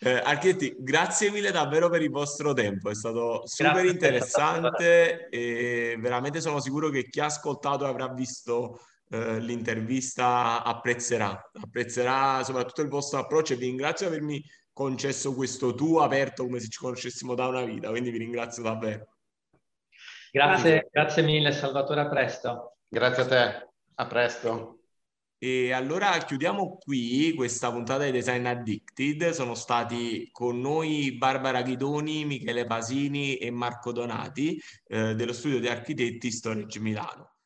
Eh, 0.00 0.20
architetti, 0.24 0.74
grazie 0.78 1.30
mille 1.30 1.52
davvero 1.52 1.88
per 1.88 2.02
il 2.02 2.10
vostro 2.10 2.52
tempo, 2.52 2.90
è 2.90 2.94
stato 2.94 3.42
super 3.46 3.72
grazie 3.72 3.90
interessante 3.90 5.28
e 5.28 5.96
veramente 6.00 6.40
sono 6.40 6.60
sicuro 6.60 6.90
che 6.90 7.08
chi 7.08 7.20
ha 7.20 7.26
ascoltato 7.26 7.84
e 7.84 7.88
avrà 7.88 8.08
visto 8.08 8.80
eh, 9.08 9.38
l'intervista 9.38 10.64
apprezzerà, 10.64 11.50
apprezzerà 11.62 12.42
soprattutto 12.42 12.82
il 12.82 12.88
vostro 12.88 13.20
approccio 13.20 13.52
e 13.52 13.56
vi 13.56 13.66
ringrazio 13.66 14.08
di 14.08 14.16
avermi 14.16 14.44
concesso 14.76 15.32
questo 15.34 15.74
tu 15.74 15.96
aperto 15.96 16.44
come 16.44 16.60
se 16.60 16.68
ci 16.68 16.78
conoscessimo 16.78 17.34
da 17.34 17.46
una 17.46 17.64
vita, 17.64 17.88
quindi 17.88 18.10
vi 18.10 18.18
ringrazio 18.18 18.62
davvero. 18.62 19.08
Grazie, 20.30 20.90
grazie 20.92 21.22
mille 21.22 21.50
Salvatore, 21.50 22.02
a 22.02 22.08
presto. 22.08 22.76
Grazie 22.86 23.22
a 23.22 23.26
te, 23.26 23.68
a 23.94 24.06
presto. 24.06 24.80
E 25.38 25.72
allora 25.72 26.10
chiudiamo 26.18 26.76
qui 26.76 27.32
questa 27.34 27.72
puntata 27.72 28.04
di 28.04 28.10
Design 28.10 28.44
Addicted. 28.44 29.30
Sono 29.30 29.54
stati 29.54 30.28
con 30.30 30.60
noi 30.60 31.16
Barbara 31.16 31.62
Ghidoni, 31.62 32.26
Michele 32.26 32.66
Pasini 32.66 33.36
e 33.36 33.50
Marco 33.50 33.92
Donati 33.92 34.60
eh, 34.88 35.14
dello 35.14 35.32
studio 35.32 35.58
di 35.58 35.68
architetti 35.68 36.30
Storage 36.30 36.80
Milano. 36.80 37.36